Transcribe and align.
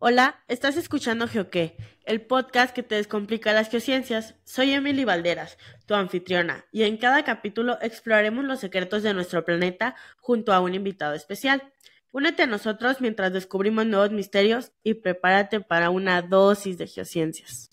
Hola, 0.00 0.44
estás 0.46 0.76
escuchando 0.76 1.26
GeoQué, 1.26 1.76
el 2.04 2.20
podcast 2.20 2.72
que 2.72 2.84
te 2.84 2.94
descomplica 2.94 3.52
las 3.52 3.68
geociencias. 3.68 4.36
Soy 4.44 4.70
Emily 4.70 5.04
Valderas, 5.04 5.58
tu 5.86 5.94
anfitriona, 5.94 6.66
y 6.70 6.84
en 6.84 6.98
cada 6.98 7.24
capítulo 7.24 7.76
exploraremos 7.82 8.44
los 8.44 8.60
secretos 8.60 9.02
de 9.02 9.12
nuestro 9.12 9.44
planeta 9.44 9.96
junto 10.20 10.52
a 10.52 10.60
un 10.60 10.76
invitado 10.76 11.14
especial. 11.14 11.72
Únete 12.12 12.44
a 12.44 12.46
nosotros 12.46 13.00
mientras 13.00 13.32
descubrimos 13.32 13.86
nuevos 13.86 14.12
misterios 14.12 14.70
y 14.84 14.94
prepárate 14.94 15.58
para 15.58 15.90
una 15.90 16.22
dosis 16.22 16.78
de 16.78 16.86
geociencias. 16.86 17.70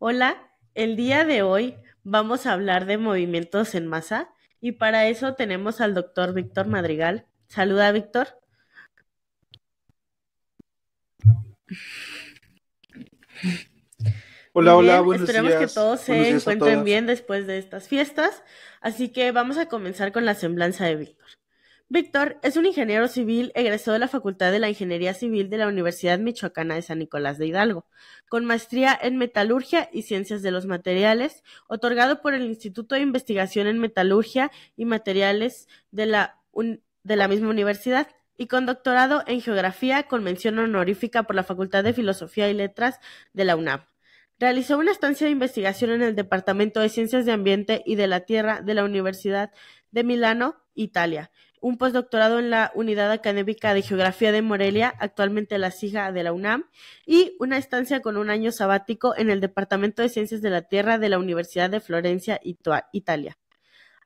Hola, 0.00 0.50
el 0.74 0.96
día 0.96 1.24
de 1.24 1.42
hoy 1.42 1.76
vamos 2.02 2.44
a 2.44 2.54
hablar 2.54 2.86
de 2.86 2.98
movimientos 2.98 3.76
en 3.76 3.86
masa 3.86 4.30
y 4.60 4.72
para 4.72 5.06
eso 5.06 5.34
tenemos 5.34 5.80
al 5.80 5.94
doctor 5.94 6.34
Víctor 6.34 6.66
Madrigal. 6.66 7.26
Saluda, 7.46 7.92
Víctor. 7.92 8.40
Hola, 14.52 14.76
hola, 14.76 15.00
buenos 15.00 15.28
Esperemos 15.28 15.50
días. 15.52 15.60
que 15.70 15.74
todos 15.74 16.00
se 16.00 16.28
encuentren 16.30 16.82
bien 16.84 17.06
después 17.06 17.46
de 17.46 17.58
estas 17.58 17.88
fiestas. 17.88 18.42
Así 18.80 19.10
que 19.10 19.30
vamos 19.32 19.58
a 19.58 19.66
comenzar 19.66 20.12
con 20.12 20.24
la 20.24 20.34
semblanza 20.34 20.86
de 20.86 20.96
Víctor. 20.96 21.28
Víctor 21.88 22.38
es 22.42 22.56
un 22.56 22.66
ingeniero 22.66 23.08
civil 23.08 23.50
egresado 23.56 23.94
de 23.94 23.98
la 23.98 24.06
Facultad 24.08 24.52
de 24.52 24.60
la 24.60 24.68
Ingeniería 24.68 25.12
Civil 25.12 25.50
de 25.50 25.58
la 25.58 25.66
Universidad 25.66 26.20
Michoacana 26.20 26.76
de 26.76 26.82
San 26.82 27.00
Nicolás 27.00 27.36
de 27.36 27.46
Hidalgo, 27.48 27.84
con 28.28 28.44
maestría 28.44 28.96
en 29.02 29.16
Metalurgia 29.16 29.88
y 29.92 30.02
Ciencias 30.02 30.40
de 30.42 30.52
los 30.52 30.66
Materiales, 30.66 31.42
otorgado 31.68 32.20
por 32.22 32.34
el 32.34 32.42
Instituto 32.44 32.94
de 32.94 33.00
Investigación 33.00 33.66
en 33.66 33.78
Metalurgia 33.80 34.52
y 34.76 34.84
Materiales 34.84 35.66
de 35.90 36.06
la, 36.06 36.38
un- 36.52 36.80
de 37.02 37.16
la 37.16 37.26
misma 37.26 37.50
universidad, 37.50 38.06
y 38.40 38.46
con 38.46 38.64
doctorado 38.64 39.22
en 39.26 39.42
Geografía 39.42 40.04
con 40.04 40.24
mención 40.24 40.58
honorífica 40.58 41.24
por 41.24 41.36
la 41.36 41.42
Facultad 41.42 41.84
de 41.84 41.92
Filosofía 41.92 42.48
y 42.48 42.54
Letras 42.54 42.98
de 43.34 43.44
la 43.44 43.54
UNAM. 43.54 43.84
Realizó 44.38 44.78
una 44.78 44.92
estancia 44.92 45.26
de 45.26 45.32
investigación 45.32 45.90
en 45.90 46.00
el 46.00 46.16
Departamento 46.16 46.80
de 46.80 46.88
Ciencias 46.88 47.26
de 47.26 47.32
Ambiente 47.32 47.82
y 47.84 47.96
de 47.96 48.06
la 48.06 48.20
Tierra 48.20 48.62
de 48.62 48.72
la 48.72 48.84
Universidad 48.84 49.50
de 49.90 50.04
Milano, 50.04 50.56
Italia. 50.74 51.30
Un 51.60 51.76
postdoctorado 51.76 52.38
en 52.38 52.48
la 52.48 52.72
Unidad 52.74 53.12
Académica 53.12 53.74
de 53.74 53.82
Geografía 53.82 54.32
de 54.32 54.40
Morelia, 54.40 54.94
actualmente 54.98 55.58
la 55.58 55.70
SIGA 55.70 56.10
de 56.10 56.22
la 56.22 56.32
UNAM, 56.32 56.64
y 57.04 57.36
una 57.40 57.58
estancia 57.58 58.00
con 58.00 58.16
un 58.16 58.30
año 58.30 58.52
sabático 58.52 59.14
en 59.18 59.28
el 59.28 59.42
Departamento 59.42 60.00
de 60.00 60.08
Ciencias 60.08 60.40
de 60.40 60.48
la 60.48 60.62
Tierra 60.62 60.96
de 60.96 61.10
la 61.10 61.18
Universidad 61.18 61.68
de 61.68 61.80
Florencia, 61.80 62.40
Italia. 62.42 63.36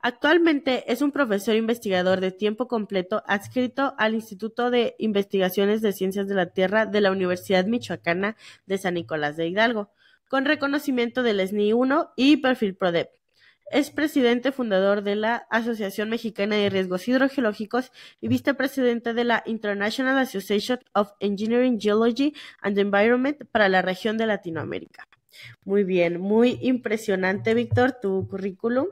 Actualmente 0.01 0.91
es 0.91 1.01
un 1.01 1.11
profesor 1.11 1.55
investigador 1.55 2.19
de 2.19 2.31
tiempo 2.31 2.67
completo 2.67 3.23
adscrito 3.25 3.95
al 3.97 4.13
Instituto 4.13 4.69
de 4.69 4.95
Investigaciones 4.99 5.81
de 5.81 5.93
Ciencias 5.93 6.27
de 6.27 6.35
la 6.35 6.51
Tierra 6.51 6.85
de 6.85 7.01
la 7.01 7.11
Universidad 7.11 7.65
Michoacana 7.65 8.35
de 8.65 8.77
San 8.77 8.93
Nicolás 8.93 9.35
de 9.35 9.47
Hidalgo, 9.47 9.91
con 10.29 10.45
reconocimiento 10.45 11.23
del 11.23 11.45
SNI 11.47 11.73
1 11.73 12.13
y 12.15 12.37
perfil 12.37 12.75
PRODEP. 12.75 13.09
Es 13.71 13.89
presidente 13.89 14.51
fundador 14.51 15.01
de 15.01 15.15
la 15.15 15.47
Asociación 15.49 16.09
Mexicana 16.09 16.55
de 16.55 16.69
Riesgos 16.69 17.07
Hidrogeológicos 17.07 17.91
y 18.21 18.27
vicepresidente 18.27 19.15
de 19.15 19.23
la 19.23 19.41
International 19.47 20.19
Association 20.19 20.79
of 20.93 21.13
Engineering 21.19 21.79
Geology 21.79 22.33
and 22.61 22.77
Environment 22.77 23.43
para 23.51 23.67
la 23.67 23.81
región 23.81 24.19
de 24.19 24.27
Latinoamérica. 24.27 25.07
Muy 25.63 25.83
bien, 25.83 26.21
muy 26.21 26.59
impresionante, 26.61 27.55
Víctor, 27.55 27.97
tu 27.99 28.27
currículum. 28.27 28.87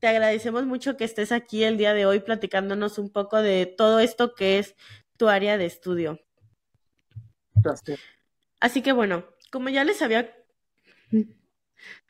Te 0.00 0.08
agradecemos 0.08 0.64
mucho 0.64 0.96
que 0.96 1.04
estés 1.04 1.30
aquí 1.30 1.62
el 1.62 1.76
día 1.76 1.92
de 1.92 2.06
hoy 2.06 2.20
platicándonos 2.20 2.98
un 2.98 3.10
poco 3.10 3.42
de 3.42 3.66
todo 3.66 4.00
esto 4.00 4.34
que 4.34 4.58
es 4.58 4.74
tu 5.18 5.28
área 5.28 5.58
de 5.58 5.66
estudio. 5.66 6.20
Gracias. 7.54 8.00
Así 8.60 8.80
que 8.80 8.92
bueno, 8.92 9.26
como 9.52 9.68
ya 9.68 9.84
les 9.84 10.02
había... 10.02 10.34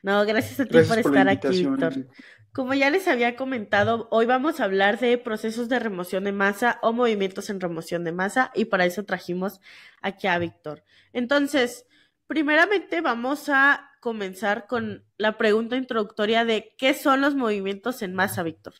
No, 0.03 0.25
gracias 0.25 0.59
a 0.59 0.65
ti 0.65 0.73
Gracias 0.73 0.89
por 0.89 0.99
estar 0.99 1.29
aquí. 1.29 1.65
Víctor. 1.65 2.07
Como 2.51 2.73
ya 2.73 2.89
les 2.89 3.07
había 3.07 3.37
comentado, 3.37 4.09
hoy 4.11 4.25
vamos 4.25 4.59
a 4.59 4.65
hablar 4.65 4.99
de 4.99 5.17
procesos 5.17 5.69
de 5.69 5.79
remoción 5.79 6.25
de 6.25 6.33
masa 6.33 6.79
o 6.81 6.91
movimientos 6.91 7.49
en 7.49 7.61
remoción 7.61 8.03
de 8.03 8.11
masa 8.11 8.51
y 8.53 8.65
para 8.65 8.85
eso 8.85 9.05
trajimos 9.05 9.61
aquí 10.01 10.27
a 10.27 10.37
Víctor. 10.37 10.83
Entonces, 11.13 11.85
primeramente 12.31 13.01
vamos 13.01 13.49
a 13.49 13.91
comenzar 13.99 14.65
con 14.65 15.03
la 15.17 15.37
pregunta 15.37 15.75
introductoria 15.75 16.45
de 16.45 16.73
¿qué 16.77 16.93
son 16.93 17.19
los 17.19 17.35
movimientos 17.35 18.01
en 18.01 18.15
masa, 18.15 18.41
Víctor? 18.41 18.73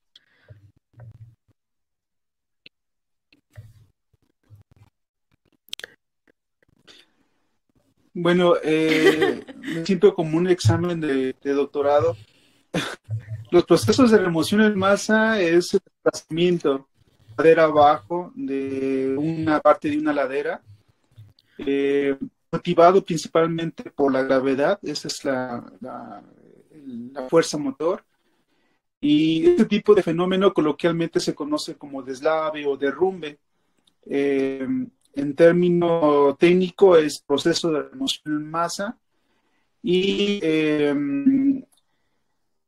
Bueno, 8.14 8.54
eh, 8.64 9.44
me 9.58 9.86
siento 9.86 10.16
como 10.16 10.38
un 10.38 10.48
examen 10.48 11.02
de, 11.02 11.36
de 11.44 11.52
doctorado. 11.52 12.16
Los 13.52 13.66
procesos 13.66 14.12
de 14.12 14.18
remoción 14.20 14.62
en 14.62 14.80
masa 14.80 15.42
es 15.42 15.74
el 15.74 15.82
desplazamiento 15.84 16.88
ladera 17.38 17.66
abajo 17.66 18.32
de 18.34 19.14
una 19.18 19.60
parte 19.60 19.90
de 19.90 19.98
una 19.98 20.14
ladera, 20.14 20.62
eh, 21.58 22.16
motivado 22.52 23.04
principalmente 23.04 23.90
por 23.92 24.12
la 24.12 24.24
gravedad, 24.24 24.80
esa 24.84 25.08
es 25.08 25.24
la, 25.26 26.24
fuerza 27.30 27.58
motor. 27.58 28.04
Y 29.00 29.48
este 29.48 29.66
tipo 29.66 29.96
de 29.96 30.04
fenómeno 30.04 30.54
coloquialmente 30.54 31.20
se 31.20 31.34
conoce 31.34 31.76
como 31.76 32.04
deslave 32.04 32.66
o 32.68 32.78
derrumbe. 32.78 33.40
Eh, 34.06 34.68
en 35.14 35.36
término 35.36 36.36
técnico 36.40 36.96
es 36.96 37.20
proceso 37.20 37.72
de 37.72 37.84
remoción 37.84 38.38
en 38.38 38.50
masa 38.50 38.98
y 39.84 40.40
eh, 40.42 40.96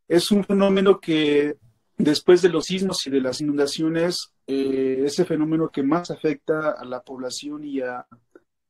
es 0.08 0.32
un 0.32 0.44
fenómeno 0.44 1.00
que 1.00 1.56
después 1.98 2.42
de 2.42 2.50
los 2.50 2.66
sismos 2.66 3.06
y 3.08 3.12
de 3.12 3.22
las 3.22 3.40
inundaciones 3.40 4.34
eh, 4.48 5.04
es 5.06 5.18
el 5.20 5.26
fenómeno 5.26 5.70
que 5.70 5.84
más 5.84 6.12
afecta 6.12 6.72
a 6.72 6.84
la 6.84 7.02
población 7.02 7.64
y 7.64 7.80
a, 7.82 8.06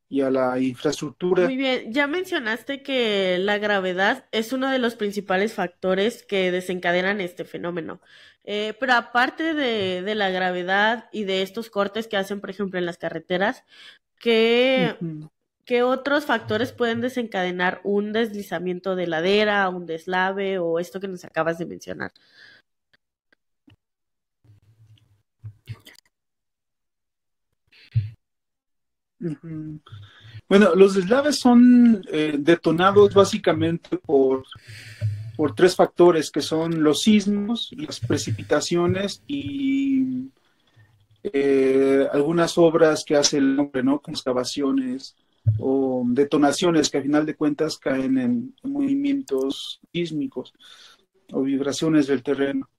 y 0.10 0.22
a 0.22 0.30
la 0.30 0.60
infraestructura. 0.60 1.46
Muy 1.46 1.58
bien, 1.58 1.92
ya 1.92 2.08
mencionaste 2.08 2.84
que 2.84 3.38
la 3.40 3.58
gravedad 3.58 4.26
es 4.32 4.54
uno 4.54 4.70
de 4.70 4.80
los 4.80 4.96
principales 4.96 5.54
factores 5.54 6.24
que 6.24 6.52
desencadenan 6.52 7.22
este 7.22 7.46
fenómeno. 7.46 8.00
Eh, 8.44 8.74
pero 8.80 8.94
aparte 8.94 9.54
de, 9.54 10.02
de 10.02 10.16
la 10.16 10.30
gravedad 10.30 11.10
y 11.12 11.24
de 11.24 11.42
estos 11.42 11.70
cortes 11.70 12.08
que 12.08 12.18
hacen, 12.18 12.42
por 12.42 12.50
ejemplo, 12.50 12.78
en 12.78 12.86
las 12.86 12.98
carreteras, 12.98 13.64
¿qué, 14.20 14.96
qué 15.66 15.84
otros 15.84 16.26
factores 16.26 16.74
pueden 16.74 17.02
desencadenar 17.02 17.82
un 17.84 18.14
deslizamiento 18.14 18.96
de 18.96 19.08
ladera, 19.08 19.70
un 19.70 19.86
deslave 19.86 20.60
o 20.60 20.80
esto 20.80 21.00
que 21.00 21.08
nos 21.08 21.26
acabas 21.26 21.58
de 21.58 21.66
mencionar? 21.66 22.12
Bueno, 30.50 30.76
los 30.76 30.96
deslaves 30.96 31.40
son 31.40 32.04
eh, 32.12 32.36
detonados 32.38 33.14
básicamente 33.14 33.98
por, 33.98 34.44
por 35.36 35.56
tres 35.56 35.76
factores 35.76 36.30
que 36.30 36.42
son 36.42 36.84
los 36.84 37.02
sismos, 37.02 37.72
las 37.78 38.00
precipitaciones 38.00 39.24
y 39.28 40.30
eh, 41.24 42.08
algunas 42.12 42.58
obras 42.58 43.04
que 43.06 43.16
hace 43.16 43.38
el 43.38 43.58
hombre, 43.58 43.84
¿no? 43.84 44.02
Excavaciones 44.06 45.16
o 45.60 46.04
detonaciones 46.06 46.90
que 46.90 46.98
a 46.98 47.02
final 47.02 47.26
de 47.26 47.36
cuentas 47.36 47.78
caen 47.78 48.18
en, 48.18 48.56
en 48.64 48.72
movimientos 48.72 49.80
sísmicos 49.92 50.54
o 51.32 51.42
vibraciones 51.42 52.08
del 52.08 52.24
terreno. 52.24 52.70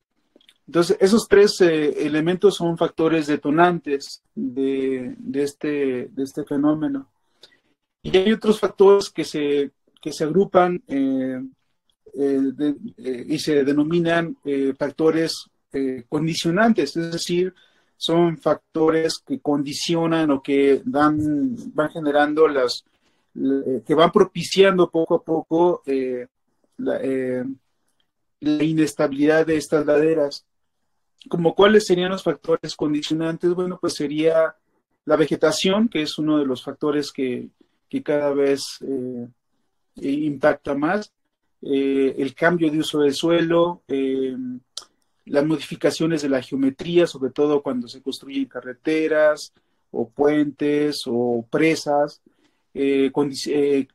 Entonces, 0.66 0.96
esos 1.00 1.28
tres 1.28 1.60
eh, 1.60 2.06
elementos 2.06 2.54
son 2.56 2.78
factores 2.78 3.26
detonantes 3.26 4.22
de, 4.34 5.14
de 5.18 5.42
este, 5.42 6.08
de 6.10 6.22
este 6.22 6.44
fenómeno. 6.44 7.08
Y 8.02 8.16
hay 8.16 8.32
otros 8.32 8.60
factores 8.60 9.10
que 9.10 9.24
se, 9.24 9.72
que 10.00 10.12
se 10.12 10.24
agrupan 10.24 10.82
eh, 10.86 11.40
eh, 12.14 13.26
y 13.28 13.38
se 13.38 13.64
denominan 13.64 14.36
factores 14.78 15.50
condicionantes, 16.08 16.96
es 16.96 17.10
decir, 17.10 17.52
son 17.96 18.38
factores 18.38 19.18
que 19.26 19.40
condicionan 19.40 20.30
o 20.30 20.40
que 20.40 20.82
dan, 20.84 21.56
van 21.74 21.90
generando 21.90 22.46
las, 22.46 22.84
que 23.34 23.94
van 23.94 24.12
propiciando 24.12 24.88
poco 24.88 25.16
a 25.16 25.22
poco 25.24 25.82
la, 26.76 27.00
la 28.40 28.62
inestabilidad 28.62 29.46
de 29.46 29.56
estas 29.56 29.84
laderas. 29.84 30.44
Como 31.28 31.54
cuáles 31.54 31.86
serían 31.86 32.10
los 32.10 32.22
factores 32.22 32.76
condicionantes? 32.76 33.54
Bueno, 33.54 33.78
pues 33.80 33.94
sería 33.94 34.54
la 35.04 35.16
vegetación, 35.16 35.88
que 35.88 36.02
es 36.02 36.18
uno 36.18 36.38
de 36.38 36.46
los 36.46 36.62
factores 36.62 37.12
que, 37.12 37.48
cada 38.02 38.34
vez 38.34 38.80
eh, 38.80 39.28
impacta 39.94 40.74
más, 40.74 41.12
eh, 41.62 42.16
el 42.18 42.34
cambio 42.34 42.68
de 42.68 42.80
uso 42.80 43.00
del 43.00 43.14
suelo, 43.14 43.82
eh, 43.86 44.36
las 45.26 45.46
modificaciones 45.46 46.22
de 46.22 46.28
la 46.28 46.42
geometría, 46.42 47.06
sobre 47.06 47.30
todo 47.30 47.62
cuando 47.62 47.86
se 47.86 48.02
construyen 48.02 48.46
carreteras 48.46 49.52
o 49.92 50.08
puentes 50.08 51.02
o 51.06 51.46
presas, 51.48 52.20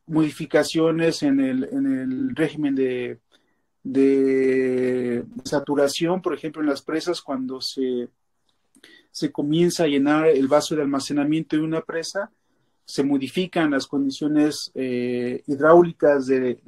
modificaciones 0.07 1.21
en 1.23 1.41
el 1.41 2.33
régimen 2.33 2.75
de, 2.75 3.19
de, 3.83 5.23
saturación, 5.43 6.21
por 6.21 6.33
ejemplo, 6.33 6.61
en 6.61 6.69
las 6.69 6.81
presas, 6.81 7.21
cuando 7.21 7.61
se, 7.61 8.09
se 9.11 9.31
comienza 9.31 9.83
a 9.83 9.87
llenar 9.87 10.27
el 10.27 10.47
vaso 10.47 10.75
de 10.75 10.81
almacenamiento 10.81 11.55
de 11.55 11.63
una 11.63 11.81
presa, 11.81 12.31
se 12.85 13.03
modifican 13.03 13.71
las 13.71 13.85
condiciones 13.85 14.71
eh, 14.73 15.43
hidráulicas 15.45 16.25
de, 16.25 16.59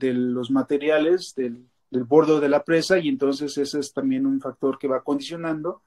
los 0.00 0.50
materiales 0.50 1.34
del, 1.34 1.66
del 1.90 2.04
bordo 2.04 2.40
de 2.40 2.48
la 2.48 2.64
presa 2.64 2.98
y 2.98 3.08
entonces 3.08 3.58
ese 3.58 3.80
es 3.80 3.92
también 3.92 4.24
un 4.24 4.40
factor 4.40 4.78
que 4.78 4.88
va 4.88 5.02
condicionando 5.02 5.82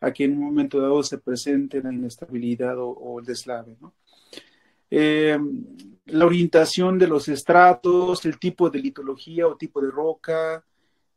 a 0.00 0.12
que 0.12 0.24
en 0.24 0.32
un 0.32 0.44
momento 0.44 0.80
dado 0.80 1.02
se 1.02 1.18
presente 1.18 1.82
la 1.82 1.92
inestabilidad 1.92 2.76
o, 2.78 3.18
el 3.18 3.26
deslave. 3.26 3.76
Eh, 4.90 5.38
la 6.06 6.26
orientación 6.26 6.98
de 6.98 7.08
los 7.08 7.28
estratos, 7.28 8.24
el 8.24 8.38
tipo 8.38 8.70
de 8.70 8.78
litología 8.78 9.46
o 9.46 9.56
tipo 9.56 9.80
de 9.80 9.90
roca, 9.90 10.64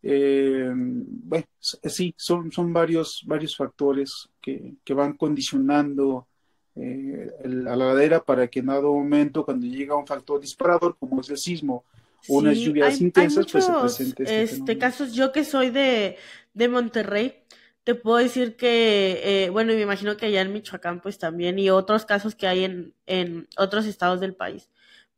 eh, 0.01 0.71
bueno, 0.73 1.45
sí, 1.61 2.13
son, 2.17 2.51
son 2.51 2.71
varios, 2.71 3.23
varios 3.25 3.55
factores 3.55 4.29
que, 4.41 4.73
que 4.83 4.93
van 4.93 5.13
condicionando 5.13 6.27
eh, 6.75 7.29
a 7.43 7.47
la 7.47 7.75
ladera 7.75 8.23
para 8.23 8.47
que 8.47 8.59
en 8.59 8.67
dado 8.67 8.93
momento, 8.93 9.45
cuando 9.45 9.67
llega 9.67 9.95
un 9.95 10.07
factor 10.07 10.39
disparador, 10.39 10.95
como 10.97 11.21
es 11.21 11.29
el 11.29 11.37
sismo 11.37 11.83
o 12.27 12.37
unas 12.37 12.57
lluvias 12.57 12.99
intensas, 13.01 13.45
pues 13.51 13.65
se 13.65 13.73
presente 13.73 14.23
este, 14.23 14.41
este 14.43 14.77
casos. 14.77 15.13
Yo 15.13 15.31
que 15.31 15.43
soy 15.43 15.69
de, 15.69 16.17
de 16.53 16.67
Monterrey, 16.67 17.43
te 17.83 17.95
puedo 17.95 18.17
decir 18.17 18.55
que, 18.55 19.21
eh, 19.23 19.49
bueno, 19.49 19.71
y 19.73 19.75
me 19.75 19.81
imagino 19.81 20.17
que 20.17 20.27
allá 20.27 20.41
en 20.41 20.53
Michoacán, 20.53 21.01
pues 21.01 21.17
también, 21.17 21.59
y 21.59 21.69
otros 21.69 22.05
casos 22.05 22.35
que 22.35 22.47
hay 22.47 22.63
en, 22.63 22.93
en 23.05 23.47
otros 23.57 23.85
estados 23.85 24.19
del 24.19 24.35
país 24.35 24.69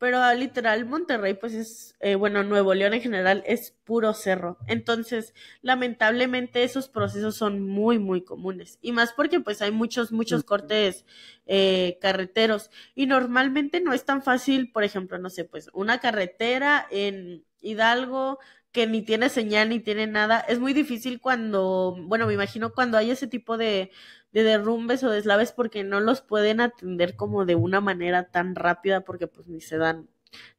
pero 0.02 0.20
ah, 0.20 0.34
literal 0.34 0.84
Monterrey 0.84 1.34
pues 1.34 1.54
es, 1.54 1.94
eh, 2.00 2.16
bueno, 2.16 2.42
Nuevo 2.42 2.74
León 2.74 2.92
en 2.92 3.00
general 3.00 3.44
es 3.46 3.70
puro 3.84 4.14
cerro. 4.14 4.58
Entonces, 4.66 5.32
lamentablemente 5.60 6.64
esos 6.64 6.88
procesos 6.88 7.36
son 7.36 7.62
muy, 7.62 8.00
muy 8.00 8.24
comunes. 8.24 8.80
Y 8.82 8.90
más 8.90 9.12
porque 9.12 9.38
pues 9.38 9.62
hay 9.62 9.70
muchos, 9.70 10.10
muchos 10.10 10.42
cortes 10.42 11.04
eh, 11.46 11.98
carreteros. 12.00 12.72
Y 12.96 13.06
normalmente 13.06 13.80
no 13.80 13.92
es 13.92 14.04
tan 14.04 14.24
fácil, 14.24 14.72
por 14.72 14.82
ejemplo, 14.82 15.18
no 15.18 15.30
sé, 15.30 15.44
pues 15.44 15.70
una 15.72 16.00
carretera 16.00 16.84
en 16.90 17.44
Hidalgo 17.60 18.40
que 18.72 18.88
ni 18.88 19.02
tiene 19.02 19.28
señal 19.28 19.68
ni 19.68 19.78
tiene 19.78 20.08
nada. 20.08 20.40
Es 20.40 20.58
muy 20.58 20.72
difícil 20.72 21.20
cuando, 21.20 21.96
bueno, 22.08 22.26
me 22.26 22.34
imagino 22.34 22.72
cuando 22.72 22.98
hay 22.98 23.12
ese 23.12 23.28
tipo 23.28 23.56
de 23.56 23.92
de 24.32 24.42
derrumbes 24.42 25.02
o 25.04 25.10
deslaves 25.10 25.52
porque 25.52 25.84
no 25.84 26.00
los 26.00 26.20
pueden 26.20 26.60
atender 26.60 27.16
como 27.16 27.44
de 27.44 27.54
una 27.54 27.80
manera 27.80 28.30
tan 28.30 28.54
rápida 28.54 29.02
porque 29.02 29.26
pues 29.26 29.46
ni 29.46 29.60
se 29.60 29.76
dan 29.76 30.08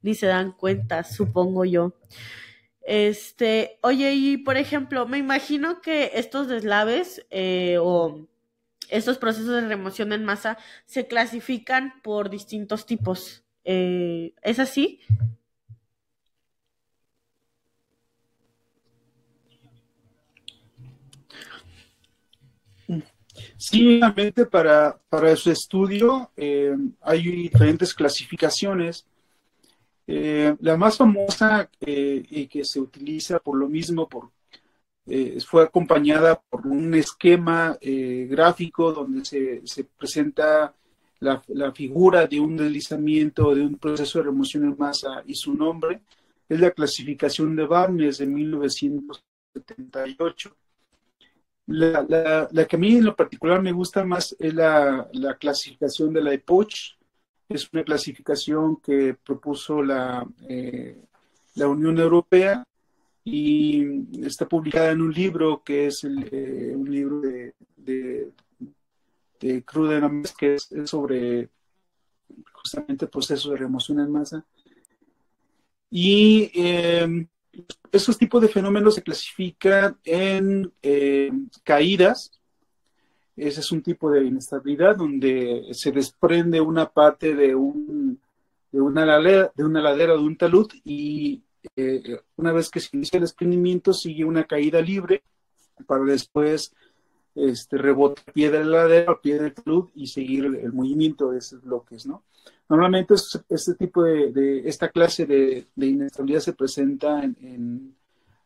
ni 0.01 0.13
se 0.15 0.27
dan 0.27 0.51
cuenta, 0.51 1.03
supongo 1.03 1.65
yo. 1.65 1.95
Este, 2.81 3.79
oye, 3.81 4.13
y 4.13 4.37
por 4.37 4.57
ejemplo, 4.57 5.07
me 5.07 5.17
imagino 5.17 5.81
que 5.81 6.11
estos 6.15 6.47
deslaves 6.47 7.25
eh, 7.31 7.77
o 7.79 8.27
estos 8.89 9.17
procesos 9.17 9.55
de 9.55 9.67
remoción 9.67 10.13
en 10.13 10.25
masa 10.25 10.57
se 10.85 11.07
clasifican 11.07 11.93
por 12.03 12.29
distintos 12.29 12.85
tipos. 12.85 13.43
Eh, 13.63 14.33
¿Es 14.43 14.59
así? 14.59 14.99
Sí, 23.65 24.01
para, 24.51 24.99
para 25.07 25.37
su 25.37 25.49
estudio 25.49 26.31
eh, 26.35 26.75
hay 26.99 27.23
diferentes 27.23 27.93
clasificaciones. 27.93 29.07
Eh, 30.05 30.53
la 30.59 30.75
más 30.75 30.97
famosa 30.97 31.69
eh, 31.79 32.25
y 32.29 32.47
que 32.47 32.65
se 32.65 32.81
utiliza 32.81 33.39
por 33.39 33.55
lo 33.55 33.69
mismo 33.69 34.09
por, 34.09 34.31
fue 35.45 35.63
acompañada 35.63 36.41
por 36.41 36.67
un 36.67 36.93
esquema 36.93 37.77
gráfico 37.81 38.91
donde 38.91 39.23
se, 39.23 39.65
se 39.65 39.85
presenta 39.85 40.75
la, 41.21 41.41
la, 41.47 41.71
figura 41.71 42.27
de 42.27 42.41
un 42.41 42.57
deslizamiento, 42.57 43.55
de 43.55 43.61
un 43.61 43.77
proceso 43.77 44.19
de 44.19 44.25
remoción 44.25 44.65
en 44.65 44.75
masa 44.77 45.23
y 45.25 45.35
su 45.35 45.53
nombre. 45.53 46.01
Es 46.49 46.59
la 46.59 46.71
clasificación 46.71 47.55
de 47.55 47.65
Barnes 47.65 48.17
de 48.17 48.25
1978. 48.25 50.53
La, 51.65 52.47
la, 52.51 52.67
que 52.67 52.75
a 52.75 52.79
mí 52.79 52.97
en 52.97 53.05
lo 53.05 53.15
particular 53.15 53.61
me 53.61 53.71
gusta 53.71 54.03
más 54.03 54.35
es 54.37 54.53
la, 54.53 55.07
clasificación 55.39 56.13
de 56.13 56.21
la 56.21 56.33
EPOCH. 56.33 56.97
Es 57.47 57.71
una 57.71 57.83
clasificación 57.83 58.77
que 58.77 59.15
propuso 59.23 59.81
la, 59.81 60.27
eh, 60.49 61.01
la 61.55 61.67
Unión 61.67 61.97
Europea 61.99 62.63
y 63.23 64.25
está 64.25 64.47
publicada 64.47 64.91
en 64.91 65.01
un 65.01 65.13
libro 65.13 65.63
que 65.63 65.87
es 65.87 66.03
eh, 66.03 66.73
un 66.75 66.91
libro 66.91 67.21
de, 67.21 67.53
de, 67.77 68.31
de 69.39 69.63
que 70.37 70.55
es, 70.55 70.69
sobre 70.85 71.49
justamente 72.51 73.07
procesos 73.07 73.51
de 73.51 73.57
remoción 73.57 73.99
en 73.99 74.11
masa. 74.11 74.45
Y 75.89 76.51
eh, 76.55 77.27
esos 77.91 78.17
tipos 78.17 78.41
de 78.41 78.47
fenómenos 78.47 78.95
se 78.95 79.03
clasifican 79.03 79.97
en 80.03 80.71
eh, 80.81 81.31
caídas. 81.63 82.31
Ese 83.35 83.59
es 83.61 83.71
un 83.71 83.81
tipo 83.81 84.11
de 84.11 84.25
inestabilidad 84.25 84.95
donde 84.95 85.67
se 85.71 85.91
desprende 85.91 86.61
una 86.61 86.89
parte 86.89 87.35
de, 87.35 87.55
un, 87.55 88.19
de, 88.71 88.81
una, 88.81 89.05
ladera, 89.05 89.51
de 89.55 89.63
una 89.63 89.81
ladera 89.81 90.13
de 90.13 90.19
un 90.19 90.37
talud 90.37 90.71
y 90.83 91.43
eh, 91.75 92.19
una 92.35 92.51
vez 92.51 92.69
que 92.69 92.79
se 92.79 92.89
inicia 92.93 93.17
el 93.17 93.23
desprendimiento 93.23 93.93
sigue 93.93 94.25
una 94.25 94.43
caída 94.43 94.81
libre 94.81 95.23
para 95.87 96.03
después 96.03 96.73
este, 97.35 97.77
rebotar 97.77 98.33
pie 98.33 98.51
de 98.51 98.63
la 98.63 98.83
ladera, 98.83 99.19
pie 99.19 99.39
del 99.39 99.53
talud 99.53 99.89
y 99.95 100.07
seguir 100.07 100.45
el, 100.45 100.55
el 100.55 100.73
movimiento 100.73 101.31
de 101.31 101.39
esos 101.39 101.61
bloques, 101.61 102.05
¿no? 102.05 102.23
Normalmente 102.69 103.13
este 103.49 103.75
tipo 103.75 104.03
de, 104.03 104.67
esta 104.67 104.89
clase 104.89 105.25
de, 105.25 105.67
inestabilidad 105.75 106.39
se 106.39 106.53
presenta 106.53 107.23
en, 107.23 107.95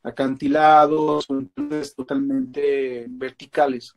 acantilados 0.03 1.29
o 1.29 1.37
en 1.37 1.49
totalmente 1.95 3.05
verticales. 3.09 3.95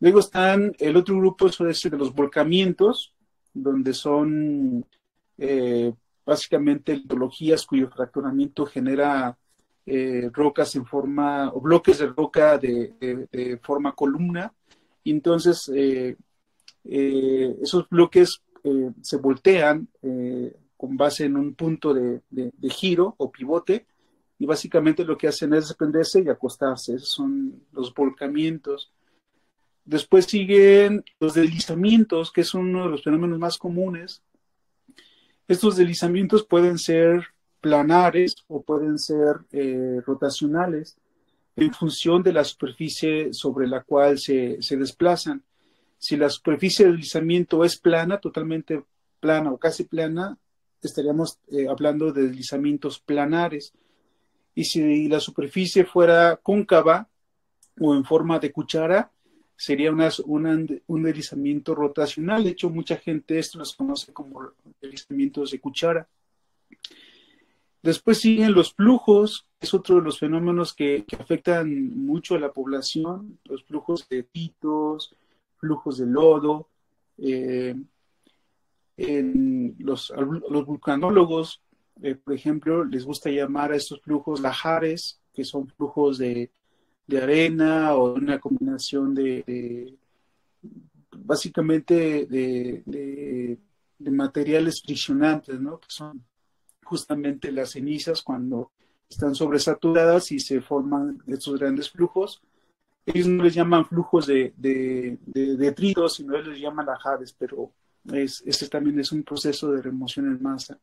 Luego 0.00 0.20
están 0.20 0.74
el 0.78 0.96
otro 0.96 1.16
grupo, 1.16 1.46
eso 1.46 1.68
es 1.68 1.82
de 1.82 1.96
los 1.96 2.14
volcamientos, 2.14 3.12
donde 3.52 3.94
son 3.94 4.84
eh, 5.38 5.92
básicamente 6.24 6.96
litologías 6.96 7.64
cuyo 7.64 7.88
fracturamiento 7.88 8.66
genera 8.66 9.36
eh, 9.86 10.28
rocas 10.32 10.74
en 10.76 10.84
forma, 10.84 11.50
o 11.52 11.60
bloques 11.60 11.98
de 11.98 12.06
roca 12.08 12.58
de, 12.58 13.58
forma 13.62 13.94
columna. 13.94 14.52
Entonces, 15.04 15.70
eh, 16.88 17.56
esos 17.60 17.88
bloques 17.88 18.42
eh, 18.62 18.90
se 19.00 19.16
voltean 19.16 19.88
eh, 20.02 20.54
con 20.76 20.96
base 20.96 21.24
en 21.24 21.36
un 21.36 21.54
punto 21.54 21.92
de, 21.92 22.20
giro 22.70 23.14
o 23.18 23.30
pivote 23.30 23.86
y 24.38 24.46
básicamente 24.46 25.04
lo 25.04 25.16
que 25.16 25.28
hacen 25.28 25.54
es 25.54 25.68
desprenderse 25.68 26.22
y 26.22 26.28
acostarse. 26.28 26.94
Esos 26.94 27.10
son 27.10 27.64
los 27.72 27.92
volcamientos. 27.92 28.92
Después 29.84 30.26
siguen 30.26 31.04
los 31.18 31.34
deslizamientos, 31.34 32.30
que 32.30 32.42
es 32.42 32.54
uno 32.54 32.84
de 32.84 32.90
los 32.90 33.02
fenómenos 33.02 33.38
más 33.38 33.58
comunes. 33.58 34.22
Estos 35.48 35.76
deslizamientos 35.76 36.44
pueden 36.44 36.78
ser 36.78 37.24
planares 37.60 38.36
o 38.48 38.62
pueden 38.62 38.98
ser 38.98 39.40
eh, 39.52 40.00
rotacionales 40.06 40.96
en 41.56 41.72
función 41.72 42.22
de 42.22 42.32
la 42.32 42.44
superficie 42.44 43.32
sobre 43.32 43.66
la 43.66 43.82
cual 43.82 44.18
se 44.18 44.58
desplazan. 44.70 45.42
Si 45.98 46.16
la 46.16 46.28
superficie 46.28 46.84
de 46.84 46.92
deslizamiento 46.92 47.64
es 47.64 47.78
plana, 47.78 48.18
totalmente 48.18 48.84
plana 49.20 49.50
o 49.50 49.58
casi 49.58 49.84
plana, 49.84 50.36
estaríamos 50.82 51.38
eh, 51.50 51.66
hablando 51.68 52.12
de 52.12 52.28
deslizamientos 52.28 53.00
planares. 53.00 53.72
Y 54.54 54.64
si 54.64 55.08
la 55.08 55.20
superficie 55.20 55.84
fuera 55.84 56.36
cóncava 56.42 57.08
o 57.78 57.94
en 57.94 58.04
forma 58.04 58.38
de 58.38 58.52
cuchara, 58.52 59.10
sería 59.56 59.90
un 59.90 61.02
deslizamiento 61.02 61.74
rotacional. 61.74 62.44
De 62.44 62.50
hecho, 62.50 62.70
mucha 62.70 62.96
gente 62.96 63.38
esto 63.38 63.58
los 63.58 63.74
conoce 63.74 64.12
como 64.12 64.52
deslizamientos 64.80 65.50
de 65.50 65.60
cuchara. 65.60 66.08
Después 67.86 68.18
siguen 68.18 68.52
los 68.52 68.74
flujos, 68.74 69.46
es 69.60 69.72
otro 69.72 69.94
de 69.94 70.02
los 70.02 70.18
fenómenos 70.18 70.74
que, 70.74 71.04
afectan 71.20 71.96
mucho 71.96 72.34
a 72.34 72.40
la 72.40 72.52
población, 72.52 73.38
los 73.44 73.62
flujos 73.62 74.08
de 74.08 74.24
titos, 74.24 75.14
flujos 75.58 75.98
de 75.98 76.06
lodo. 76.06 76.68
Eh, 77.16 77.76
los, 79.78 80.12
los, 80.50 80.66
vulcanólogos, 80.66 81.62
eh, 82.02 82.16
por 82.16 82.34
ejemplo, 82.34 82.84
les 82.84 83.04
gusta 83.04 83.30
llamar 83.30 83.70
a 83.70 83.76
estos 83.76 84.00
flujos 84.00 84.40
lajares, 84.40 85.20
que 85.32 85.44
son 85.44 85.68
flujos 85.68 86.18
de, 86.18 86.50
arena 87.16 87.94
o 87.94 88.14
una 88.14 88.40
combinación 88.40 89.14
de, 89.14 89.94
básicamente 91.12 92.26
de, 92.26 93.60
materiales 94.00 94.82
friccionantes, 94.82 95.60
¿no? 95.60 95.78
Que 95.78 95.86
son 95.88 96.24
justamente 96.86 97.52
las 97.52 97.70
cenizas 97.72 98.22
cuando 98.22 98.70
están 99.08 99.34
sobresaturadas 99.34 100.32
y 100.32 100.40
se 100.40 100.60
forman 100.60 101.22
estos 101.26 101.58
grandes 101.58 101.90
flujos. 101.90 102.40
Ellos 103.04 103.26
no 103.28 103.44
les 103.44 103.54
llaman 103.54 103.86
flujos 103.86 104.26
de, 104.26 104.52
de, 104.56 105.18
detritos, 105.56 106.14
sino 106.14 106.34
ellos 106.34 106.48
les 106.48 106.60
llaman 106.60 106.88
ajares, 106.88 107.34
pero 107.38 107.72
es, 108.12 108.42
este 108.46 108.68
también 108.68 108.98
es 108.98 109.12
un 109.12 109.22
proceso 109.22 109.70
de 109.70 109.82
remoción 109.82 110.26
en 110.26 110.42
masa. 110.42 110.78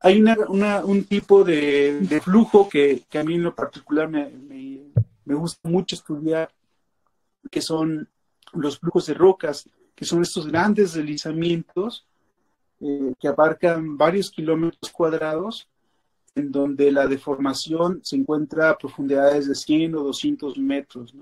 Hay 0.00 0.20
una, 0.20 0.84
un 0.84 1.04
tipo 1.04 1.44
de, 1.44 2.20
flujo 2.22 2.68
que, 2.68 3.04
a 3.14 3.22
mí 3.22 3.34
en 3.34 3.44
lo 3.44 3.54
particular 3.54 4.08
me, 4.08 4.30
me, 5.24 5.34
gusta 5.34 5.68
mucho 5.68 5.94
estudiar, 5.96 6.52
que 7.50 7.62
son 7.62 8.08
los 8.52 8.78
flujos 8.78 9.06
de 9.06 9.14
rocas, 9.14 9.68
que 9.94 10.04
son 10.04 10.22
estos 10.22 10.46
grandes 10.46 10.94
deslizamientos 10.94 12.06
eh, 12.86 13.14
que 13.18 13.28
abarcan 13.28 13.96
varios 13.96 14.30
kilómetros 14.30 14.92
cuadrados, 14.92 15.66
en 16.34 16.52
donde 16.52 16.92
la 16.92 17.06
deformación 17.06 18.00
se 18.02 18.16
encuentra 18.16 18.68
a 18.68 18.76
profundidades 18.76 19.48
de 19.48 19.54
100 19.54 19.94
o 19.94 20.02
200 20.02 20.58
metros, 20.58 21.14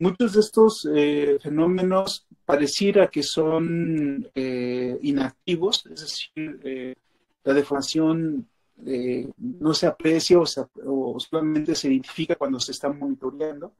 Muchos 0.00 0.34
de 0.34 0.40
estos 0.40 0.88
eh, 0.94 1.38
fenómenos 1.42 2.26
pareciera 2.44 3.08
que 3.08 3.22
son 3.22 4.28
eh, 4.34 4.98
inactivos, 5.02 5.86
es 5.86 6.00
decir, 6.02 6.96
la 7.42 7.54
deformación 7.54 8.46
no 9.38 9.74
se 9.74 9.86
aprecia 9.86 10.38
o, 10.38 10.44
o, 10.84 11.18
solamente 11.18 11.74
se 11.74 11.88
identifica 11.88 12.36
cuando 12.36 12.60
se 12.60 12.72
está 12.72 12.92
monitoreando. 12.92 13.72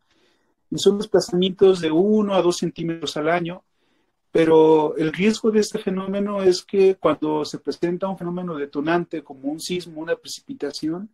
Y 0.70 0.78
son 0.78 0.98
desplazamientos 0.98 1.80
de 1.80 1.90
1 1.90 2.34
a 2.34 2.42
2 2.42 2.56
centímetros 2.56 3.16
al 3.16 3.28
año, 3.28 3.62
pero 4.30 4.97
el 4.97 5.12
riesgo 5.12 5.50
de 5.50 5.61
este 5.61 5.78
fenómeno 5.78 6.42
es 6.42 6.62
que 6.62 6.97
cuando 6.97 7.44
se 7.44 7.58
presenta 7.58 8.08
un 8.08 8.18
fenómeno 8.18 8.54
detonante 8.56 9.23
como 9.23 9.49
un 9.49 9.61
sismo, 9.61 10.00
una 10.00 10.16
precipitación, 10.16 11.08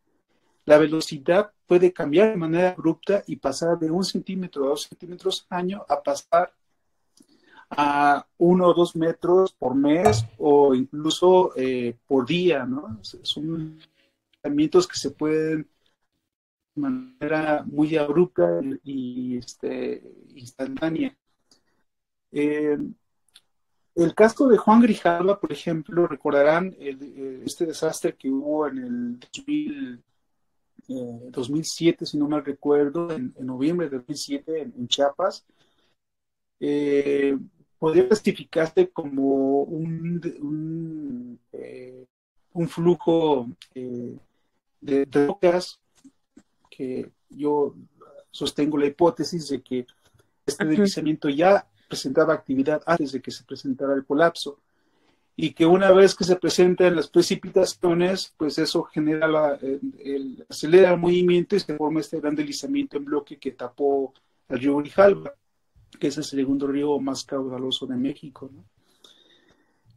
la 0.65 0.79
velocidad 0.79 1.53
puede 1.67 1.93
cambiar 1.93 2.31
de 2.31 2.37
manera 2.37 2.71
abrupta 2.71 3.23
y 3.27 3.37
pasar 3.37 3.79
de 3.79 3.91
un 3.91 4.05
centímetro 4.05 4.65
a 4.65 4.69
dos 4.71 4.83
centímetros 4.85 5.47
año 5.51 5.85
a 5.89 6.03
pasar 6.03 6.53
a 7.71 8.27
uno 8.39 8.69
o 8.69 8.75
dos 8.75 8.97
metros 8.97 9.53
por 9.53 9.75
mes 9.75 10.25
o 10.39 10.75
incluso 10.75 11.53
eh, 11.57 11.97
por 12.07 12.27
día, 12.27 12.65
¿no? 12.65 12.99
Son 13.03 13.79
movimientos 14.43 14.87
que 14.87 14.97
se 14.97 15.11
pueden 15.11 15.69
de 16.75 16.83
manera 16.83 17.65
muy 17.67 17.97
abrupta 17.97 18.61
y, 18.83 19.39
este, 19.39 20.03
instantánea. 20.35 21.17
Eh, 22.33 22.79
el 23.95 24.15
caso 24.15 24.49
de 24.49 24.57
Juan 24.57 24.81
Grijalva, 24.81 25.39
por 25.39 25.53
ejemplo, 25.53 26.07
recordarán 26.07 26.75
eh, 26.79 27.43
este 27.45 27.67
desastre 27.67 28.17
que 28.17 28.29
hubo 28.29 28.67
en 28.67 28.79
el 28.79 29.21
2007, 31.31 32.05
eh, 32.05 32.07
si 32.07 32.19
no 32.19 32.29
mal 32.29 32.45
recuerdo, 32.45 33.13
en, 33.13 33.33
noviembre 33.39 33.89
de 33.89 33.99
2007 33.99 34.73
en, 34.77 34.89
Chiapas. 34.89 35.47
Eh, 36.59 37.39
podría 37.79 38.09
clasificarse 38.09 38.91
como 38.91 39.63
un, 39.63 41.39
un, 42.53 42.69
flujo 42.69 43.49
de 44.81 45.09
rocas 45.11 45.79
que 46.71 47.11
yo 47.29 47.75
sostengo 48.31 48.79
la 48.79 48.87
hipótesis 48.87 49.49
de 49.49 49.63
que 49.63 49.87
este 50.47 50.65
deslizamiento 50.65 51.29
ya 51.29 51.69
presentaba 51.95 52.35
actividad 52.35 52.83
antes 52.87 53.13
de 53.13 53.23
que 53.23 53.31
se 53.31 53.45
presentara 53.45 53.95
el 53.95 54.05
colapso 54.05 54.59
y 55.37 55.53
que 55.53 55.65
una 55.65 55.93
vez 55.93 56.15
que 56.15 56.25
se 56.25 56.37
presentan 56.37 56.97
las 56.97 57.09
precipitaciones, 57.09 58.35
pues 58.37 58.59
eso 58.59 58.83
genera 58.83 59.29
la, 59.29 59.59
el, 59.61 60.45
acelera 60.49 60.93
el 60.93 60.99
movimiento 60.99 61.55
y 61.55 61.61
se 61.61 61.77
forma 61.77 62.01
este 62.01 62.21
gran 62.21 62.35
deslizamiento 62.35 62.97
en 62.97 63.05
bloque 63.05 63.39
que 63.39 63.53
tapó 63.53 64.13
el 64.49 64.59
río 64.59 64.77
Grijalva, 64.77 65.35
que 66.01 66.09
es 66.09 66.17
el 66.19 66.25
segundo 66.25 66.67
río 66.67 66.99
más 66.99 67.25
caudaloso 67.25 67.87
de 67.87 67.97
México. 67.97 68.51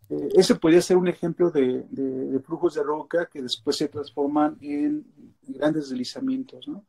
Eh, 0.09 0.29
ese 0.35 0.55
podría 0.55 0.81
ser 0.81 0.97
un 0.97 1.07
ejemplo 1.07 1.49
de, 1.49 1.83
de, 1.89 2.39
flujos 2.39 2.75
de 2.75 2.83
roca 2.83 3.27
que 3.27 3.41
después 3.41 3.75
se 3.75 3.87
transforman 3.87 4.57
en 4.61 5.03
grandes 5.47 5.89
deslizamientos. 5.89 6.67
¿no? 6.67 6.85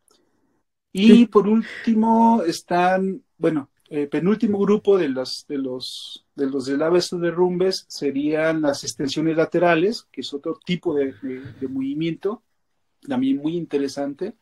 Y 0.93 1.27
por 1.27 1.49
último 1.49 2.43
están, 2.47 3.23
bueno, 3.37 3.71
eh, 3.91 4.07
penúltimo 4.07 4.59
grupo 4.59 4.99
de 4.99 5.09
los, 5.09 5.47
de 5.49 5.57
los, 5.57 6.27
de 6.35 6.47
los 6.47 6.67
deslaves 6.67 7.11
o 7.13 7.19
derrumbes 7.19 7.87
serían 7.89 8.61
las 8.61 8.85
extensiones 8.85 9.37
laterales, 9.37 10.07
que 10.13 10.21
es 10.21 10.35
otro 10.35 10.59
tipo 10.63 10.95
de, 10.95 11.15
movimiento, 11.69 12.43
también 13.07 13.39
muy 13.39 13.57
interesante. 13.57 14.35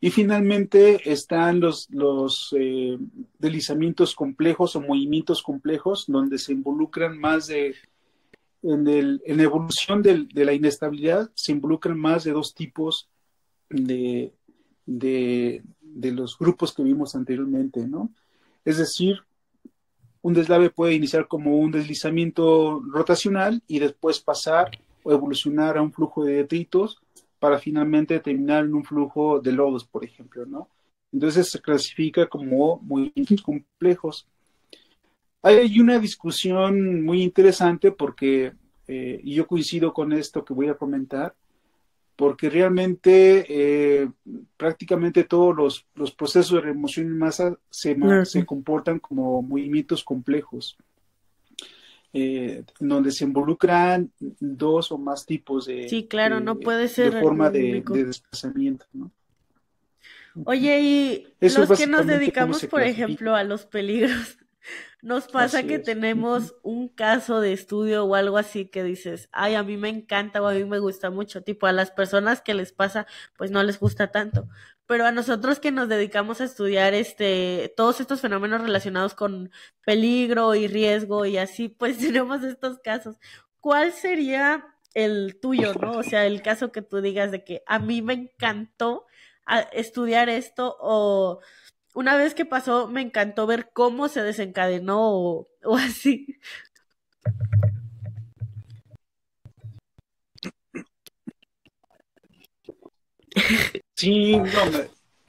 Y 0.00 0.10
finalmente 0.10 1.10
están 1.10 1.58
los, 1.60 1.88
los 1.90 2.54
eh, 2.58 2.98
deslizamientos 3.38 4.14
complejos 4.14 4.76
o 4.76 4.80
movimientos 4.80 5.42
complejos, 5.42 6.04
donde 6.06 6.38
se 6.38 6.52
involucran 6.52 7.18
más 7.18 7.48
de, 7.48 7.74
en, 8.62 8.86
el, 8.86 9.22
en 9.24 9.36
la 9.38 9.42
evolución 9.42 10.02
de 10.02 10.44
la 10.44 10.52
inestabilidad, 10.52 11.32
se 11.34 11.50
involucran 11.50 11.98
más 11.98 12.22
de 12.24 12.32
dos 12.32 12.54
tipos 12.54 13.08
de, 13.68 14.32
de, 14.86 15.62
de 15.80 16.12
los 16.12 16.38
grupos 16.38 16.72
que 16.72 16.82
vimos 16.82 17.14
anteriormente, 17.16 17.86
¿no? 17.86 18.12
Es 18.64 18.78
decir, 18.78 19.20
un 20.22 20.34
deslave 20.34 20.70
puede 20.70 20.94
iniciar 20.94 21.26
como 21.26 21.58
un 21.58 21.72
deslizamiento 21.72 22.80
rotacional 22.88 23.62
y 23.66 23.80
después 23.80 24.20
pasar 24.20 24.70
o 25.02 25.12
evolucionar 25.12 25.76
a 25.76 25.82
un 25.82 25.92
flujo 25.92 26.24
de 26.24 26.34
detritos 26.34 27.02
para 27.40 27.58
finalmente 27.58 28.20
terminar 28.20 28.64
en 28.64 28.74
un 28.74 28.84
flujo 28.84 29.40
de 29.40 29.50
lodos, 29.50 29.84
por 29.84 30.04
ejemplo, 30.04 30.46
¿no? 30.46 30.68
Entonces 31.12 31.50
se 31.50 31.60
clasifica 31.60 32.28
como 32.28 32.78
movimientos 32.82 33.42
complejos. 33.42 34.28
Hay 35.42 35.80
una 35.80 35.98
discusión 35.98 37.02
muy 37.04 37.20
interesante 37.20 37.90
porque, 37.90 38.52
eh, 38.86 39.20
yo 39.24 39.46
coincido 39.48 39.92
con 39.92 40.12
esto 40.12 40.44
que 40.44 40.54
voy 40.54 40.68
a 40.68 40.76
comentar, 40.76 41.34
porque 42.22 42.48
realmente 42.48 43.46
eh, 43.48 44.08
prácticamente 44.56 45.24
todos 45.24 45.84
los, 45.92 46.12
procesos 46.12 46.52
de 46.52 46.60
remoción 46.60 47.06
en 47.06 47.18
masa 47.18 47.58
se, 47.68 47.96
se 48.26 48.46
comportan 48.46 49.00
como 49.00 49.42
movimientos 49.42 50.04
complejos, 50.04 50.76
eh, 52.12 52.62
donde 52.78 53.10
se 53.10 53.24
involucran 53.24 54.12
dos 54.20 54.92
o 54.92 54.98
más 54.98 55.26
tipos 55.26 55.66
de, 55.66 55.88
sí, 55.88 56.06
claro, 56.06 56.38
no 56.38 56.60
puede 56.60 56.86
ser 56.86 57.20
forma 57.20 57.50
de, 57.50 57.82
desplazamiento. 57.84 58.86
¿no? 58.92 59.10
Oye, 60.44 60.80
y 60.80 61.26
los 61.40 61.76
que 61.76 61.88
nos 61.88 62.06
dedicamos, 62.06 62.64
por 62.66 62.82
ejemplo, 62.82 63.34
a 63.34 63.42
los 63.42 63.66
peligros 63.66 64.38
nos 65.02 65.26
pasa 65.26 65.64
que 65.64 65.80
tenemos 65.80 66.54
un 66.62 66.88
caso 66.88 67.40
de 67.40 67.52
estudio 67.52 68.04
o 68.04 68.14
algo 68.14 68.38
así 68.38 68.66
que 68.66 68.84
dices, 68.84 69.28
ay, 69.32 69.56
a 69.56 69.64
mí 69.64 69.76
me 69.76 69.88
encanta 69.88 70.40
o 70.40 70.46
a 70.46 70.54
mí 70.54 70.64
me 70.64 70.78
gusta 70.78 71.10
mucho, 71.10 71.42
tipo 71.42 71.66
a 71.66 71.72
las 71.72 71.90
personas 71.90 72.40
que 72.40 72.54
les 72.54 72.72
pasa, 72.72 73.06
pues 73.36 73.50
no 73.50 73.64
les 73.64 73.80
gusta 73.80 74.12
tanto, 74.12 74.48
pero 74.86 75.04
a 75.04 75.10
nosotros 75.10 75.58
que 75.58 75.72
nos 75.72 75.88
dedicamos 75.88 76.40
a 76.40 76.44
estudiar 76.44 76.94
este 76.94 77.74
todos 77.76 78.00
estos 78.00 78.20
fenómenos 78.20 78.62
relacionados 78.62 79.14
con 79.14 79.50
peligro 79.84 80.54
y 80.54 80.68
riesgo 80.68 81.26
y 81.26 81.36
así, 81.36 81.68
pues 81.68 81.98
tenemos 81.98 82.44
estos 82.44 82.78
casos. 82.78 83.16
¿Cuál 83.60 83.92
sería 83.92 84.64
el 84.94 85.40
tuyo, 85.40 85.74
no? 85.74 85.92
O 85.98 86.02
sea, 86.04 86.26
el 86.26 86.42
caso 86.42 86.70
que 86.70 86.82
tú 86.82 87.00
digas 87.00 87.32
de 87.32 87.42
que 87.42 87.62
a 87.66 87.80
mí 87.80 88.02
me 88.02 88.14
encantó 88.14 89.06
ah, 89.46 89.60
estudiar 89.72 90.28
esto 90.28 90.76
o 90.80 91.40
una 91.94 92.16
vez 92.16 92.34
que 92.34 92.44
pasó, 92.44 92.88
me 92.88 93.02
encantó 93.02 93.46
ver 93.46 93.70
cómo 93.72 94.08
se 94.08 94.22
desencadenó 94.22 95.00
o, 95.00 95.48
así. 95.76 96.38
Sí, 103.94 104.40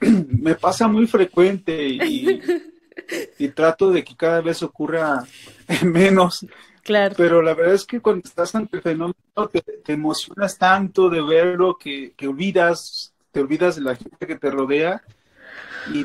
me, 0.00 0.54
pasa 0.54 0.88
muy 0.88 1.06
frecuente 1.06 1.86
y, 3.38 3.48
trato 3.48 3.90
de 3.90 4.02
que 4.02 4.16
cada 4.16 4.40
vez 4.40 4.62
ocurra 4.62 5.24
menos. 5.84 6.46
Claro. 6.82 7.14
Pero 7.16 7.40
la 7.40 7.54
verdad 7.54 7.74
es 7.74 7.86
que 7.86 8.00
cuando 8.00 8.22
estás 8.26 8.54
ante 8.54 8.76
el 8.76 8.82
fenómeno 8.82 9.14
te, 9.50 9.92
emocionas 9.92 10.58
tanto 10.58 11.08
de 11.08 11.22
verlo 11.22 11.78
que, 11.78 12.12
que 12.14 12.28
olvidas, 12.28 13.14
te 13.32 13.40
olvidas 13.40 13.76
de 13.76 13.82
la 13.82 13.96
gente 13.96 14.26
que 14.26 14.36
te 14.36 14.50
rodea 14.50 15.02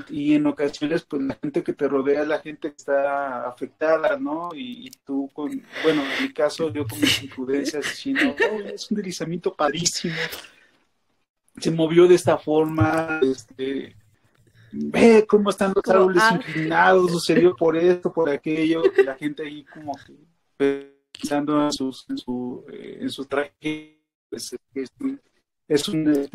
y, 0.10 0.34
en 0.34 0.46
ocasiones, 0.48 1.04
pues 1.04 1.22
la 1.22 1.36
gente 1.36 1.64
que 1.64 1.74
te 1.74 1.88
rodea 1.88 2.22
es 2.22 2.28
la 2.28 2.40
gente 2.40 2.70
que 2.70 2.76
está 2.78 3.48
afectada, 3.48 4.18
¿no? 4.18 4.50
Y, 4.54 4.92
tú 5.06 5.30
con, 5.34 5.64
bueno, 5.84 6.04
en 6.18 6.24
mi 6.24 6.34
caso, 6.34 6.72
yo 6.72 6.86
con 6.88 7.00
mis 7.00 7.24
imprudencias 7.24 7.84
diciendo, 7.86 8.36
oh, 8.52 8.60
es 8.62 8.90
un 8.92 8.98
deslizamiento 8.98 9.54
padrísimo, 9.54 10.16
se 11.58 11.72
movió 11.72 12.08
de 12.08 12.16
esta 12.16 12.38
forma, 12.38 13.20
este, 13.24 13.96
ve 14.72 15.26
cómo 15.28 15.50
están 15.50 15.74
los 15.76 15.88
árboles 15.88 16.24
inclinados, 16.32 17.12
sucedió 17.12 17.56
por 17.56 17.78
esto, 17.78 18.12
por 18.12 18.30
aquello, 18.30 18.84
la 19.06 19.16
gente 19.16 19.44
ahí 19.44 19.64
como 19.66 19.94
que 20.06 21.00
pensando 21.12 21.66
en, 21.66 21.72
sus, 21.72 22.06
en, 22.10 22.18
su, 22.18 22.66
eh, 22.72 23.00
en 23.02 23.10
su 23.10 23.26
traje, 23.26 24.00
pues, 24.30 24.56
es, 24.74 24.90
es 25.70 25.88
un 25.88 26.28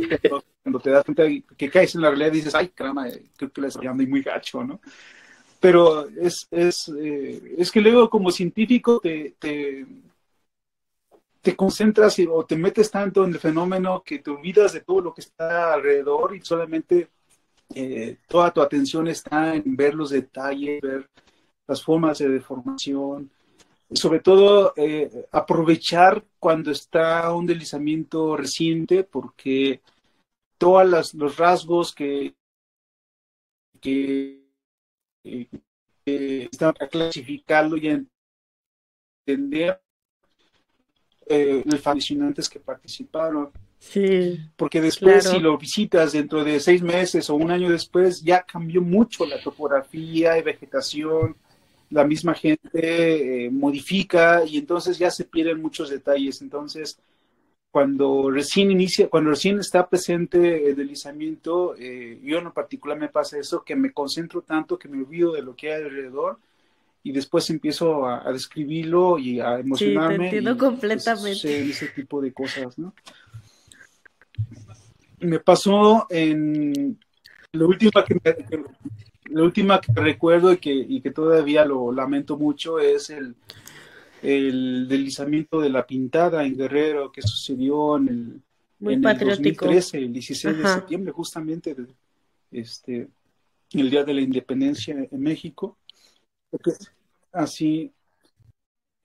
cuando 0.63 0.81
te 0.81 0.91
das 0.91 1.05
cuenta 1.05 1.25
que 1.57 1.71
caes 1.71 1.95
en 1.97 2.03
la 2.03 2.09
realidad 2.09 2.33
dices, 2.33 2.55
ay, 2.55 2.69
caramba, 2.69 3.07
creo 3.37 3.53
que 3.53 3.61
la 3.61 3.69
estoy 3.69 3.87
dando 3.87 4.07
muy 4.07 4.23
gacho, 4.23 4.63
¿no? 4.63 4.81
Pero 5.61 6.09
es, 6.09 6.47
es, 6.51 6.89
eh, 6.97 7.57
es 7.59 7.73
que 7.73 7.81
luego 7.81 8.09
como 8.09 8.31
científico 8.31 9.01
te, 9.01 9.35
te, 9.39 9.85
te 11.41 11.57
concentras 11.57 12.17
o 12.31 12.45
te 12.47 12.57
metes 12.57 12.91
tanto 12.91 13.25
en 13.25 13.33
el 13.33 13.41
fenómeno 13.41 14.03
que 14.05 14.21
te 14.21 14.31
olvidas 14.31 14.73
de 14.73 14.83
todo 14.83 15.01
lo 15.01 15.15
que 15.15 15.23
está 15.23 15.75
alrededor 15.75 16.37
y 16.37 16.41
solamente 16.41 17.09
eh, 17.75 18.19
toda 18.29 18.53
tu 18.53 18.63
atención 18.63 19.09
está 19.09 19.55
en 19.55 19.75
ver 19.75 19.95
los 19.95 20.11
detalles, 20.11 20.81
ver 20.81 21.09
las 21.67 21.83
formas 21.83 22.19
de 22.19 22.29
deformación, 22.29 23.31
sobre 23.93 24.21
todo 24.21 24.73
eh, 24.77 25.27
aprovechar 25.31 26.25
cuando 26.39 26.71
está 26.71 27.33
un 27.35 27.47
deslizamiento 27.47 28.37
reciente, 28.37 29.05
porque 29.05 29.81
todos 30.59 31.15
los 31.15 31.37
rasgos 31.37 31.95
que, 31.95 32.35
que, 33.81 34.43
están 36.05 36.75
a 36.81 36.87
clasificarlo 36.87 37.77
y 37.77 38.07
entender 39.27 39.81
eh, 41.27 41.63
los 41.65 41.81
fascinantes 41.81 42.49
que 42.49 42.61
participaron. 42.61 43.51
Sí. 43.79 44.41
Porque 44.57 44.81
después, 44.81 45.29
si 45.29 45.39
lo 45.39 45.59
visitas 45.59 46.13
dentro 46.13 46.43
de 46.45 46.61
seis 46.61 46.83
meses 46.83 47.29
o 47.29 47.35
un 47.35 47.51
año 47.51 47.71
después, 47.71 48.23
ya 48.23 48.43
cambió 48.43 48.81
mucho 48.81 49.27
la 49.27 49.43
topografía 49.43 50.39
y 50.39 50.43
vegetación, 50.43 51.37
la 51.95 52.05
misma 52.05 52.35
gente 52.35 53.45
eh, 53.45 53.51
modifica 53.51 54.45
y 54.45 54.59
entonces 54.59 54.99
ya 54.99 55.13
se 55.13 55.25
pierden 55.25 55.63
muchos 55.63 55.91
detalles. 55.91 56.43
Entonces, 56.43 56.99
cuando 57.71 58.33
recién 58.33 58.73
inicia, 58.73 59.09
cuando 59.09 59.31
recién 59.31 59.61
está 59.61 59.89
presente 59.89 60.71
el 60.71 60.75
deslizamiento, 60.75 61.77
eh, 61.79 62.19
yo 62.21 62.39
en 62.39 62.51
particular 62.51 62.99
me 62.99 63.09
pasa 63.09 63.39
eso, 63.39 63.63
que 63.63 63.77
me 63.77 63.93
concentro 63.93 64.43
tanto 64.43 64.77
que 64.77 64.89
me 64.89 64.99
olvido 64.99 65.35
de 65.35 65.43
lo 65.43 65.55
que 65.55 65.73
hay 65.73 65.85
alrededor 65.85 66.39
y 67.05 67.13
después 67.13 67.49
empiezo 67.51 68.09
a, 68.09 68.33
describirlo 68.33 69.17
y 69.17 69.39
a 69.39 69.61
emocionarme. 69.61 70.15
Sí, 70.15 70.19
te 70.19 70.25
entiendo 70.25 70.59
completamente. 70.59 71.71
ese 71.71 71.89
tipo 71.89 72.21
de 72.21 72.33
cosas, 72.33 72.77
¿no? 72.77 72.93
Me 75.21 75.39
pasó 75.39 76.09
en 76.11 76.99
la 77.53 77.67
última 77.67 78.05
que, 78.05 78.15
me, 78.15 78.65
la 79.31 79.43
última 79.43 79.81
que 79.81 79.93
recuerdo 79.93 80.53
y 80.53 80.59
que, 80.59 80.73
y 80.73 81.01
que 81.01 81.11
todavía 81.11 81.65
lo 81.65 81.93
lamento 81.93 82.37
mucho 82.37 82.79
es 82.79 83.11
el, 83.11 83.35
el 84.23 84.89
deslizamiento 84.89 85.61
de 85.61 85.71
la 85.71 85.87
pintada 85.87 86.45
en 86.45 86.57
Guerrero 86.57 87.13
que 87.13 87.23
sucedió 87.23 87.97
en 87.97 88.09
el, 88.09 88.43
Muy 88.79 88.99
patriótico. 88.99 89.67
2013, 89.67 89.99
el 89.99 90.13
16 90.13 90.59
de 90.59 90.69
septiembre, 90.69 91.13
justamente 91.13 91.77
este, 92.51 93.09
el 93.73 93.91
Día 93.91 94.05
de 94.05 94.15
la 94.15 94.21
Independencia 94.21 94.95
en 95.11 95.21
México. 95.21 95.79
Así 97.33 97.93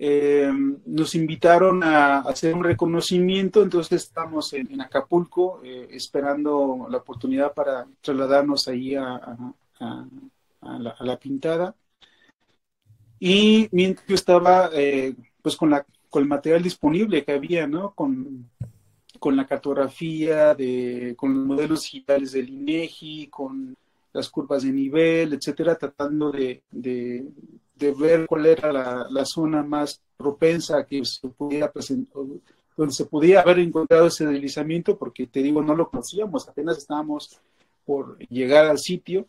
eh, 0.02 0.50
nos 0.86 1.14
invitaron 1.14 1.84
a 1.84 2.20
hacer 2.20 2.54
un 2.54 2.64
reconocimiento, 2.64 3.62
entonces 3.62 4.04
estamos 4.04 4.54
en, 4.54 4.80
Acapulco 4.80 5.62
eh, 5.62 5.90
esperando 5.92 6.88
la 6.90 7.00
oportunidad 7.00 7.54
para 7.54 7.86
trasladarnos 8.00 8.70
ahí 8.70 8.96
a, 8.96 9.16
a, 9.16 9.54
la, 9.80 11.20
pintada. 11.20 11.76
Y 13.20 13.68
mientras 13.72 14.08
yo 14.08 14.16
estaba 14.16 14.70
eh, 14.74 15.16
pues 15.42 15.56
con, 15.56 15.70
la, 15.70 15.86
con 16.10 16.24
el 16.24 16.30
material 16.30 16.64
disponible 16.64 17.24
que 17.24 17.34
había, 17.34 17.68
¿no? 17.68 17.94
Con, 17.94 18.50
con 19.20 19.36
la 19.36 19.46
cartografía, 19.46 20.56
de, 20.56 21.14
con 21.18 21.34
los 21.34 21.46
modelos 21.46 21.82
digitales 21.82 22.32
del 22.32 22.50
INEGI, 22.50 23.28
con 23.28 23.76
las 24.14 24.30
curvas 24.30 24.64
de 24.64 24.72
nivel, 24.72 25.34
etcétera, 25.34 25.76
tratando 25.76 26.32
de, 26.32 26.64
de, 26.72 27.26
ver 27.98 28.26
cuál 28.26 28.46
era 28.46 28.72
la, 28.74 29.08
la, 29.10 29.26
zona 29.26 29.64
más 29.64 30.02
propensa 30.18 30.86
que 30.86 31.04
se 31.06 31.28
pudiera 31.30 31.72
presentar, 31.72 32.24
donde 32.76 32.94
se 32.94 33.06
podía 33.06 33.42
haber 33.42 33.60
encontrado 33.60 34.08
ese 34.08 34.26
deslizamiento, 34.26 34.98
porque 34.98 35.28
te 35.28 35.42
digo, 35.42 35.62
no 35.62 35.76
lo 35.76 35.90
conocíamos, 35.90 36.48
apenas 36.48 36.78
estábamos 36.78 37.40
por 37.86 38.18
llegar 38.30 38.66
al 38.66 38.80
sitio 38.80 39.28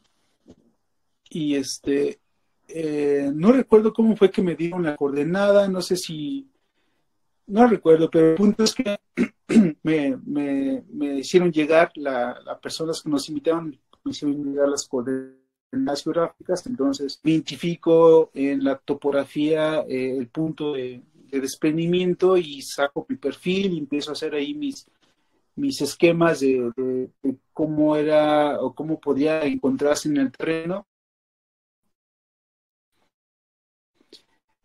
y 1.31 1.55
este, 1.55 2.21
eh, 2.69 3.31
no 3.33 3.53
recuerdo 3.53 3.93
cómo 3.93 4.17
fue 4.17 4.31
que 4.31 4.43
me 4.43 4.57
dieron 4.57 4.83
la 4.83 4.97
coordenada, 4.97 5.69
no 5.69 5.81
sé 5.81 5.97
si, 5.97 6.51
no 7.47 7.67
recuerdo, 7.67 8.11
pero 8.11 8.31
el 8.31 8.35
punto 8.35 8.65
es 8.65 8.75
que 8.75 8.99
me, 9.83 10.17
me, 10.25 11.19
hicieron 11.19 11.53
llegar, 11.53 11.93
la, 11.95 12.39
las 12.45 12.59
personas 12.59 13.01
que 13.01 13.09
nos 13.09 13.29
invitaron, 13.29 13.79
me 14.05 14.11
hicieron 14.11 14.45
llegar 14.45 14.69
las 14.69 14.87
coordenadas 14.87 16.03
geográficas, 16.03 16.67
entonces 16.67 17.21
me 17.23 17.31
identifico 17.31 18.31
en 18.35 18.65
la 18.65 18.77
topografía 18.77 19.85
eh, 19.89 20.17
el 20.19 20.29
punto 20.29 20.75
de, 20.75 21.03
desprendimiento 21.31 22.37
y 22.37 22.61
saco 22.61 23.07
mi 23.09 23.15
perfil 23.15 23.75
y 23.75 23.79
empiezo 23.79 24.11
a 24.11 24.15
hacer 24.15 24.35
ahí 24.35 24.53
mis, 24.53 24.85
mis 25.55 25.81
esquemas 25.81 26.41
de, 26.41 27.09
cómo 27.53 27.95
era 27.95 28.61
o 28.61 28.75
cómo 28.75 28.99
podía 28.99 29.45
encontrarse 29.45 30.09
en 30.09 30.17
el 30.17 30.33
terreno 30.33 30.89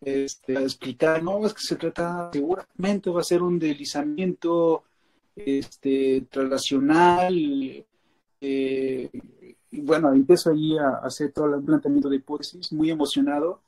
este, 0.06 0.54
explicar, 0.54 1.20
no, 1.20 1.44
es 1.44 1.52
que 1.52 1.62
se 1.62 1.74
trata, 1.74 2.30
seguramente 2.32 3.10
va 3.10 3.20
a 3.22 3.24
ser 3.24 3.42
un 3.42 3.58
deslizamiento 3.58 4.84
este. 5.34 6.24
Eh, 8.40 9.10
y 9.72 9.80
bueno, 9.80 10.12
empiezo 10.12 10.50
allí 10.50 10.78
a, 10.78 10.98
hacer 11.02 11.32
todo 11.32 11.56
el 11.56 11.64
planteamiento 11.64 12.08
de 12.08 12.16
hipótesis, 12.16 12.72
muy 12.72 12.88
emocionado. 12.90 13.60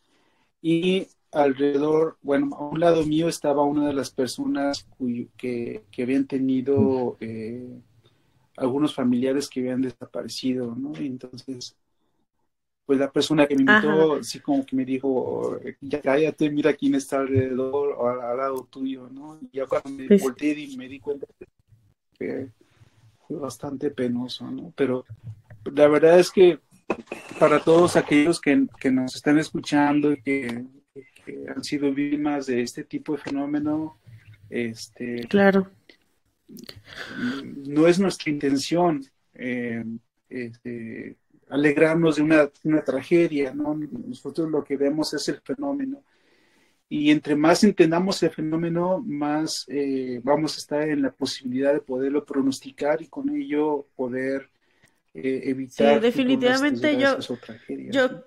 Y 0.63 1.09
alrededor, 1.33 2.19
bueno, 2.23 2.55
a 2.57 2.69
un 2.69 2.79
lado 2.79 3.05
mío 3.05 3.29
estaba 3.29 3.65
una 3.65 3.89
de 3.89 3.95
las 3.95 4.11
personas 4.11 4.87
que, 5.37 5.83
que, 5.91 6.03
habían 6.03 6.27
tenido 6.29 7.17
eh, 7.19 7.81
algunos 8.57 8.95
familiares 8.95 9.49
que 9.49 9.61
habían 9.61 9.83
desaparecido, 9.83 10.77
¿no? 10.77 10.95
entonces 10.97 11.77
pues 12.89 12.99
la 12.99 13.13
persona 13.13 13.47
que 13.47 13.55
me 13.55 13.71
invitó, 13.71 14.15
así 14.15 14.41
como 14.41 14.65
que 14.65 14.75
me 14.75 14.83
dijo, 14.83 15.61
ya 15.83 16.01
cállate, 16.01 16.49
mira 16.49 16.73
quién 16.73 16.95
está 16.95 17.21
alrededor 17.21 17.95
o 17.99 18.09
al, 18.09 18.35
lado 18.39 18.67
tuyo, 18.71 19.11
¿no? 19.11 19.39
Y 19.43 19.59
ya 19.59 19.67
cuando 19.67 19.91
me 19.91 20.07
pues 20.07 20.23
volteé 20.23 20.59
y 20.59 20.75
me 20.79 20.89
di 20.89 20.99
cuenta 20.99 21.27
que 22.19 22.49
fue 23.27 23.37
bastante 23.37 23.91
penoso, 23.91 24.51
¿no? 24.51 24.73
Pero 24.75 25.05
la 25.71 25.87
verdad 25.87 26.19
es 26.19 26.31
que 26.31 26.61
para 27.39 27.61
todos 27.63 27.95
aquellos 27.97 28.41
que, 28.41 28.57
nos 28.91 29.15
están 29.15 29.39
escuchando 29.39 30.11
y 30.11 30.23
que, 30.23 30.65
han 31.55 31.63
sido 31.63 31.93
víctimas 31.93 32.47
de 32.47 32.63
este 32.63 32.85
tipo 32.85 33.13
de 33.13 33.19
fenómeno, 33.19 33.99
este... 34.49 35.29
Claro. 35.29 35.71
No 37.67 37.87
es 37.87 38.01
nuestra 38.01 38.31
intención, 38.31 39.05
eh, 39.35 39.85
este 40.31 41.19
alegrarnos 41.51 42.17
de 42.17 42.23
una, 42.23 42.51
una, 42.65 42.83
tragedia, 42.83 43.55
¿no? 43.55 43.75
Nosotros 43.75 44.51
lo 44.51 44.63
que 44.65 44.77
vemos 44.77 45.13
es 45.15 45.29
el 45.29 45.41
fenómeno. 45.41 46.03
Y 46.89 47.11
entre 47.11 47.37
más 47.37 47.65
entendamos 47.65 48.23
el 48.23 48.31
fenómeno, 48.31 49.03
más 49.07 49.67
eh, 49.69 50.21
vamos 50.25 50.55
a 50.55 50.59
estar 50.59 50.89
en 50.89 51.03
la 51.03 51.13
posibilidad 51.13 51.75
de 51.75 51.81
poderlo 51.81 52.25
pronosticar 52.25 53.03
y 53.03 53.09
con 53.09 53.29
ello 53.29 53.87
poder 53.95 54.51
eh, 55.13 55.43
evitar. 55.45 55.95
Sí, 55.95 56.01
definitivamente 56.01 56.97
yo, 56.99 57.19
yo, 57.91 58.25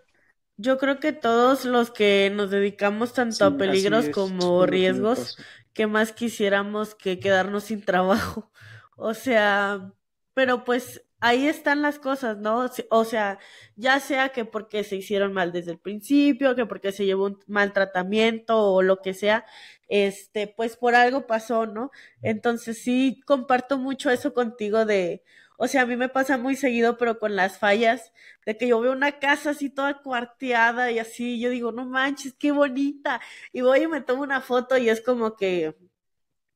yo 0.58 0.78
creo 0.78 1.00
que 1.00 1.12
todos 1.12 1.66
los 1.66 1.90
que 1.90 2.32
nos 2.36 2.52
dedicamos 2.52 3.14
tanto 3.14 3.46
a 3.46 3.58
peligros 3.58 4.10
como 4.10 4.68
riesgos, 4.68 5.38
que 5.74 5.88
más 5.88 6.12
quisiéramos 6.12 6.94
que 6.94 7.20
quedarnos 7.20 7.66
sin 7.66 7.82
trabajo. 7.84 8.50
O 9.04 9.16
sea, 9.16 9.92
pero 10.36 10.64
pues 10.64 11.04
ahí 11.22 11.48
están 11.48 11.82
las 11.82 12.00
cosas, 12.00 12.38
¿no? 12.38 12.70
O 12.90 13.06
sea, 13.06 13.40
ya 13.76 14.00
sea 14.00 14.30
que 14.30 14.46
porque 14.46 14.84
se 14.84 14.98
hicieron 14.98 15.34
mal 15.34 15.52
desde 15.54 15.72
el 15.72 15.80
principio, 15.80 16.56
que 16.56 16.66
porque 16.66 16.92
se 16.92 17.06
llevó 17.06 17.26
un 17.28 17.40
mal 17.48 17.74
tratamiento 17.74 18.60
o 18.74 18.82
lo 18.82 18.98
que 19.02 19.14
sea, 19.14 19.46
este, 19.88 20.48
pues 20.48 20.78
por 20.78 20.96
algo 20.96 21.28
pasó, 21.28 21.66
¿no? 21.68 21.92
Entonces 22.22 22.82
sí 22.84 23.22
comparto 23.26 23.78
mucho 23.78 24.10
eso 24.10 24.34
contigo 24.34 24.86
de, 24.86 25.24
o 25.58 25.68
sea, 25.68 25.84
a 25.84 25.86
mí 25.86 25.96
me 25.96 26.10
pasa 26.10 26.38
muy 26.38 26.56
seguido, 26.56 26.98
pero 26.98 27.20
con 27.20 27.36
las 27.36 27.60
fallas, 27.60 28.12
de 28.46 28.58
que 28.58 28.68
yo 28.68 28.80
veo 28.82 28.92
una 28.92 29.20
casa 29.20 29.52
así 29.52 29.70
toda 29.70 30.02
cuarteada 30.02 30.92
y 30.92 31.00
así, 31.00 31.40
yo 31.40 31.50
digo, 31.50 31.72
no 31.72 31.86
manches, 31.86 32.34
qué 32.34 32.52
bonita. 32.52 33.22
Y 33.54 33.62
voy 33.62 33.82
y 33.84 33.88
me 33.88 34.02
tomo 34.02 34.24
una 34.24 34.42
foto 34.42 34.78
y 34.78 34.90
es 34.90 35.02
como 35.02 35.36
que, 35.36 35.76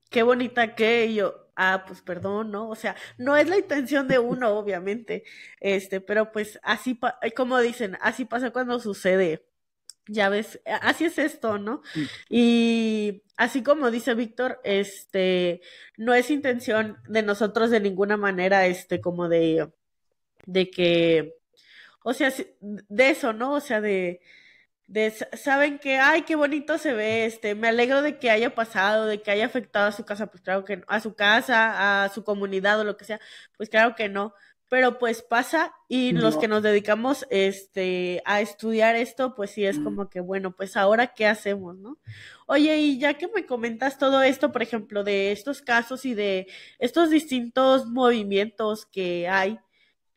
qué 0.09 0.23
bonita 0.23 0.75
que 0.75 1.13
yo, 1.13 1.44
ah, 1.55 1.85
pues 1.87 2.01
perdón, 2.01 2.51
¿no? 2.51 2.69
O 2.69 2.75
sea, 2.75 2.95
no 3.17 3.37
es 3.37 3.47
la 3.47 3.57
intención 3.57 4.07
de 4.07 4.19
uno, 4.19 4.49
obviamente, 4.57 5.23
este, 5.59 6.01
pero 6.01 6.31
pues 6.31 6.59
así, 6.63 6.99
como 7.35 7.59
dicen, 7.59 7.97
así 8.01 8.25
pasa 8.25 8.51
cuando 8.51 8.79
sucede 8.79 9.45
ya 10.07 10.29
ves, 10.29 10.59
así 10.81 11.05
es 11.05 11.17
esto, 11.17 11.57
¿no? 11.57 11.81
Y 12.29 13.23
así 13.37 13.63
como 13.63 13.91
dice 13.91 14.13
Víctor, 14.13 14.59
este, 14.63 15.61
no 15.97 16.13
es 16.13 16.29
intención 16.29 16.97
de 17.07 17.23
nosotros 17.23 17.71
de 17.71 17.79
ninguna 17.79 18.17
manera, 18.17 18.67
este, 18.67 19.01
como 19.01 19.29
de, 19.29 19.69
de 20.45 20.69
que, 20.69 21.35
o 22.03 22.13
sea, 22.13 22.31
de 22.61 23.09
eso, 23.09 23.33
¿no? 23.33 23.53
O 23.53 23.59
sea, 23.59 23.81
de, 23.81 24.21
de, 24.87 25.11
saben 25.33 25.79
que, 25.79 25.97
ay, 25.97 26.23
qué 26.23 26.35
bonito 26.35 26.77
se 26.77 26.93
ve, 26.93 27.25
este, 27.25 27.55
me 27.55 27.67
alegro 27.67 28.01
de 28.01 28.19
que 28.19 28.29
haya 28.29 28.53
pasado, 28.53 29.05
de 29.05 29.21
que 29.21 29.31
haya 29.31 29.45
afectado 29.45 29.87
a 29.87 29.91
su 29.91 30.05
casa, 30.05 30.27
pues 30.27 30.43
claro 30.43 30.63
que 30.63 30.77
no, 30.77 30.83
a 30.87 30.99
su 30.99 31.15
casa, 31.15 32.03
a 32.03 32.09
su 32.09 32.23
comunidad 32.23 32.79
o 32.79 32.83
lo 32.83 32.97
que 32.97 33.05
sea, 33.05 33.19
pues 33.57 33.69
claro 33.69 33.95
que 33.95 34.09
no, 34.09 34.33
pero 34.69 34.97
pues 34.97 35.21
pasa 35.21 35.73
y 35.87 36.11
los 36.11 36.37
que 36.37 36.47
nos 36.47 36.63
dedicamos 36.63 37.25
este 37.29 38.21
a 38.25 38.41
estudiar 38.41 38.95
esto 38.95 39.35
pues 39.35 39.51
sí 39.51 39.65
es 39.65 39.77
mm. 39.77 39.83
como 39.83 40.09
que 40.09 40.19
bueno 40.19 40.55
pues 40.55 40.75
ahora 40.75 41.13
qué 41.13 41.27
hacemos 41.27 41.77
no 41.77 41.99
oye 42.47 42.77
y 42.79 42.97
ya 42.97 43.13
que 43.13 43.27
me 43.27 43.45
comentas 43.45 43.97
todo 43.97 44.23
esto 44.23 44.51
por 44.51 44.63
ejemplo 44.63 45.03
de 45.03 45.31
estos 45.31 45.61
casos 45.61 46.05
y 46.05 46.15
de 46.15 46.47
estos 46.79 47.09
distintos 47.09 47.85
movimientos 47.85 48.85
que 48.87 49.27
hay 49.27 49.59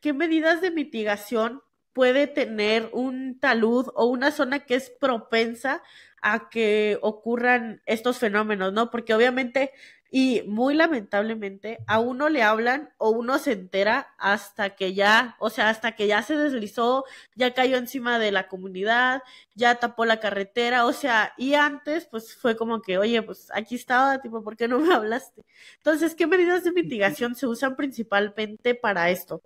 qué 0.00 0.12
medidas 0.12 0.62
de 0.62 0.70
mitigación 0.70 1.62
puede 1.98 2.28
tener 2.28 2.90
un 2.92 3.40
talud 3.40 3.88
o 3.96 4.06
una 4.06 4.30
zona 4.30 4.60
que 4.60 4.76
es 4.76 4.88
propensa 4.88 5.82
a 6.22 6.48
que 6.48 6.96
ocurran 7.02 7.82
estos 7.86 8.18
fenómenos, 8.18 8.72
¿no? 8.72 8.92
Porque 8.92 9.14
obviamente 9.14 9.72
y 10.12 10.42
muy 10.46 10.74
lamentablemente 10.76 11.78
a 11.88 11.98
uno 11.98 12.28
le 12.28 12.44
hablan 12.44 12.90
o 12.98 13.10
uno 13.10 13.40
se 13.40 13.50
entera 13.50 14.14
hasta 14.16 14.76
que 14.76 14.94
ya, 14.94 15.34
o 15.40 15.50
sea, 15.50 15.70
hasta 15.70 15.96
que 15.96 16.06
ya 16.06 16.22
se 16.22 16.36
deslizó, 16.36 17.04
ya 17.34 17.52
cayó 17.52 17.76
encima 17.76 18.20
de 18.20 18.30
la 18.30 18.46
comunidad, 18.46 19.22
ya 19.56 19.74
tapó 19.80 20.04
la 20.04 20.20
carretera, 20.20 20.86
o 20.86 20.92
sea, 20.92 21.34
y 21.36 21.54
antes 21.54 22.06
pues 22.06 22.36
fue 22.36 22.56
como 22.56 22.80
que, 22.80 22.98
oye, 22.98 23.22
pues 23.22 23.48
aquí 23.52 23.74
estaba, 23.74 24.20
tipo, 24.20 24.44
¿por 24.44 24.56
qué 24.56 24.68
no 24.68 24.78
me 24.78 24.94
hablaste? 24.94 25.44
Entonces, 25.78 26.14
¿qué 26.14 26.28
medidas 26.28 26.62
de 26.62 26.70
mitigación 26.70 27.34
se 27.34 27.48
usan 27.48 27.74
principalmente 27.74 28.76
para 28.76 29.10
esto? 29.10 29.42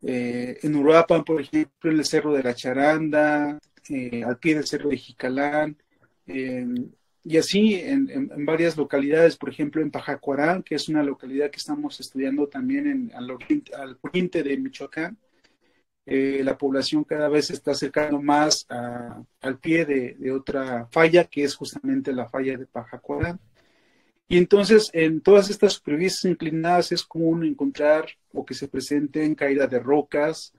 eh, 0.02 0.60
en 0.62 0.76
Uruapan, 0.76 1.24
por 1.24 1.40
ejemplo, 1.40 1.92
el 1.92 2.04
Cerro 2.04 2.34
de 2.34 2.44
la 2.44 2.54
Charanda, 2.54 3.58
al 4.26 4.38
pie 4.40 4.56
del 4.56 4.68
Cerro 4.68 4.90
de 4.90 4.98
Jicalán, 4.98 5.78
y 7.28 7.38
así 7.38 7.74
en, 7.74 8.46
varias 8.46 8.78
localidades, 8.78 9.36
por 9.36 9.50
ejemplo 9.50 9.82
en 9.82 9.90
Pajacuarán, 9.90 10.62
que 10.62 10.76
es 10.76 10.88
una 10.88 11.02
localidad 11.02 11.50
que 11.50 11.58
estamos 11.58 12.00
estudiando 12.00 12.48
también 12.48 12.86
en, 12.86 13.12
al, 13.16 13.32
oriente, 14.02 14.44
de 14.44 14.58
Michoacán, 14.58 15.18
eh, 16.06 16.42
la 16.44 16.56
población 16.56 17.04
cada 17.04 17.28
vez 17.28 17.48
se 17.48 17.54
está 17.54 17.72
acercando 17.72 18.22
más 18.22 18.68
al 18.70 19.58
pie 19.60 19.86
de, 19.86 20.32
otra 20.32 20.88
falla, 20.92 21.24
que 21.24 21.44
es 21.44 21.56
justamente 21.56 22.14
la 22.14 22.30
falla 22.30 22.58
de 22.58 22.68
Pajacuarán. 22.68 23.40
Y 24.28 24.38
entonces 24.38 24.92
en 24.94 25.20
todas 25.22 25.50
estas 25.50 25.74
superficies 25.74 26.26
inclinadas 26.26 26.92
es 26.92 27.04
común 27.04 27.44
encontrar 27.44 28.06
o 28.34 28.46
que 28.46 28.54
se 28.54 28.68
presenten 28.68 29.34
caídas 29.34 29.72
de 29.72 29.80
rocas, 29.80 30.54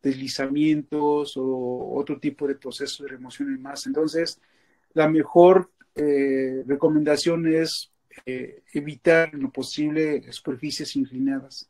deslizamientos 0.00 1.36
o 1.36 1.94
otro 1.96 2.20
tipo 2.20 2.46
de 2.46 2.54
procesos 2.54 3.00
de 3.00 3.08
remoción 3.08 3.52
y 3.52 3.58
más. 3.58 3.86
Entonces, 3.86 4.40
la 4.94 5.08
mejor 5.08 5.70
eh, 5.94 6.62
recomendación 6.66 7.46
es 7.52 7.92
eh, 8.26 8.62
evitar 8.72 9.30
en 9.34 9.42
lo 9.42 9.50
posible 9.50 10.30
superficies 10.32 10.96
inclinadas. 10.96 11.68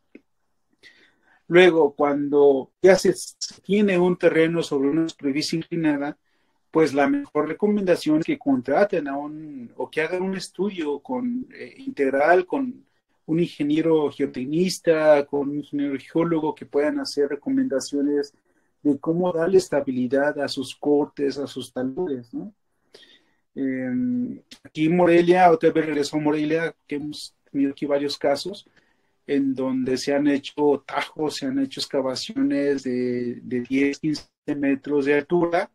Luego, 1.49 1.95
cuando 1.95 2.73
ya 2.81 2.97
se 2.97 3.15
tiene 3.63 3.99
un 3.99 4.17
terreno 4.17 4.63
sobre 4.63 4.89
una 4.89 5.09
superficie 5.09 5.59
inclinada, 5.59 6.17
pues 6.71 6.95
la 6.95 7.09
mejor 7.09 7.49
recomendación 7.49 8.21
es 8.21 8.25
que 8.25 8.39
contraten 8.39 9.07
a 9.07 9.17
un 9.17 9.71
o 9.77 9.91
que 9.91 10.01
hagan 10.01 10.23
un 10.23 10.37
estudio 10.37 11.01
con, 11.01 11.47
eh, 11.55 11.75
integral 11.79 12.47
con 12.47 12.87
un 13.27 13.41
ingeniero 13.41 14.11
geotecnista, 14.11 15.27
con 15.27 15.51
un 15.51 15.57
ingeniero 15.59 15.99
geólogo 15.99 16.55
que 16.55 16.67
puedan 16.67 16.99
hacer 17.01 17.29
recomendaciones 17.29 18.33
de 18.83 18.99
cómo 18.99 19.33
darle 19.33 19.59
estabilidad 19.59 20.41
a 20.41 20.49
sus 20.49 20.75
cortes, 20.75 21.39
a 21.39 21.47
sus 21.47 21.73
taludes, 21.73 22.33
¿no? 22.33 22.53
Aquí 24.65 24.87
en 24.87 24.97
Morelia, 24.97 25.51
otra 25.51 25.71
vez 25.71 25.87
regresó 25.87 26.17
a 26.17 26.21
Morelia, 26.21 26.75
que 26.87 26.97
hemos 26.97 27.35
tenido 27.51 27.73
aquí 27.73 27.87
varios 27.87 28.19
casos, 28.19 28.67
en 29.27 29.55
donde 29.55 29.97
se 29.99 30.15
han 30.15 30.27
hecho 30.27 30.83
tajos, 30.87 31.37
se 31.37 31.47
han 31.47 31.59
hecho 31.59 31.81
excavaciones 31.81 32.83
de, 32.83 33.41
de 33.43 33.61
10, 33.61 33.99
15 33.99 34.27
metros 34.57 35.05
de 35.05 35.15
altura 35.15 35.71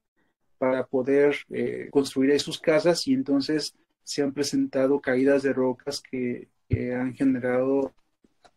para 0.58 0.86
poder 0.86 1.36
eh, 1.50 1.90
construir 1.92 2.40
sus 2.40 2.60
casas 2.60 3.08
y 3.08 3.14
entonces 3.14 3.76
se 4.04 4.24
han 4.24 4.34
presentado 4.34 5.00
caídas 5.00 5.44
de 5.44 5.54
rocas 5.54 6.02
que, 6.02 6.50
han 6.70 7.14
generado 7.14 7.94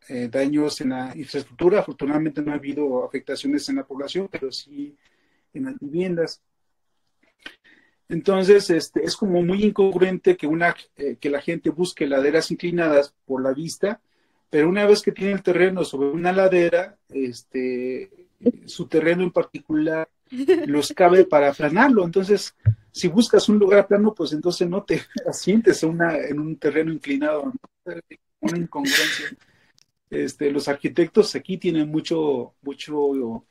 eh, 0.09 0.29
daños 0.29 0.81
en 0.81 0.89
la 0.89 1.13
infraestructura. 1.17 1.79
Afortunadamente 1.79 2.43
no 2.43 2.51
ha 2.51 2.57
habido 2.57 3.05
afectaciones 3.05 3.69
en 3.69 3.77
la 3.77 3.87
población, 3.87 4.29
pero 4.29 4.51
sí 4.51 4.97
en 5.55 5.67
las 5.67 5.79
viviendas. 5.79 6.43
Entonces, 8.11 8.69
este, 8.71 9.05
es 9.05 9.17
como 9.17 9.41
muy 9.41 9.63
incongruente 9.63 10.37
que, 10.37 10.49
una, 10.49 10.75
eh, 10.97 11.17
que 11.21 11.31
la 11.31 11.41
gente 11.41 11.71
busque 11.71 12.09
laderas 12.09 12.51
inclinadas 12.51 13.15
por 13.25 13.41
la 13.41 13.53
vista, 13.53 14.01
pero 14.51 14.69
una 14.69 14.85
vez 14.85 15.01
que 15.01 15.13
tiene 15.13 15.33
el 15.33 15.45
terreno 15.45 15.85
sobre 15.85 16.09
una 16.09 16.33
ladera, 16.33 16.99
este, 17.09 18.11
su 18.67 18.89
terreno 18.89 19.23
en 19.23 19.31
particular 19.31 20.09
los 20.67 20.93
cabe 20.93 21.25
para 21.25 21.51
aplanarlo. 21.51 22.05
Entonces, 22.05 22.57
si 22.91 23.07
buscas 23.07 23.49
un 23.49 23.61
lugar 23.61 23.87
plano, 23.87 24.13
pues 24.13 24.33
entonces 24.33 24.69
no 24.69 24.83
te 24.83 25.03
asientes 25.29 25.85
una, 25.85 26.19
en 26.19 26.41
un 26.41 26.57
terreno 26.57 26.93
inclinado. 26.93 27.53
Una 28.41 28.59
incongruencia. 28.59 29.37
Este, 30.11 30.51
los 30.51 30.67
arquitectos 30.67 31.37
aquí 31.37 31.57
tienen 31.57 31.89
mucho, 31.89 32.55
mucho, 32.63 33.45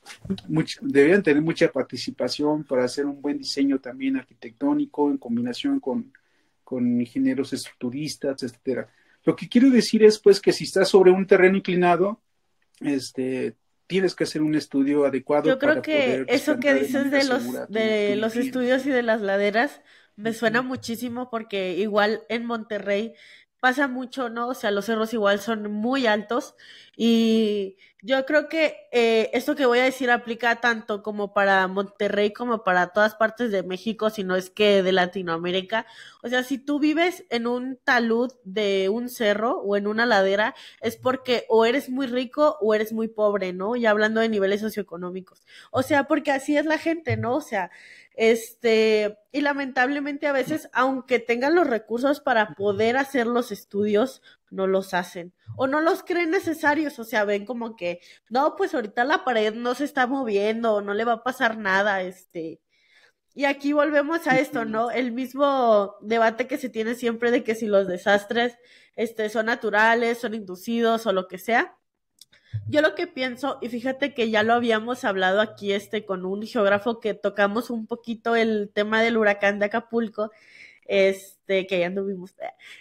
mucho, 0.47 0.79
deberían 0.81 1.23
tener 1.23 1.41
mucha 1.41 1.71
participación 1.71 2.65
para 2.65 2.83
hacer 2.83 3.05
un 3.05 3.21
buen 3.21 3.37
diseño 3.37 3.79
también 3.79 4.17
arquitectónico 4.17 5.09
en 5.09 5.17
combinación 5.17 5.79
con, 5.79 6.11
con 6.65 6.99
ingenieros 6.99 7.53
estructuristas, 7.53 8.43
etcétera. 8.43 8.89
Lo 9.23 9.35
que 9.35 9.47
quiero 9.47 9.69
decir 9.69 10.03
es 10.03 10.19
pues 10.19 10.41
que 10.41 10.51
si 10.51 10.65
estás 10.65 10.89
sobre 10.89 11.11
un 11.11 11.25
terreno 11.25 11.57
inclinado, 11.57 12.19
este, 12.81 13.55
tienes 13.87 14.13
que 14.13 14.25
hacer 14.25 14.41
un 14.41 14.55
estudio 14.55 15.05
adecuado. 15.05 15.47
Yo 15.49 15.59
creo 15.59 15.81
que 15.81 16.25
eso 16.27 16.59
que 16.59 16.73
dices 16.73 17.09
de 17.09 17.23
los 17.23 17.69
de 17.69 18.15
los 18.17 18.35
estudios 18.35 18.85
y 18.85 18.89
de 18.89 19.03
las 19.03 19.21
laderas 19.21 19.81
me 20.15 20.33
suena 20.33 20.61
muchísimo 20.61 21.29
porque 21.29 21.77
igual 21.77 22.23
en 22.27 22.45
Monterrey 22.45 23.13
pasa 23.59 23.87
mucho, 23.87 24.29
¿no? 24.29 24.47
O 24.49 24.53
sea, 24.53 24.71
los 24.71 24.85
cerros 24.85 25.13
igual 25.13 25.39
son 25.39 25.71
muy 25.71 26.07
altos 26.07 26.55
y 26.95 27.77
yo 28.01 28.25
creo 28.25 28.47
que 28.47 28.87
eh, 28.91 29.29
esto 29.33 29.55
que 29.55 29.65
voy 29.65 29.79
a 29.79 29.83
decir 29.83 30.09
aplica 30.09 30.61
tanto 30.61 31.03
como 31.03 31.33
para 31.33 31.67
Monterrey 31.67 32.31
como 32.31 32.63
para 32.63 32.87
todas 32.93 33.15
partes 33.15 33.51
de 33.51 33.63
México, 33.63 34.09
si 34.09 34.23
no 34.23 34.35
es 34.37 34.49
que 34.49 34.83
de 34.83 34.91
Latinoamérica. 34.93 35.85
O 36.23 36.29
sea, 36.29 36.43
si 36.43 36.57
tú 36.57 36.79
vives 36.79 37.25
en 37.29 37.47
un 37.47 37.77
talud 37.83 38.31
de 38.45 38.89
un 38.89 39.09
cerro 39.09 39.59
o 39.59 39.75
en 39.75 39.87
una 39.87 40.05
ladera, 40.05 40.55
es 40.81 40.95
porque 40.95 41.45
o 41.49 41.65
eres 41.65 41.89
muy 41.89 42.07
rico 42.07 42.57
o 42.61 42.73
eres 42.73 42.93
muy 42.93 43.09
pobre, 43.09 43.51
¿no? 43.53 43.75
Y 43.75 43.85
hablando 43.85 44.21
de 44.21 44.29
niveles 44.29 44.61
socioeconómicos. 44.61 45.43
O 45.71 45.83
sea, 45.83 46.05
porque 46.05 46.31
así 46.31 46.57
es 46.57 46.65
la 46.65 46.77
gente, 46.77 47.17
¿no? 47.17 47.35
O 47.35 47.41
sea, 47.41 47.69
este, 48.21 49.17
y 49.31 49.39
lamentablemente 49.39 50.27
a 50.27 50.33
veces, 50.33 50.69
aunque 50.73 51.19
tengan 51.19 51.55
los 51.55 51.65
recursos 51.65 52.19
para 52.19 52.53
poder 52.53 52.97
hacer 52.97 53.25
los 53.27 53.53
estudios, 53.53 54.21
no 54.49 54.67
los 54.67 54.93
hacen 54.93 55.33
o 55.55 55.67
no 55.67 55.79
los 55.79 56.03
creen 56.03 56.31
necesarios, 56.31 56.99
o 56.99 57.05
sea, 57.05 57.23
ven 57.23 57.45
como 57.45 57.77
que, 57.77 58.01
no, 58.29 58.57
pues 58.57 58.75
ahorita 58.75 59.05
la 59.05 59.23
pared 59.23 59.53
no 59.53 59.73
se 59.73 59.85
está 59.85 60.05
moviendo, 60.05 60.81
no 60.81 60.93
le 60.93 61.05
va 61.05 61.13
a 61.13 61.23
pasar 61.23 61.57
nada, 61.57 62.01
este. 62.01 62.59
Y 63.33 63.45
aquí 63.45 63.71
volvemos 63.71 64.27
a 64.27 64.37
esto, 64.37 64.65
¿no? 64.65 64.91
El 64.91 65.13
mismo 65.13 65.95
debate 66.01 66.45
que 66.45 66.57
se 66.57 66.67
tiene 66.67 66.95
siempre 66.95 67.31
de 67.31 67.45
que 67.45 67.55
si 67.55 67.67
los 67.67 67.87
desastres 67.87 68.57
este, 68.97 69.29
son 69.29 69.45
naturales, 69.45 70.17
son 70.17 70.33
inducidos 70.33 71.07
o 71.07 71.13
lo 71.13 71.29
que 71.29 71.37
sea. 71.37 71.78
Yo 72.67 72.81
lo 72.81 72.95
que 72.95 73.07
pienso, 73.07 73.57
y 73.61 73.69
fíjate 73.69 74.13
que 74.13 74.29
ya 74.29 74.43
lo 74.43 74.53
habíamos 74.53 75.03
hablado 75.03 75.41
aquí 75.41 75.73
este 75.73 76.05
con 76.05 76.25
un 76.25 76.45
geógrafo 76.45 76.99
que 76.99 77.13
tocamos 77.13 77.69
un 77.69 77.87
poquito 77.87 78.35
el 78.35 78.71
tema 78.73 79.01
del 79.01 79.17
huracán 79.17 79.59
de 79.59 79.65
Acapulco, 79.65 80.31
este, 80.89 81.67
que 81.67 81.79
ya 81.79 81.85
anduvimos, 81.85 82.33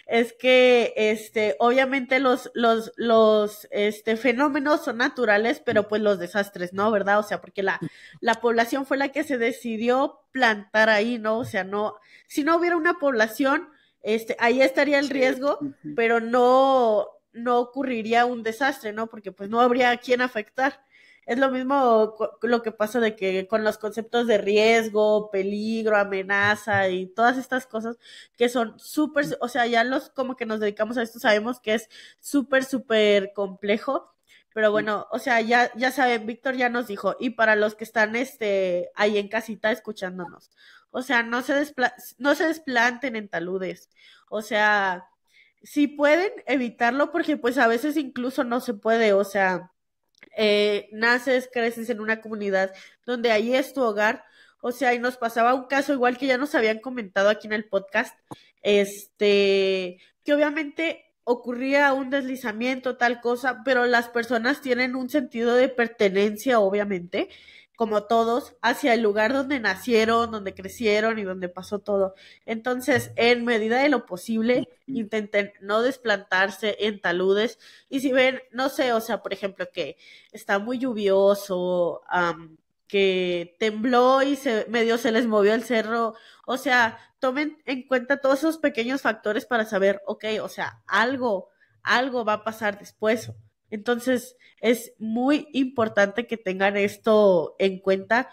es 0.07 0.33
que, 0.33 0.93
este, 0.95 1.55
obviamente 1.59 2.19
los, 2.19 2.49
los, 2.55 2.91
los, 2.97 3.67
este, 3.69 4.17
fenómenos 4.17 4.83
son 4.83 4.97
naturales, 4.97 5.61
pero 5.63 5.87
pues 5.87 6.01
los 6.01 6.17
desastres, 6.17 6.73
¿no? 6.73 6.89
¿Verdad? 6.89 7.19
O 7.19 7.23
sea, 7.23 7.39
porque 7.39 7.61
la, 7.61 7.79
la 8.19 8.35
población 8.35 8.87
fue 8.87 8.97
la 8.97 9.09
que 9.09 9.23
se 9.23 9.37
decidió 9.37 10.21
plantar 10.31 10.89
ahí, 10.89 11.19
¿no? 11.19 11.37
O 11.37 11.45
sea, 11.45 11.63
no, 11.63 11.97
si 12.27 12.43
no 12.43 12.57
hubiera 12.57 12.77
una 12.77 12.95
población, 12.95 13.69
este, 14.01 14.35
ahí 14.39 14.61
estaría 14.61 14.97
el 14.97 15.09
riesgo, 15.09 15.59
pero 15.95 16.19
no, 16.19 17.07
no 17.33 17.59
ocurriría 17.59 18.25
un 18.25 18.43
desastre, 18.43 18.93
¿no? 18.93 19.07
Porque 19.07 19.31
pues 19.31 19.49
no 19.49 19.61
habría 19.61 19.91
a 19.91 19.97
quién 19.97 20.21
afectar. 20.21 20.85
Es 21.25 21.37
lo 21.37 21.51
mismo 21.51 22.15
lo 22.41 22.61
que 22.63 22.71
pasa 22.71 22.99
de 22.99 23.15
que 23.15 23.47
con 23.47 23.63
los 23.63 23.77
conceptos 23.77 24.25
de 24.25 24.39
riesgo, 24.39 25.29
peligro, 25.31 25.95
amenaza 25.95 26.89
y 26.89 27.05
todas 27.05 27.37
estas 27.37 27.67
cosas 27.67 27.97
que 28.35 28.49
son 28.49 28.79
súper, 28.79 29.25
o 29.39 29.47
sea, 29.47 29.67
ya 29.67 29.83
los 29.83 30.09
como 30.09 30.35
que 30.35 30.47
nos 30.47 30.59
dedicamos 30.59 30.97
a 30.97 31.03
esto 31.03 31.19
sabemos 31.19 31.59
que 31.59 31.75
es 31.75 31.89
súper, 32.19 32.65
súper 32.65 33.31
complejo. 33.33 34.15
Pero 34.53 34.71
bueno, 34.71 35.07
o 35.11 35.19
sea, 35.19 35.41
ya, 35.41 35.71
ya 35.75 35.91
saben, 35.91 36.25
Víctor 36.25 36.55
ya 36.55 36.69
nos 36.69 36.87
dijo, 36.87 37.15
y 37.19 37.31
para 37.31 37.55
los 37.55 37.75
que 37.75 37.83
están 37.83 38.15
este, 38.15 38.89
ahí 38.95 39.17
en 39.19 39.27
casita 39.27 39.71
escuchándonos, 39.71 40.49
o 40.91 41.03
sea, 41.03 41.21
no 41.23 41.43
se, 41.43 41.53
no 42.17 42.35
se 42.35 42.47
desplanten 42.47 43.15
en 43.15 43.29
taludes, 43.29 43.89
o 44.29 44.41
sea, 44.41 45.07
si 45.63 45.87
pueden 45.87 46.31
evitarlo 46.45 47.11
porque 47.11 47.37
pues 47.37 47.57
a 47.57 47.67
veces 47.67 47.97
incluso 47.97 48.43
no 48.43 48.61
se 48.61 48.73
puede, 48.73 49.13
o 49.13 49.23
sea, 49.23 49.71
eh, 50.35 50.89
naces, 50.91 51.49
creces 51.51 51.89
en 51.89 51.99
una 51.99 52.21
comunidad 52.21 52.73
donde 53.05 53.31
ahí 53.31 53.55
es 53.55 53.73
tu 53.73 53.81
hogar, 53.81 54.23
o 54.61 54.71
sea, 54.71 54.93
y 54.93 54.99
nos 54.99 55.17
pasaba 55.17 55.53
un 55.53 55.67
caso 55.67 55.93
igual 55.93 56.17
que 56.17 56.27
ya 56.27 56.37
nos 56.37 56.55
habían 56.55 56.79
comentado 56.79 57.29
aquí 57.29 57.47
en 57.47 57.53
el 57.53 57.67
podcast, 57.67 58.17
este, 58.61 59.99
que 60.23 60.33
obviamente 60.33 61.05
ocurría 61.23 61.93
un 61.93 62.09
deslizamiento, 62.09 62.97
tal 62.97 63.21
cosa, 63.21 63.61
pero 63.63 63.85
las 63.85 64.09
personas 64.09 64.61
tienen 64.61 64.95
un 64.95 65.09
sentido 65.09 65.55
de 65.55 65.69
pertenencia, 65.69 66.59
obviamente, 66.59 67.29
como 67.79 68.03
todos, 68.03 68.57
hacia 68.61 68.93
el 68.93 69.01
lugar 69.01 69.31
donde 69.31 69.57
nacieron, 69.61 70.31
donde 70.31 70.53
crecieron 70.53 71.17
y 71.17 71.23
donde 71.23 71.47
pasó 71.47 71.79
todo. 71.79 72.13
Entonces, 72.45 73.13
en 73.15 73.45
medida 73.45 73.81
de 73.81 73.87
lo 73.87 74.05
posible, 74.05 74.67
intenten 74.85 75.53
no 75.61 75.81
desplantarse 75.81 76.75
en 76.81 76.99
taludes. 76.99 77.57
Y 77.87 78.01
si 78.01 78.11
ven, 78.11 78.41
no 78.51 78.67
sé, 78.67 78.91
o 78.91 78.99
sea, 78.99 79.23
por 79.23 79.31
ejemplo, 79.31 79.69
que 79.71 79.95
está 80.33 80.59
muy 80.59 80.77
lluvioso, 80.77 82.01
que 82.85 83.55
tembló 83.59 84.23
y 84.23 84.35
se 84.35 84.65
medio 84.67 84.97
se 84.97 85.13
les 85.13 85.25
movió 85.25 85.53
el 85.53 85.63
cerro, 85.63 86.15
o 86.45 86.57
sea, 86.57 86.99
tomen 87.19 87.61
en 87.65 87.87
cuenta 87.87 88.19
todos 88.19 88.39
esos 88.39 88.57
pequeños 88.57 89.01
factores 89.01 89.45
para 89.45 89.63
saber, 89.63 90.01
ok, 90.05 90.25
o 90.41 90.49
sea, 90.49 90.83
algo, 90.85 91.47
algo 91.81 92.25
va 92.25 92.33
a 92.33 92.43
pasar 92.43 92.77
después. 92.77 93.31
Entonces, 93.69 94.35
es 94.61 94.93
muy 94.97 95.47
importante 95.53 96.27
que 96.27 96.37
tengan 96.37 96.77
esto 96.77 97.55
en 97.59 97.79
cuenta 97.79 98.29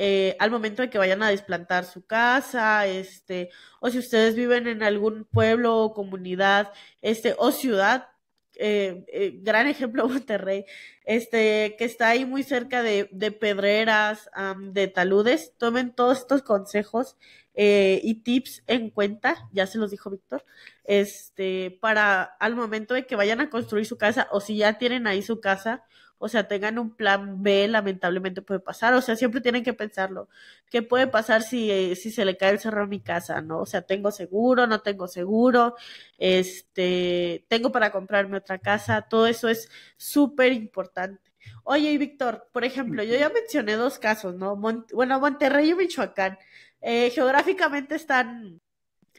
eh, 0.00 0.36
al 0.38 0.52
momento 0.52 0.80
de 0.82 0.90
que 0.90 0.98
vayan 0.98 1.24
a 1.24 1.30
desplantar 1.30 1.84
su 1.84 2.06
casa, 2.06 2.86
este, 2.86 3.50
o 3.80 3.90
si 3.90 3.98
ustedes 3.98 4.36
viven 4.36 4.68
en 4.68 4.84
algún 4.84 5.24
pueblo 5.24 5.76
o 5.78 5.92
comunidad, 5.92 6.72
este, 7.02 7.34
o 7.36 7.50
ciudad, 7.50 8.06
eh, 8.54 9.04
eh, 9.08 9.40
gran 9.42 9.66
ejemplo 9.66 10.08
Monterrey, 10.08 10.64
este, 11.04 11.74
que 11.76 11.84
está 11.84 12.10
ahí 12.10 12.24
muy 12.24 12.44
cerca 12.44 12.84
de, 12.84 13.08
de 13.10 13.32
pedreras, 13.32 14.30
de 14.72 14.86
taludes, 14.86 15.54
tomen 15.58 15.92
todos 15.92 16.18
estos 16.18 16.42
consejos 16.42 17.16
eh, 17.60 18.00
y 18.04 18.22
tips 18.22 18.62
en 18.68 18.88
cuenta, 18.90 19.48
ya 19.50 19.66
se 19.66 19.78
los 19.78 19.90
dijo 19.90 20.10
Víctor, 20.10 20.44
este, 20.84 21.76
para 21.80 22.22
al 22.22 22.54
momento 22.54 22.94
de 22.94 23.04
que 23.04 23.16
vayan 23.16 23.40
a 23.40 23.50
construir 23.50 23.84
su 23.84 23.98
casa 23.98 24.28
o 24.30 24.40
si 24.40 24.58
ya 24.58 24.78
tienen 24.78 25.08
ahí 25.08 25.22
su 25.22 25.40
casa, 25.40 25.82
o 26.18 26.28
sea, 26.28 26.46
tengan 26.46 26.78
un 26.78 26.94
plan 26.94 27.42
B, 27.42 27.66
lamentablemente 27.66 28.42
puede 28.42 28.60
pasar, 28.60 28.94
o 28.94 29.02
sea, 29.02 29.16
siempre 29.16 29.40
tienen 29.40 29.64
que 29.64 29.72
pensarlo, 29.72 30.28
¿qué 30.70 30.82
puede 30.82 31.08
pasar 31.08 31.42
si, 31.42 31.68
eh, 31.68 31.96
si 31.96 32.12
se 32.12 32.24
le 32.24 32.36
cae 32.36 32.52
el 32.52 32.60
cerro 32.60 32.84
a 32.84 32.86
mi 32.86 33.00
casa, 33.00 33.40
no? 33.40 33.58
O 33.58 33.66
sea, 33.66 33.82
tengo 33.82 34.12
seguro, 34.12 34.68
no 34.68 34.80
tengo 34.82 35.08
seguro, 35.08 35.74
este, 36.16 37.44
tengo 37.48 37.72
para 37.72 37.90
comprarme 37.90 38.36
otra 38.36 38.58
casa, 38.58 39.02
todo 39.02 39.26
eso 39.26 39.48
es 39.48 39.68
súper 39.96 40.52
importante. 40.52 41.28
Oye, 41.64 41.90
y 41.90 41.98
Víctor, 41.98 42.48
por 42.52 42.64
ejemplo, 42.64 43.02
yo 43.02 43.18
ya 43.18 43.30
mencioné 43.30 43.74
dos 43.74 43.98
casos, 43.98 44.34
¿no? 44.36 44.56
bueno, 44.56 45.20
Monterrey 45.20 45.70
y 45.70 45.74
Michoacán. 45.74 46.38
Eh, 46.80 47.10
geográficamente 47.10 47.94
están 47.94 48.60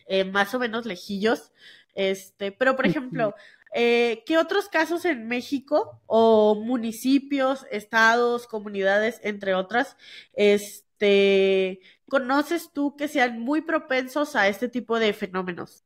eh, 0.07 0.23
más 0.23 0.53
o 0.53 0.59
menos 0.59 0.85
lejillos, 0.85 1.51
este, 1.93 2.51
pero 2.51 2.75
por 2.75 2.87
ejemplo, 2.87 3.35
eh, 3.73 4.23
¿qué 4.25 4.37
otros 4.37 4.69
casos 4.69 5.05
en 5.05 5.27
México 5.27 6.01
o 6.07 6.55
municipios, 6.55 7.65
estados, 7.71 8.47
comunidades, 8.47 9.19
entre 9.23 9.53
otras, 9.53 9.97
este, 10.33 11.81
conoces 12.07 12.71
tú 12.73 12.95
que 12.95 13.07
sean 13.07 13.39
muy 13.39 13.61
propensos 13.61 14.35
a 14.35 14.47
este 14.47 14.69
tipo 14.69 14.97
de 14.97 15.13
fenómenos? 15.13 15.83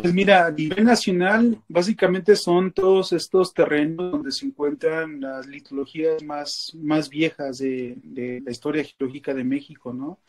Pues 0.00 0.14
mira, 0.14 0.46
a 0.46 0.50
nivel 0.52 0.84
nacional, 0.84 1.60
básicamente 1.66 2.36
son 2.36 2.70
todos 2.72 3.12
estos 3.12 3.52
terrenos 3.52 4.12
donde 4.12 4.30
se 4.30 4.46
encuentran 4.46 5.20
las 5.20 5.44
litologías 5.48 6.22
más, 6.22 6.72
más 6.80 7.08
viejas 7.08 7.58
de, 7.58 8.40
la 8.44 8.50
historia 8.52 8.84
geológica 8.84 9.34
de 9.34 9.42
México, 9.42 9.92
¿no? 9.92 10.20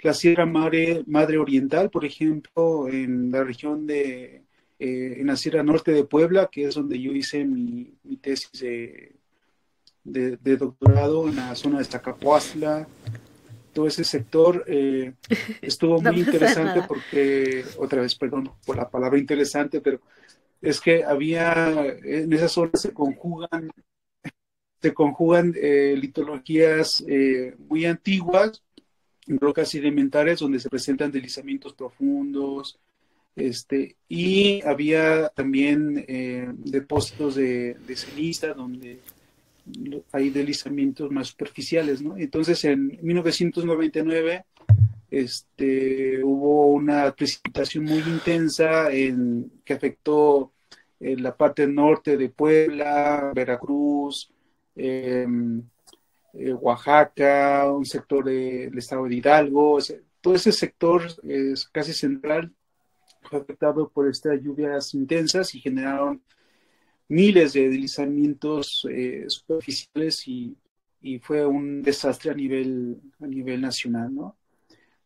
La 0.00 0.14
Sierra 0.14 0.46
Madre, 0.46 1.02
Madre 1.06 1.36
Oriental, 1.36 1.90
por 1.90 2.06
ejemplo, 2.06 2.88
en 2.88 3.30
la 3.30 3.44
región 3.44 3.86
de, 3.86 4.42
eh, 4.78 5.16
en 5.18 5.26
la 5.26 5.36
Sierra 5.36 5.62
Norte 5.62 5.92
de 5.92 6.04
Puebla, 6.04 6.48
que 6.50 6.64
es 6.64 6.74
donde 6.74 6.98
yo 6.98 7.12
hice 7.12 7.44
mi, 7.44 7.92
tesis 8.22 8.58
de, 8.58 9.16
de, 10.02 10.56
doctorado 10.56 11.28
en 11.28 11.36
la 11.36 11.54
zona 11.54 11.78
de 11.78 11.84
Zacapuastla, 11.84 12.88
todo 13.74 13.86
ese 13.86 14.04
sector 14.04 14.64
eh, 14.66 15.12
estuvo 15.60 16.00
muy 16.00 16.20
interesante 16.20 16.82
porque, 16.86 17.64
otra 17.78 18.00
vez, 18.02 18.14
perdón 18.14 18.50
por 18.64 18.76
la 18.76 18.88
palabra 18.88 19.18
interesante, 19.18 19.80
pero 19.80 20.00
es 20.62 20.80
que 20.80 21.04
había, 21.04 21.84
en 22.02 22.32
esa 22.32 22.48
zona 22.48 22.70
se 22.74 22.92
conjugan, 22.92 23.70
se 24.80 24.94
conjugan 24.94 25.54
eh, 25.60 25.94
litologías 25.98 27.04
eh, 27.06 27.54
muy 27.68 27.84
antiguas 27.84 28.62
rocas 29.26 29.70
sedimentarias 29.70 30.40
donde 30.40 30.60
se 30.60 30.68
presentan 30.68 31.10
deslizamientos 31.10 31.74
profundos, 31.74 32.78
este, 33.36 33.96
y 34.08 34.62
había 34.62 35.28
también 35.30 36.04
eh, 36.06 36.48
depósitos 36.54 37.34
de, 37.34 37.74
de, 37.74 37.96
ceniza 37.96 38.54
donde 38.54 39.00
hay 40.12 40.30
deslizamientos 40.30 41.10
más 41.10 41.28
superficiales, 41.28 42.02
¿no? 42.02 42.16
Entonces, 42.16 42.64
en 42.64 42.98
1999 43.02 44.44
este, 45.10 46.22
hubo 46.24 46.66
una 46.66 47.14
precipitación 47.14 47.84
muy 47.84 48.00
intensa 48.00 48.90
en, 48.90 49.50
que 49.64 49.74
afectó 49.74 50.52
en 51.00 51.22
la 51.22 51.36
parte 51.36 51.66
norte 51.66 52.16
de 52.16 52.28
Puebla, 52.30 53.32
Veracruz, 53.34 54.30
em, 54.74 55.62
eh, 56.32 56.52
Oaxaca, 56.52 57.70
un 57.70 57.84
sector 57.84 58.24
del 58.24 58.76
estado 58.76 59.04
de 59.04 59.14
Hidalgo, 59.16 59.78
todo 60.20 60.34
ese 60.34 60.52
sector 60.52 61.02
es 61.22 61.68
casi 61.68 61.92
central 61.92 62.52
fue 63.24 63.40
afectado 63.40 63.88
por 63.88 64.08
estas 64.08 64.40
lluvias 64.40 64.94
intensas 64.94 65.54
y 65.54 65.60
generaron 65.60 66.22
miles 67.08 67.52
de 67.52 67.68
deslizamientos 67.68 68.86
eh, 68.90 69.24
superficiales 69.28 70.26
y, 70.26 70.56
fue 71.20 71.44
un 71.44 71.82
desastre 71.82 72.30
a 72.30 72.34
nivel, 72.34 72.98
a 73.20 73.26
nivel 73.26 73.60
nacional, 73.60 74.14
¿no? 74.14 74.36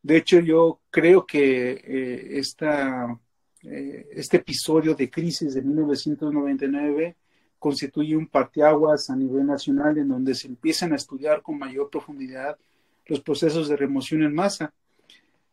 De 0.01 0.17
hecho, 0.17 0.39
yo 0.39 0.81
creo 0.91 1.27
que 1.27 1.73
eh, 1.73 2.39
esta, 2.39 3.19
eh, 3.65 4.09
este 4.13 4.37
episodio 4.37 4.95
de 4.95 5.11
crisis 5.11 5.55
de 5.55 5.63
1999 5.63 7.17
constituye 7.59 8.17
un 8.17 8.29
parteaguas 8.29 9.11
a 9.11 9.17
nivel 9.17 9.45
nacional 9.47 9.99
en 9.99 10.09
donde 10.09 10.37
se 10.37 10.47
empiezan 10.47 10.93
a 10.93 10.97
estudiar 10.97 11.43
con 11.43 11.59
mayor 11.59 11.91
profundidad 11.91 12.57
los 13.07 13.21
procesos 13.21 13.69
de 13.69 13.77
remoción 13.77 14.23
en 14.23 14.35
masa. 14.35 14.73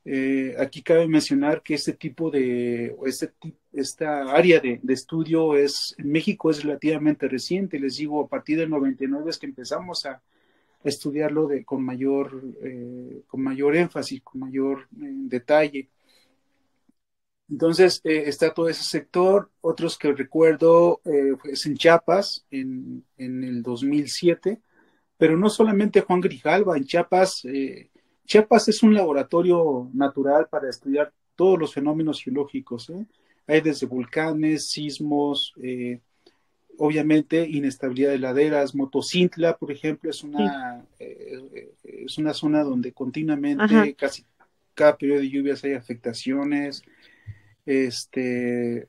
Eh, 0.08 0.56
aquí 0.60 0.84
cabe 0.84 1.08
mencionar 1.08 1.63
que 1.63 1.74
este 1.74 1.94
tipo 1.94 2.30
de, 2.30 2.96
este, 3.08 3.34
esta 3.74 4.32
área 4.32 4.60
de, 4.60 4.80
estudio 4.89 5.56
es, 5.58 5.96
en 5.98 6.12
México 6.12 6.52
es 6.52 6.63
relativamente 6.63 7.28
reciente, 7.28 7.80
les 7.80 7.98
digo, 7.98 8.24
a 8.24 8.28
partir 8.28 8.60
del 8.60 8.70
99 8.70 9.32
es 9.32 9.39
que 9.39 9.48
empezamos 9.48 10.06
a, 10.06 10.22
estudiarlo 10.84 11.50
con, 11.65 11.84
mayor, 11.84 12.44
eh, 12.62 13.24
con 13.26 13.41
mayor 13.41 13.76
énfasis, 13.76 14.22
con 14.22 14.41
mayor 14.41 14.88
eh, 15.02 15.08
detalle. 15.26 15.89
Entonces 17.50 18.02
está 18.04 18.54
todo 18.54 18.70
ese 18.70 18.84
sector, 18.84 19.50
otros 19.62 19.98
que 19.98 20.13
recuerdo 20.13 21.02
es 21.44 21.65
en 21.65 21.76
Chiapas 21.76 22.46
en, 22.52 23.04
en, 23.18 23.44
el 23.44 23.63
2007, 23.63 24.62
pero 25.18 25.38
no 25.38 25.50
solamente 25.50 26.02
Juan 26.02 26.22
Grijalva, 26.22 26.78
en 26.78 26.86
Chiapas 26.86 27.44
Chiapas 28.26 28.68
es 28.68 28.82
un 28.84 28.94
laboratorio 28.94 29.90
natural 29.94 30.48
para 30.50 30.70
estudiar 30.70 31.14
todos 31.36 31.60
los 31.60 31.74
fenómenos 31.74 32.22
geológicos. 32.22 32.90
¿eh? 32.90 33.06
Hay 33.48 33.62
desde 33.62 33.86
volcanes, 33.86 34.70
sismos, 34.70 35.54
eh, 35.62 36.00
obviamente 36.78 37.48
inestabilidad 37.48 38.12
de 38.12 38.20
laderas. 38.20 38.74
Motocintla, 38.74 39.58
por 39.58 39.72
ejemplo, 39.72 40.10
es 40.10 40.24
una, 40.24 40.82
sí. 40.98 41.06
eh, 41.06 41.74
es 41.84 42.18
una 42.18 42.34
zona 42.34 42.64
donde 42.64 42.92
continuamente, 42.94 43.64
Ajá. 43.64 43.86
casi 43.96 44.26
cada 44.74 44.98
periodo 44.98 45.20
de 45.20 45.30
lluvias 45.30 45.64
hay 45.64 45.74
afectaciones. 45.74 46.84
Este, 47.66 48.88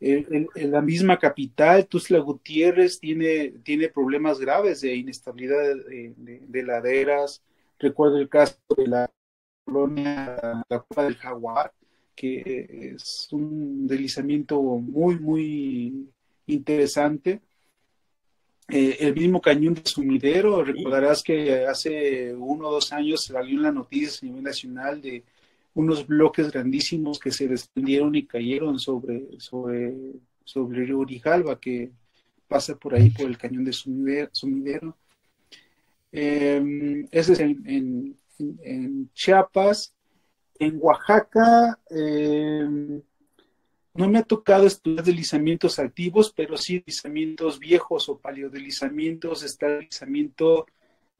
en, 0.00 0.48
en, 0.54 0.70
la 0.70 0.82
misma 0.82 1.18
capital, 1.18 1.86
Tuzla 1.86 2.18
Gutiérrez, 2.18 2.98
tiene, 2.98 3.54
tiene 3.62 3.88
problemas 3.88 4.38
graves 4.38 4.80
de 4.80 4.94
inestabilidad 4.94 5.58
de, 5.58 6.12
de, 6.16 6.42
de 6.46 6.62
laderas. 6.62 7.42
Recuerdo 7.84 8.16
el 8.16 8.30
caso 8.30 8.56
de 8.78 8.86
la 8.86 9.10
colonia 9.62 10.64
La 10.70 10.80
Cueva 10.80 11.04
del 11.04 11.16
Jaguar, 11.16 11.70
que 12.16 12.94
es 12.94 13.28
un 13.30 13.86
deslizamiento 13.86 14.58
muy, 14.62 15.18
muy 15.18 16.08
interesante. 16.46 17.42
Eh, 18.68 18.96
el 19.00 19.14
mismo 19.14 19.38
cañón 19.42 19.74
de 19.74 19.82
sumidero, 19.84 20.64
recordarás 20.64 21.22
que 21.22 21.66
hace 21.66 22.34
uno 22.34 22.68
o 22.68 22.72
dos 22.72 22.90
años 22.90 23.24
salió 23.24 23.60
una 23.60 23.70
noticia 23.70 24.20
a 24.22 24.30
nivel 24.30 24.44
nacional 24.44 25.02
de 25.02 25.22
unos 25.74 26.06
bloques 26.06 26.50
grandísimos 26.50 27.18
que 27.18 27.32
se 27.32 27.48
desprendieron 27.48 28.14
y 28.14 28.24
cayeron 28.24 28.78
sobre, 28.78 29.26
sobre, 29.38 29.94
sobre 30.42 30.80
el 30.80 30.86
río 30.86 31.00
Urijalba, 31.00 31.60
que 31.60 31.90
pasa 32.48 32.76
por 32.76 32.94
ahí 32.94 33.10
por 33.10 33.26
el 33.26 33.36
cañón 33.36 33.66
de 33.66 33.74
sumidero. 33.74 34.96
Eh, 36.16 37.08
ese 37.10 37.32
es 37.32 37.40
en, 37.40 38.16
en, 38.38 39.10
Chiapas. 39.12 39.92
En 40.60 40.78
Oaxaca 40.80 41.80
eh, 41.90 43.00
no 43.94 44.08
me 44.08 44.18
ha 44.18 44.22
tocado 44.22 44.64
estudiar 44.64 45.04
deslizamientos 45.04 45.80
activos, 45.80 46.32
pero 46.34 46.56
sí 46.56 46.78
deslizamientos 46.78 47.58
viejos 47.58 48.08
o 48.08 48.18
paleodeslizamientos. 48.18 49.42
Está 49.42 49.66
el 49.66 49.80
deslizamiento 49.80 50.66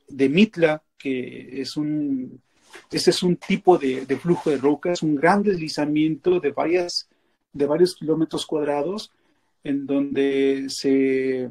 de 0.07 0.29
Mitla, 0.29 0.85
que 0.97 1.61
es 1.61 1.77
un, 1.77 2.41
ese 2.93 3.11
es 3.11 3.23
un 3.25 3.37
tipo 3.37 3.77
de, 3.77 4.07
de, 4.07 4.17
flujo 4.17 4.51
de 4.51 4.59
roca, 4.59 4.93
es 4.93 5.03
un 5.03 5.17
gran 5.17 5.43
deslizamiento 5.43 6.39
de, 6.39 6.53
varias, 6.53 7.09
de 7.53 7.67
varios 7.67 7.97
kilómetros 7.97 8.47
cuadrados, 8.47 9.11
en 9.65 9.87
donde 9.87 10.67
se, 10.69 11.51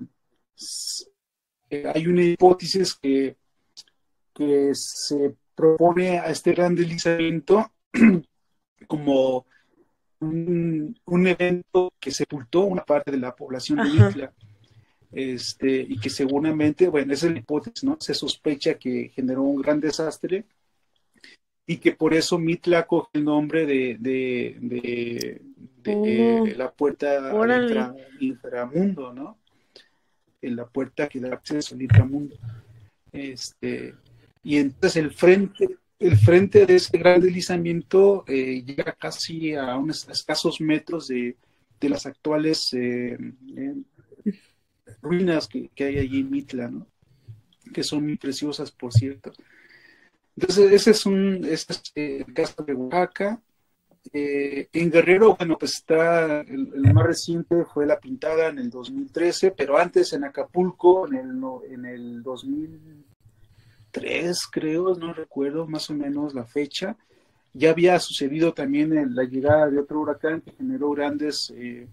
hay 1.93 2.07
una 2.07 2.23
hipótesis 2.23 2.93
que, 2.95 3.35
que 4.33 4.71
se 4.73 5.35
propone 5.55 6.19
a 6.19 6.27
este 6.27 6.53
gran 6.53 6.75
deslizamiento 6.75 7.71
como 8.87 9.45
un, 10.19 10.97
un, 11.05 11.27
evento 11.27 11.93
que 11.99 12.11
sepultó 12.11 12.61
una 12.61 12.83
parte 12.83 13.11
de 13.11 13.17
la 13.17 13.35
población 13.35 13.79
de 13.79 14.05
Mitla. 14.05 14.33
Este, 15.11 15.85
y 15.87 15.99
que 15.99 16.09
seguramente, 16.09 16.87
bueno, 16.87 17.13
esa 17.13 17.27
es 17.27 17.33
la 17.33 17.39
hipótesis, 17.39 17.83
¿no? 17.83 17.97
Se 17.99 18.15
sospecha 18.15 18.75
que 18.75 19.11
generó 19.13 19.43
un 19.43 19.61
gran 19.61 19.79
desastre 19.79 20.45
y 21.67 21.77
que 21.77 21.91
por 21.91 22.13
eso 22.13 22.39
Mitla 22.39 22.87
coge 22.87 23.09
el 23.13 23.23
nombre 23.23 23.65
de, 23.65 23.97
de, 23.99 24.57
de, 24.59 25.41
de 25.83 26.41
oh, 26.41 26.57
la 26.57 26.71
puerta 26.71 27.29
al 27.29 27.63
infra, 27.63 27.95
inframundo, 28.19 29.13
¿no? 29.13 29.37
En 30.43 30.55
la 30.55 30.65
puerta 30.65 31.07
que 31.07 31.19
da 31.19 31.33
acceso 31.33 31.75
al 31.75 31.81
inframundo. 31.81 32.35
Este, 33.11 33.95
y 34.43 34.57
entonces 34.57 34.97
el 34.97 35.11
frente, 35.11 35.77
el 35.99 36.17
frente 36.17 36.65
de 36.65 36.75
ese 36.75 36.97
gran 36.97 37.21
deslizamiento 37.21 38.25
eh, 38.27 38.63
llega 38.65 38.91
casi 38.93 39.55
a 39.55 39.77
unos 39.77 40.07
escasos 40.09 40.59
metros 40.59 41.07
de, 41.07 41.37
de 41.79 41.89
las 41.89 42.05
actuales 42.05 42.73
eh, 42.73 43.17
eh, 43.55 43.75
ruinas 45.01 45.47
que, 45.47 45.69
que, 45.73 45.85
hay 45.85 45.97
allí 45.99 46.19
en 46.19 46.29
Mitla, 46.29 46.69
¿no? 46.69 46.87
que 47.73 47.83
son 47.83 48.03
muy 48.03 48.17
preciosas, 48.17 48.71
por 48.71 48.93
cierto. 48.93 49.31
Entonces, 50.35 50.71
ese 50.71 50.91
es 50.91 51.05
un 51.05 51.45
ese 51.45 51.73
es 51.73 51.91
el 51.95 52.33
caso 52.33 52.63
de 52.63 52.73
Oaxaca. 52.73 53.41
Eh, 54.11 54.67
en 54.73 54.91
Guerrero, 54.91 55.37
bueno, 55.37 55.57
pues 55.57 55.75
está, 55.75 56.41
el, 56.41 56.73
el, 56.73 56.93
más 56.93 57.05
reciente 57.05 57.63
fue 57.63 57.85
La 57.85 57.99
Pintada 57.99 58.49
en 58.49 58.59
el 58.59 58.69
2013, 58.69 59.51
pero 59.51 59.77
antes 59.77 60.11
en 60.13 60.25
Acapulco, 60.25 61.07
en 61.07 61.15
el, 61.15 61.41
en 61.71 61.85
el 61.85 62.21
2003, 62.21 64.41
creo, 64.51 64.93
no 64.95 65.13
recuerdo 65.13 65.67
más 65.67 65.89
o 65.89 65.93
menos 65.93 66.33
la 66.33 66.43
fecha, 66.43 66.97
ya 67.53 67.69
había 67.69 67.97
sucedido 67.99 68.53
también 68.53 69.15
la 69.15 69.23
llegada 69.23 69.69
de 69.69 69.79
otro 69.79 70.01
huracán 70.01 70.41
que 70.41 70.51
generó 70.51 70.91
grandes 70.91 71.53
eh, 71.55 71.87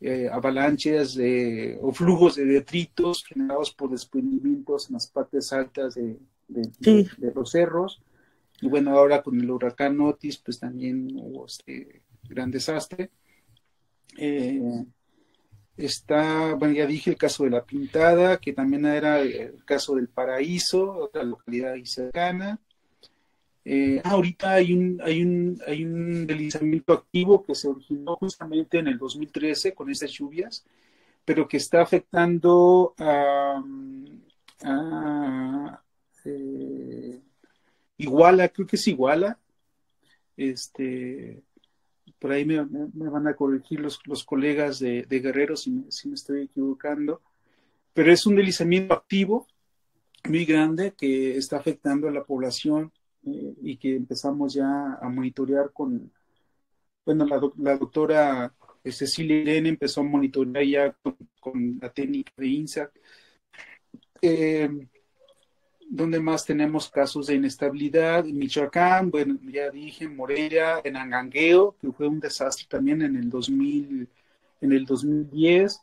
eh, 0.00 0.28
avalanches 0.30 1.14
de, 1.14 1.78
o 1.80 1.92
flujos 1.92 2.34
de 2.34 2.44
detritos 2.44 3.24
generados 3.24 3.72
por 3.72 3.90
desprendimientos 3.90 4.88
en 4.88 4.94
las 4.94 5.06
partes 5.06 5.52
altas 5.52 5.94
de, 5.94 6.18
de, 6.48 6.64
sí. 6.80 7.08
de, 7.16 7.28
de 7.28 7.34
los 7.34 7.50
cerros. 7.50 8.02
Y 8.62 8.68
bueno, 8.68 8.96
ahora 8.96 9.22
con 9.22 9.38
el 9.40 9.50
huracán 9.50 10.00
Otis, 10.00 10.38
pues 10.38 10.60
también 10.60 11.10
hubo 11.16 11.46
este 11.46 12.02
gran 12.28 12.48
desastre. 12.48 13.10
Eh, 14.16 14.84
está, 15.76 16.54
bueno, 16.54 16.72
ya 16.72 16.86
dije 16.86 17.10
el 17.10 17.16
caso 17.16 17.42
de 17.42 17.50
la 17.50 17.64
Pintada, 17.64 18.38
que 18.38 18.52
también 18.52 18.86
era 18.86 19.20
el 19.20 19.64
caso 19.64 19.96
del 19.96 20.08
Paraíso, 20.08 20.92
otra 20.92 21.24
localidad 21.24 21.72
ahí 21.72 21.86
cercana. 21.86 22.60
Eh, 23.64 24.00
ahorita 24.04 24.52
hay 24.52 24.72
un, 24.74 25.00
hay, 25.02 25.22
un, 25.22 25.60
hay 25.66 25.84
un 25.84 26.24
deslizamiento 26.28 26.92
activo 26.92 27.42
que 27.42 27.56
se 27.56 27.66
originó 27.66 28.14
justamente 28.14 28.78
en 28.78 28.86
el 28.86 28.96
2013 28.96 29.74
con 29.74 29.90
estas 29.90 30.12
lluvias, 30.12 30.64
pero 31.24 31.48
que 31.48 31.56
está 31.56 31.82
afectando 31.82 32.94
a, 32.96 33.60
a 34.62 35.82
eh, 36.24 37.20
Iguala, 38.02 38.48
creo 38.48 38.66
que 38.66 38.76
es 38.76 38.88
Iguala. 38.88 39.38
Este, 40.36 41.42
por 42.18 42.32
ahí 42.32 42.44
me, 42.44 42.64
van 42.64 43.26
a 43.26 43.34
corregir 43.34 43.80
los, 43.80 44.00
los 44.06 44.24
colegas 44.24 44.78
de, 44.78 45.02
de 45.02 45.20
Guerrero 45.20 45.56
si 45.56 45.70
me, 45.70 45.88
estoy 45.88 46.42
equivocando. 46.42 47.20
Pero 47.92 48.12
es 48.12 48.26
un 48.26 48.36
deslizamiento 48.36 48.94
activo 48.94 49.46
muy 50.28 50.44
grande 50.44 50.94
que 50.96 51.36
está 51.36 51.58
afectando 51.58 52.08
a 52.08 52.12
la 52.12 52.24
población 52.24 52.92
eh, 53.26 53.54
y 53.62 53.76
que 53.76 53.96
empezamos 53.96 54.54
ya 54.54 54.94
a 54.94 55.08
monitorear 55.08 55.72
con, 55.72 56.12
bueno, 57.04 57.26
la, 57.26 57.76
doctora 57.76 58.54
Cecilia 58.84 59.40
Irene 59.40 59.68
empezó 59.68 60.00
a 60.00 60.04
monitorear 60.04 60.64
ya 60.64 60.96
con, 61.40 61.78
la 61.80 61.92
técnica 61.92 62.32
de 62.36 62.46
INSAC. 62.46 62.92
Eh, 64.22 64.68
donde 65.94 66.20
más 66.20 66.46
tenemos 66.46 66.88
casos 66.88 67.26
de 67.26 67.34
inestabilidad? 67.34 68.26
En 68.26 68.38
Michoacán, 68.38 69.10
bueno, 69.10 69.38
ya 69.42 69.70
dije, 69.70 70.08
Morelia, 70.08 70.80
en 70.82 70.96
Angangueo, 70.96 71.76
que 71.78 71.92
fue 71.92 72.08
un 72.08 72.18
desastre 72.18 72.64
también 72.66 73.02
en 73.02 73.14
el 73.14 73.28
2000, 73.28 74.08
en 74.62 74.72
el 74.72 74.86
2010, 74.86 75.82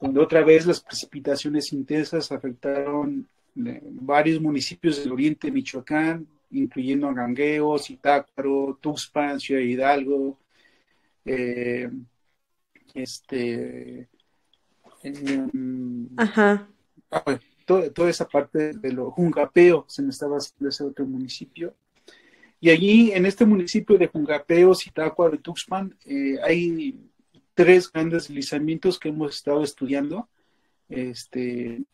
donde 0.00 0.20
otra 0.20 0.42
vez 0.42 0.66
las 0.66 0.80
precipitaciones 0.80 1.72
intensas 1.72 2.32
afectaron 2.32 3.28
eh, 3.64 3.80
varios 3.84 4.40
municipios 4.40 4.98
del 5.00 5.12
oriente 5.12 5.46
de 5.46 5.52
Michoacán, 5.52 6.26
incluyendo 6.50 7.08
Angangueo, 7.08 7.78
Zitácuaro, 7.78 8.76
Tuxpan, 8.80 9.38
Ciudad 9.38 9.60
Hidalgo, 9.60 10.36
eh, 11.24 11.88
este, 12.92 14.08
Ajá. 16.16 16.68
Ah, 17.12 17.22
toda, 17.64 18.10
esa 18.10 18.26
parte 18.26 18.72
de 18.72 18.92
lo 18.92 19.10
Jungapeo 19.10 19.84
se 19.88 20.02
me 20.02 20.10
estaba 20.10 20.36
haciendo 20.36 20.68
ese 20.68 20.84
otro 20.84 21.06
municipio. 21.06 21.74
Y 22.60 22.70
allí, 22.70 23.12
en 23.12 23.26
este 23.26 23.44
municipio 23.44 23.98
de 23.98 24.06
Jungapeo, 24.06 24.74
Zitácuaro 24.74 25.34
y 25.34 25.38
Tuxpan, 25.38 25.94
eh, 26.06 26.38
hay 26.42 26.98
tres 27.54 27.90
grandes 27.92 28.28
deslizamientos 28.28 28.98
que 28.98 29.10
hemos 29.10 29.34
estado 29.36 29.62
estudiando. 29.62 30.28
Este, 30.88 31.84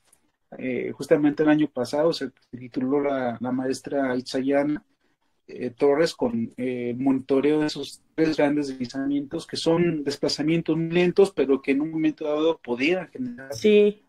eh, 0.59 0.93
justamente 0.93 1.43
el 1.43 1.49
año 1.49 1.69
pasado 1.69 2.13
se 2.13 2.31
tituló 2.51 3.01
la, 3.01 3.39
maestra 3.41 4.17
Itzayana 4.17 4.85
eh, 5.53 5.71
Torres 5.71 6.15
con 6.15 6.53
eh, 6.57 6.95
monitoreo 6.99 7.61
de 7.61 7.67
esos 7.67 8.01
tres 8.15 8.37
grandes 8.37 8.69
deslizamientos 8.69 9.47
que 9.47 9.57
son 9.57 10.05
desplazamientos 10.05 10.79
lentos, 10.79 11.33
pero 11.33 11.61
que 11.61 11.73
en 11.73 11.81
un 11.81 11.91
momento 11.91 12.25
dado 12.25 12.59
podían 12.59 13.09
generar 13.09 13.51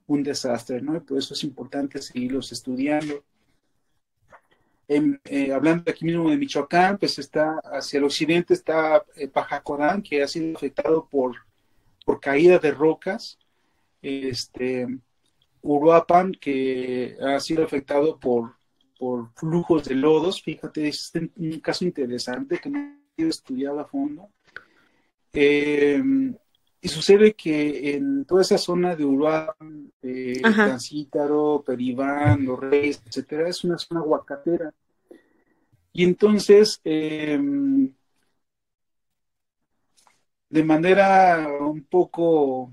un 0.07 0.23
desastre, 0.23 0.81
¿no? 0.81 0.95
Y 0.95 0.99
por 1.01 1.17
eso 1.17 1.33
es 1.33 1.43
importante 1.43 2.01
seguirlos 2.01 2.51
estudiando. 2.51 3.23
hablando 5.53 5.89
aquí 5.89 6.05
mismo 6.05 6.29
de 6.29 6.37
Michoacán, 6.37 6.97
pues 6.97 7.17
está 7.19 7.59
hacia 7.63 7.97
el 7.97 8.03
occidente 8.03 8.53
está 8.53 9.03
Pajacodán, 9.33 10.01
que 10.01 10.21
ha 10.21 10.27
sido 10.27 10.55
afectado 10.57 11.07
por, 11.09 11.35
por 12.05 12.19
caída 12.19 12.59
de 12.59 12.71
rocas. 12.71 13.37
Este, 14.01 14.87
Uruapan, 15.61 16.33
que 16.33 17.17
ha 17.21 17.39
sido 17.39 17.63
afectado 17.63 18.19
por, 18.19 18.55
por 19.01 19.33
flujos 19.33 19.85
de 19.85 19.95
lodos. 19.95 20.43
Fíjate, 20.43 20.87
es 20.87 21.11
un 21.35 21.59
caso 21.59 21.83
interesante 21.85 22.59
que 22.59 22.69
no 22.69 22.99
he 23.17 23.27
estudiado 23.27 23.79
a 23.79 23.85
fondo. 23.85 24.29
Eh, 25.33 25.99
y 26.79 26.87
sucede 26.87 27.33
que 27.33 27.95
en 27.95 28.25
toda 28.25 28.43
esa 28.43 28.59
zona 28.59 28.95
de 28.95 29.03
Uruapan, 29.03 29.91
eh, 30.03 30.39
Tancítaro, 30.43 31.63
Peribán, 31.65 32.45
Los 32.45 32.59
Reyes, 32.59 33.01
etcétera, 33.03 33.49
es 33.49 33.63
una 33.63 33.79
zona 33.79 34.01
aguacatera. 34.01 34.71
Y 35.93 36.03
entonces, 36.03 36.79
eh, 36.83 37.39
de 40.47 40.63
manera 40.63 41.47
un 41.59 41.85
poco 41.85 42.71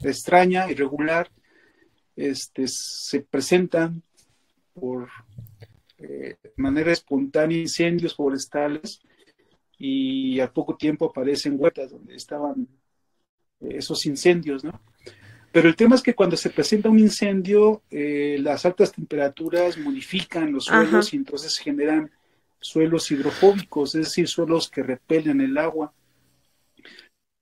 extraña, 0.00 0.70
irregular, 0.70 1.30
este, 2.14 2.68
se 2.68 3.22
presentan 3.22 4.02
por 4.74 5.08
eh, 5.98 6.36
manera 6.56 6.92
espontánea 6.92 7.58
incendios 7.58 8.14
forestales 8.14 9.00
y 9.78 10.40
al 10.40 10.52
poco 10.52 10.76
tiempo 10.76 11.06
aparecen 11.06 11.56
huertas 11.58 11.90
donde 11.90 12.14
estaban 12.14 12.68
esos 13.60 14.06
incendios, 14.06 14.64
¿no? 14.64 14.80
Pero 15.52 15.68
el 15.68 15.76
tema 15.76 15.94
es 15.94 16.02
que 16.02 16.14
cuando 16.14 16.36
se 16.36 16.48
presenta 16.48 16.88
un 16.88 16.98
incendio, 16.98 17.82
eh, 17.90 18.38
las 18.40 18.64
altas 18.64 18.90
temperaturas 18.90 19.76
modifican 19.76 20.50
los 20.50 20.64
suelos 20.64 21.12
y 21.12 21.16
entonces 21.16 21.58
generan 21.58 22.10
suelos 22.58 23.10
hidrofóbicos, 23.10 23.94
es 23.94 24.06
decir, 24.06 24.28
suelos 24.28 24.70
que 24.70 24.82
repelen 24.82 25.42
el 25.42 25.58
agua. 25.58 25.92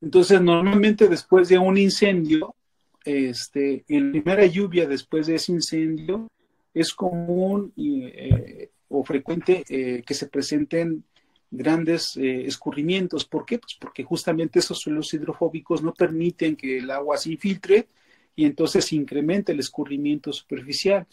Entonces, 0.00 0.40
normalmente 0.40 1.08
después 1.08 1.48
de 1.48 1.58
un 1.58 1.78
incendio, 1.78 2.56
este, 3.04 3.84
en 3.86 4.10
primera 4.10 4.44
lluvia 4.44 4.88
después 4.88 5.28
de 5.28 5.36
ese 5.36 5.52
incendio, 5.52 6.28
es 6.74 6.94
común 6.94 7.72
eh, 7.76 8.70
o 8.88 9.04
frecuente 9.04 9.64
eh, 9.68 10.02
que 10.06 10.14
se 10.14 10.26
presenten 10.26 11.04
grandes 11.50 12.16
eh, 12.16 12.46
escurrimientos. 12.46 13.24
¿Por 13.24 13.44
qué? 13.44 13.58
Pues 13.58 13.74
porque 13.74 14.04
justamente 14.04 14.58
esos 14.58 14.78
suelos 14.78 15.12
hidrofóbicos 15.12 15.82
no 15.82 15.92
permiten 15.92 16.56
que 16.56 16.78
el 16.78 16.90
agua 16.90 17.16
se 17.16 17.32
infiltre 17.32 17.88
y 18.36 18.44
entonces 18.44 18.92
incrementa 18.92 19.52
el 19.52 19.60
escurrimiento 19.60 20.32
superficial, 20.32 21.06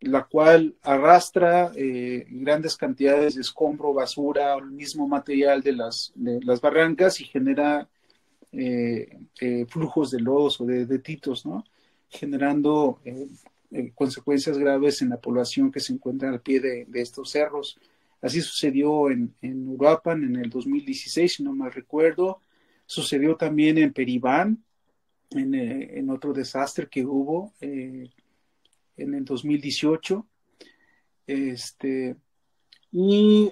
la 0.00 0.24
cual 0.24 0.74
arrastra 0.82 1.72
grandes 1.74 2.76
cantidades 2.76 3.34
de 3.34 3.40
escombro, 3.40 3.92
basura 3.92 4.54
el 4.54 4.70
mismo 4.70 5.08
material 5.08 5.62
de 5.62 5.72
las, 5.72 6.12
de 6.14 6.40
las 6.44 6.60
barrancas 6.60 7.20
y 7.20 7.24
genera 7.24 7.88
eh, 8.58 9.18
eh, 9.40 9.66
flujos 9.68 10.10
de 10.10 10.20
lodos 10.20 10.60
o 10.62 10.64
de 10.64 10.86
detitos, 10.86 11.44
¿no? 11.44 11.62
generando 12.08 13.00
eh, 13.76 13.92
consecuencias 13.94 14.58
graves 14.58 15.02
en 15.02 15.10
la 15.10 15.20
población 15.20 15.70
que 15.70 15.80
se 15.80 15.92
encuentra 15.92 16.28
al 16.28 16.40
pie 16.40 16.60
de, 16.60 16.86
estos 16.94 17.30
cerros. 17.30 17.78
Así 18.20 18.40
sucedió 18.40 19.10
en, 19.10 19.34
en, 19.42 19.68
Uruapan 19.68 20.24
en 20.24 20.36
el 20.36 20.50
2016, 20.50 21.34
si 21.34 21.42
no 21.42 21.52
mal 21.52 21.72
recuerdo. 21.72 22.40
Sucedió 22.86 23.36
también 23.36 23.78
en 23.78 23.92
Peribán, 23.92 24.64
en, 25.30 26.08
otro 26.10 26.32
desastre 26.32 26.88
que 26.88 27.04
hubo 27.04 27.52
en 27.60 28.10
el 28.96 29.24
2018. 29.24 30.26
Este, 31.26 32.16
y 32.92 33.50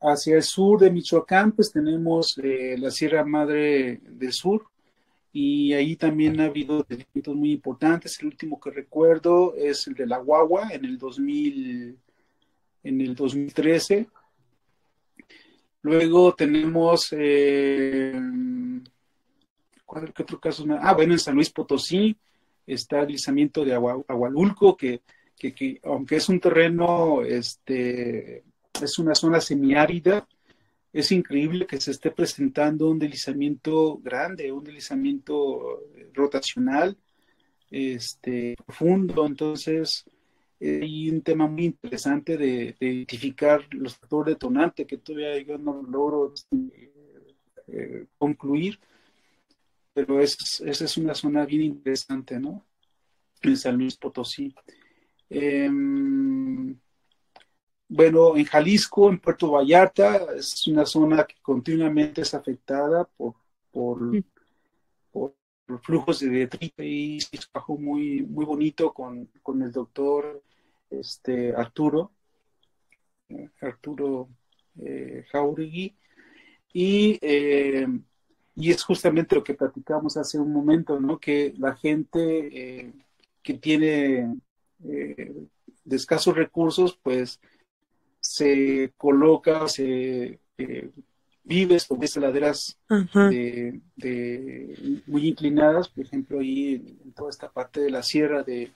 Hacia 0.00 0.36
el 0.36 0.42
sur 0.42 0.78
de 0.78 0.90
Michoacán, 0.90 1.52
pues 1.52 1.72
tenemos 1.72 2.38
eh, 2.38 2.76
la 2.78 2.90
Sierra 2.90 3.24
Madre 3.24 4.00
del 4.02 4.32
Sur 4.32 4.66
y 5.38 5.74
ahí 5.74 5.96
también 5.96 6.40
ha 6.40 6.46
habido 6.46 6.86
eventos 6.88 7.36
muy 7.36 7.52
importantes. 7.52 8.18
El 8.20 8.28
último 8.28 8.58
que 8.58 8.70
recuerdo 8.70 9.54
es 9.54 9.86
el 9.86 9.92
de 9.92 10.06
la 10.06 10.16
Guagua 10.16 10.70
en 10.72 10.86
el 10.86 10.96
2000, 10.96 11.94
en 12.84 13.00
el 13.02 13.14
2013. 13.14 14.08
Luego 15.82 16.34
tenemos, 16.34 17.08
eh, 17.10 18.18
¿cuál 19.84 20.10
qué 20.14 20.22
otro 20.22 20.40
caso? 20.40 20.64
Ah, 20.80 20.94
bueno, 20.94 21.12
en 21.12 21.18
San 21.18 21.34
Luis 21.34 21.50
Potosí 21.50 22.16
está 22.66 23.00
el 23.00 23.08
deslizamiento 23.08 23.62
de 23.62 23.74
Agualulco, 23.74 24.74
que, 24.74 25.02
que, 25.38 25.54
que 25.54 25.78
aunque 25.84 26.16
es 26.16 26.30
un 26.30 26.40
terreno 26.40 27.20
este, 27.20 28.42
es 28.80 28.98
una 28.98 29.14
zona 29.14 29.42
semiárida. 29.42 30.26
Es 30.96 31.12
increíble 31.12 31.66
que 31.66 31.78
se 31.78 31.90
esté 31.90 32.10
presentando 32.10 32.88
un 32.88 32.98
deslizamiento 32.98 33.98
grande, 33.98 34.50
un 34.50 34.64
deslizamiento 34.64 35.82
rotacional, 36.14 36.96
este, 37.70 38.54
profundo. 38.64 39.26
Entonces, 39.26 40.06
hay 40.58 41.10
un 41.10 41.20
tema 41.20 41.46
muy 41.48 41.66
interesante 41.66 42.38
de, 42.38 42.74
identificar 42.80 43.62
los 43.72 43.98
factores 43.98 44.36
detonantes 44.36 44.86
que 44.86 44.96
todavía 44.96 45.38
yo 45.42 45.58
no 45.58 45.82
logro 45.82 46.32
eh, 47.66 48.06
concluir, 48.16 48.80
pero 49.92 50.22
esa 50.22 50.64
es 50.64 50.96
una 50.96 51.14
zona 51.14 51.44
bien 51.44 51.60
interesante, 51.60 52.40
¿no? 52.40 52.64
En 53.42 53.56
San 53.58 53.76
Luis 53.76 53.98
Potosí. 53.98 54.54
Em, 55.28 56.74
bueno, 57.88 58.36
en 58.36 58.44
Jalisco, 58.44 59.08
en 59.08 59.18
Puerto 59.20 59.50
Vallarta, 59.50 60.34
es 60.36 60.66
una 60.66 60.84
zona 60.84 61.24
que 61.24 61.36
continuamente 61.40 62.22
es 62.22 62.34
afectada 62.34 63.04
por, 63.04 63.34
por, 63.70 64.24
por, 65.12 65.34
flujos 65.82 66.20
de 66.20 66.28
detrito 66.30 66.82
y 66.82 67.20
se 67.20 67.38
trabajó 67.38 67.76
muy, 67.76 68.22
muy 68.22 68.44
bonito 68.44 68.92
con, 68.92 69.28
con 69.42 69.62
el 69.62 69.72
doctor 69.72 70.42
este, 70.90 71.54
Arturo, 71.54 72.12
Arturo 73.60 74.28
eh, 74.78 75.24
Jauregui, 75.30 75.96
y, 76.72 77.18
eh, 77.20 77.86
y 78.54 78.70
es 78.70 78.82
justamente 78.82 79.34
lo 79.34 79.44
que 79.44 79.54
platicamos 79.54 80.16
hace 80.16 80.38
un 80.38 80.52
momento, 80.52 81.00
¿no? 81.00 81.18
Que 81.18 81.54
la 81.58 81.74
gente 81.76 82.82
eh, 82.82 82.92
que 83.42 83.54
tiene 83.54 84.36
de 84.78 85.96
escasos 85.96 86.36
recursos, 86.36 86.98
pues 87.02 87.40
se 88.28 88.92
coloca, 88.96 89.68
se 89.68 90.38
eh, 90.58 90.90
vive 91.44 91.78
sobre 91.78 92.06
esas 92.06 92.22
laderas 92.22 92.78
de, 92.88 93.80
muy 95.06 95.28
inclinadas, 95.28 95.88
por 95.88 96.04
ejemplo, 96.04 96.40
ahí 96.40 96.74
en, 97.04 97.12
toda 97.12 97.30
esta 97.30 97.48
parte 97.50 97.80
de 97.80 97.90
la 97.90 98.02
sierra 98.02 98.42
de 98.42 98.70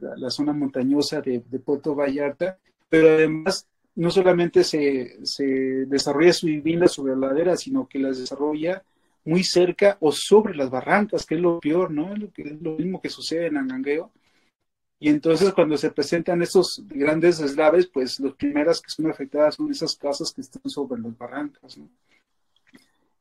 la, 0.00 0.30
zona 0.30 0.52
montañosa 0.52 1.20
de, 1.20 1.40
Puerto 1.40 1.94
Vallarta, 1.94 2.58
pero 2.88 3.10
además 3.10 3.66
no 3.94 4.10
solamente 4.10 4.64
se, 4.64 5.24
se 5.24 5.44
desarrolla 5.86 6.32
su 6.32 6.46
vivienda 6.46 6.88
sobre 6.88 7.14
la 7.16 7.28
ladera, 7.28 7.56
sino 7.56 7.86
que 7.86 8.00
las 8.00 8.18
desarrolla 8.18 8.82
muy 9.24 9.44
cerca 9.44 9.96
o 10.00 10.12
sobre 10.12 10.54
las 10.54 10.68
barrancas, 10.68 11.24
que 11.24 11.36
es 11.36 11.40
lo 11.40 11.60
peor, 11.60 11.90
¿no? 11.90 12.12
Es 12.12 12.18
lo, 12.18 12.32
que, 12.32 12.42
es 12.42 12.60
lo 12.60 12.72
mismo 12.72 13.00
que 13.00 13.08
sucede 13.08 13.46
en 13.46 13.56
Angangueo. 13.56 14.10
Y 15.04 15.10
entonces 15.10 15.52
cuando 15.52 15.76
se 15.76 15.90
presentan 15.90 16.40
estos 16.40 16.82
grandes 16.88 17.36
deslaves, 17.36 17.86
pues 17.88 18.18
las 18.20 18.32
primeras 18.32 18.80
que 18.80 18.88
son 18.88 19.10
afectadas 19.10 19.56
son 19.56 19.70
esas 19.70 19.94
casas 19.96 20.32
que 20.32 20.40
están 20.40 20.62
sobre 20.70 20.98
las 20.98 21.18
barrancas. 21.18 21.78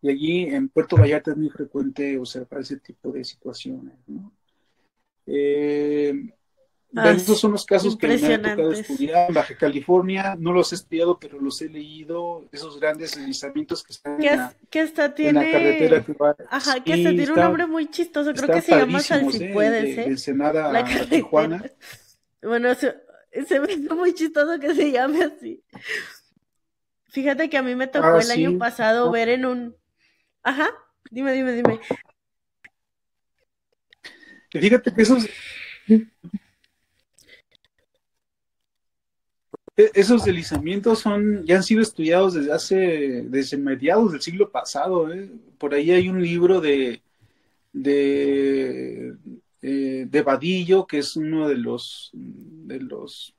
Y 0.02 0.10
allí 0.10 0.44
en 0.46 0.70
Puerto 0.70 0.96
Vallarta 0.96 1.32
es 1.32 1.38
muy 1.38 1.50
frecuente 1.50 2.18
observar 2.18 2.62
ese 2.62 2.78
tipo 2.78 3.12
de 3.12 3.26
situaciones, 3.26 3.96
¿no? 4.08 4.32
Eh, 5.26 6.34
ah, 6.96 7.12
estos 7.12 7.40
son 7.40 7.52
los 7.52 7.66
casos 7.66 7.98
que 7.98 8.08
me 8.08 8.34
ha 8.34 8.42
tocado 8.42 8.72
estudiar. 8.72 9.28
En 9.30 9.34
Baja 9.34 9.56
California 9.58 10.36
no 10.38 10.54
los 10.54 10.72
he 10.72 10.76
estudiado, 10.76 11.20
pero 11.20 11.40
los 11.40 11.62
he 11.62 11.70
leído. 11.70 12.46
Esos 12.52 12.80
grandes 12.80 13.16
deslizamientos 13.16 13.84
que 13.84 13.94
están 13.94 14.22
en, 14.24 14.38
la, 14.38 15.14
tiene... 15.16 15.52
carretera 15.52 16.06
que 16.06 16.14
va. 16.14 16.36
Ajá, 16.50 16.84
que 16.84 16.94
tiene 16.94 17.32
un 17.32 17.36
nombre 17.36 17.68
muy 17.68 17.90
chistoso. 17.90 18.34
Creo 18.34 18.50
que 18.50 18.62
se 18.62 18.76
llama 18.76 19.00
Salsipuedes, 19.00 19.98
¿eh? 19.98 20.34
De, 20.34 20.80
¿eh? 20.80 20.84
a 21.02 21.10
Tijuana. 21.10 21.64
Bueno, 22.42 22.76
se, 22.76 22.96
se 23.48 23.60
me 23.60 23.74
hizo 23.74 23.96
muy 23.96 24.14
chistoso 24.14 24.60
que 24.60 24.76
se 24.76 24.92
llame 24.92 25.24
así. 25.24 25.64
Fíjate 27.10 27.50
que 27.50 27.58
a 27.58 27.62
mí 27.62 27.76
me 27.76 27.88
tocó 27.88 28.08
ah, 28.08 28.22
el 28.22 28.32
año 28.32 28.58
pasado 28.58 29.12
ver 29.12 29.30
en 29.30 29.46
un 29.46 29.76
Ajá, 30.44 30.70
dime, 31.10 31.32
dime, 31.32 31.54
dime. 31.54 31.80
Fíjate 34.52 34.94
que 34.94 35.02
esos, 35.02 35.26
e-, 35.88 36.06
esos 39.76 40.24
deslizamientos 40.26 41.00
son, 41.00 41.44
ya 41.46 41.58
han 41.58 41.64
sido 41.64 41.82
estudiados 41.82 42.36
desde 42.36 42.54
hace, 42.54 43.24
desde 43.24 43.58
mediados 43.58 44.12
del 44.12 44.22
siglo 44.22 44.52
pasado. 44.52 45.12
¿eh? 45.12 45.30
Por 45.58 45.74
ahí 45.74 45.92
hay 45.92 46.10
un 46.10 46.22
libro 46.22 46.62
de, 46.62 47.02
de, 47.72 49.16
eh, 49.62 50.08
que 50.88 50.98
es 50.98 51.16
uno 51.16 51.48
de 51.48 51.58
los, 51.58 52.12
de 52.14 52.80
los 52.82 53.36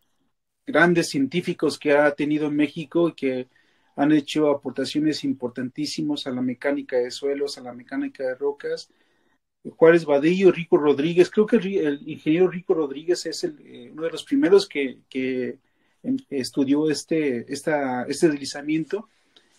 grandes 0.66 1.08
científicos 1.08 1.78
que 1.78 1.92
ha 1.92 2.12
tenido 2.14 2.50
México 2.50 3.10
y 3.10 3.14
que 3.14 3.48
han 3.96 4.10
hecho 4.10 4.50
aportaciones 4.50 5.22
importantísimas 5.22 6.26
a 6.26 6.30
la 6.30 6.42
mecánica 6.42 6.96
de 6.96 7.12
suelos, 7.12 7.58
a 7.58 7.62
la 7.62 7.72
mecánica 7.72 8.24
de 8.24 8.34
rocas. 8.34 8.90
Juárez 9.76 10.04
Vadillo, 10.04 10.50
Rico 10.50 10.76
Rodríguez, 10.76 11.30
creo 11.30 11.46
que 11.46 11.56
el, 11.56 12.02
ingeniero 12.08 12.48
Rico 12.48 12.74
Rodríguez 12.74 13.24
es 13.26 13.44
el, 13.44 13.56
eh, 13.60 13.90
uno 13.92 14.02
de 14.02 14.10
los 14.10 14.24
primeros 14.24 14.68
que, 14.68 14.98
que 15.08 15.58
estudió 16.30 16.90
este, 16.90 17.52
esta, 17.52 18.04
este 18.04 18.28
deslizamiento 18.28 19.08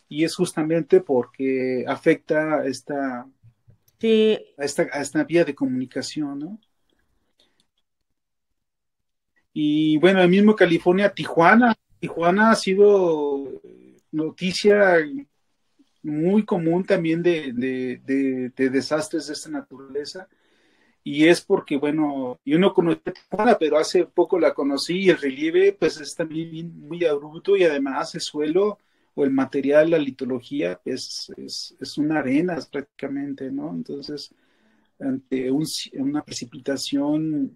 y 0.07 0.23
es 0.23 0.35
justamente 0.35 1.01
porque 1.01 1.85
afecta 1.87 2.55
a 2.61 2.65
esta, 2.67 3.21
a 3.21 4.63
esta, 4.63 4.83
a 4.91 5.01
esta 5.01 5.23
vía 5.23 5.45
de 5.45 5.55
comunicación, 5.55 6.39
¿no? 6.39 6.59
Y 9.57 9.97
bueno, 9.99 10.21
el 10.21 10.29
mismo 10.29 10.53
California, 10.53 11.13
Tijuana, 11.13 11.73
Tijuana 11.99 12.51
ha 12.51 12.55
sido 12.55 13.49
noticia 14.11 14.97
muy 16.03 16.43
común 16.43 16.85
también 16.85 17.23
de, 17.23 17.53
de, 17.53 18.69
desastres 18.69 19.27
de 19.27 19.33
esta 19.33 19.49
naturaleza. 19.49 20.27
Y 21.07 21.27
es 21.27 21.39
porque, 21.41 21.77
bueno, 21.77 22.39
yo 22.43 22.57
no 22.57 22.73
conocía 22.73 23.13
Tijuana, 23.13 23.57
pero 23.59 23.77
hace 23.77 24.05
poco 24.07 24.39
la 24.39 24.55
conocí 24.55 25.01
y 25.03 25.09
el 25.11 25.19
relieve 25.19 25.71
pues 25.71 26.01
es 26.01 26.15
también 26.15 26.79
muy 26.79 27.05
abrupto 27.05 27.55
y 27.55 27.63
además 27.63 28.15
el 28.15 28.21
suelo 28.21 28.79
o 29.13 29.23
el 29.23 29.29
material, 29.29 29.91
la 29.91 29.99
litología, 29.99 30.81
pues 30.83 31.31
es, 31.37 31.75
es 31.79 31.97
una 31.99 32.19
arena 32.19 32.57
prácticamente, 32.71 33.51
¿no? 33.51 33.69
Entonces, 33.71 34.33
ante 34.99 35.51
una 35.51 36.23
precipitación 36.23 37.55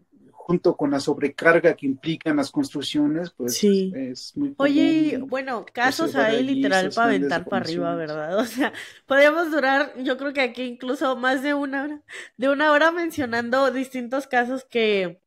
junto 0.49 0.75
con 0.75 0.89
la 0.89 0.99
sobrecarga 0.99 1.75
que 1.75 1.85
implican 1.85 2.37
las 2.37 2.49
construcciones, 2.49 3.29
pues 3.29 3.63
es 3.63 4.35
muy 4.35 4.55
Oye, 4.57 5.19
bueno, 5.19 5.63
casos 5.71 6.15
ahí 6.15 6.41
literal 6.41 6.89
para 6.89 7.09
aventar 7.09 7.45
para 7.45 7.63
arriba, 7.63 7.93
¿verdad? 7.93 8.39
O 8.39 8.45
sea, 8.45 8.73
podríamos 9.05 9.51
durar, 9.51 9.93
yo 10.01 10.17
creo 10.17 10.33
que 10.33 10.41
aquí 10.41 10.63
incluso 10.63 11.15
más 11.15 11.43
de 11.43 11.53
una 11.53 11.83
hora, 11.83 12.01
de 12.37 12.49
una 12.49 12.71
hora 12.71 12.91
mencionando 12.91 13.69
distintos 13.69 14.25
casos 14.25 14.65
que, 14.65 15.21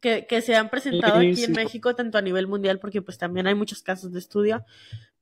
que, 0.00 0.26
que 0.26 0.42
se 0.42 0.56
han 0.56 0.68
presentado 0.68 1.20
aquí 1.20 1.44
en 1.44 1.52
México, 1.52 1.94
tanto 1.94 2.18
a 2.18 2.22
nivel 2.22 2.48
mundial, 2.48 2.80
porque 2.80 3.02
pues 3.02 3.18
también 3.18 3.46
hay 3.46 3.54
muchos 3.54 3.84
casos 3.84 4.12
de 4.12 4.18
estudio. 4.18 4.64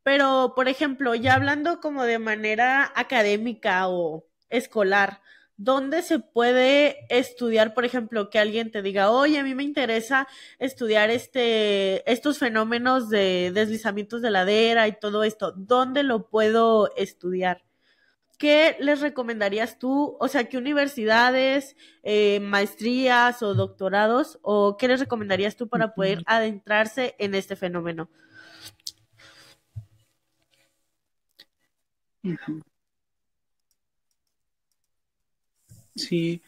Pero, 0.03 0.55
por 0.57 0.69
ejemplo, 0.69 1.15
ya 1.15 1.35
hablando 1.35 1.81
como 1.81 2.05
de 2.05 2.19
manera 2.19 2.91
académica 2.97 3.89
o 3.89 4.25
escolar, 4.49 5.21
¿Dónde 5.57 6.03
se 6.03 6.19
puede 6.19 7.07
estudiar, 7.09 7.75
por 7.75 7.85
ejemplo, 7.85 8.29
que 8.29 8.41
alguien 8.41 8.73
te 8.73 8.83
diga, 8.83 9.11
oye, 9.11 9.39
a 9.39 9.45
mí 9.45 9.55
me 9.55 9.63
interesa 9.63 10.27
estudiar 10.59 11.11
este, 11.11 12.11
estos 12.11 12.39
fenómenos 12.39 13.09
de 13.09 13.53
deslizamientos 13.55 14.21
de 14.21 14.31
ladera 14.31 14.89
y 14.89 14.99
todo 14.99 15.23
esto? 15.23 15.53
¿Dónde 15.57 16.03
lo 16.03 16.29
puedo 16.29 16.95
estudiar? 16.97 17.63
¿Qué 18.39 18.77
les 18.81 19.01
recomendarías 19.01 19.79
tú? 19.79 20.17
O 20.21 20.29
sea, 20.29 20.49
¿qué 20.49 20.59
universidades, 20.59 21.77
eh, 22.03 22.41
maestrías 22.41 23.43
o 23.43 23.55
doctorados? 23.55 24.39
¿O 24.43 24.77
qué 24.77 24.89
les 24.89 25.01
recomendarías 25.01 25.57
tú 25.57 25.69
para 25.69 25.95
poder 25.95 26.23
adentrarse 26.27 27.15
en 27.19 27.35
este 27.37 27.55
fenómeno? 27.57 28.11
Sí, 35.95 36.43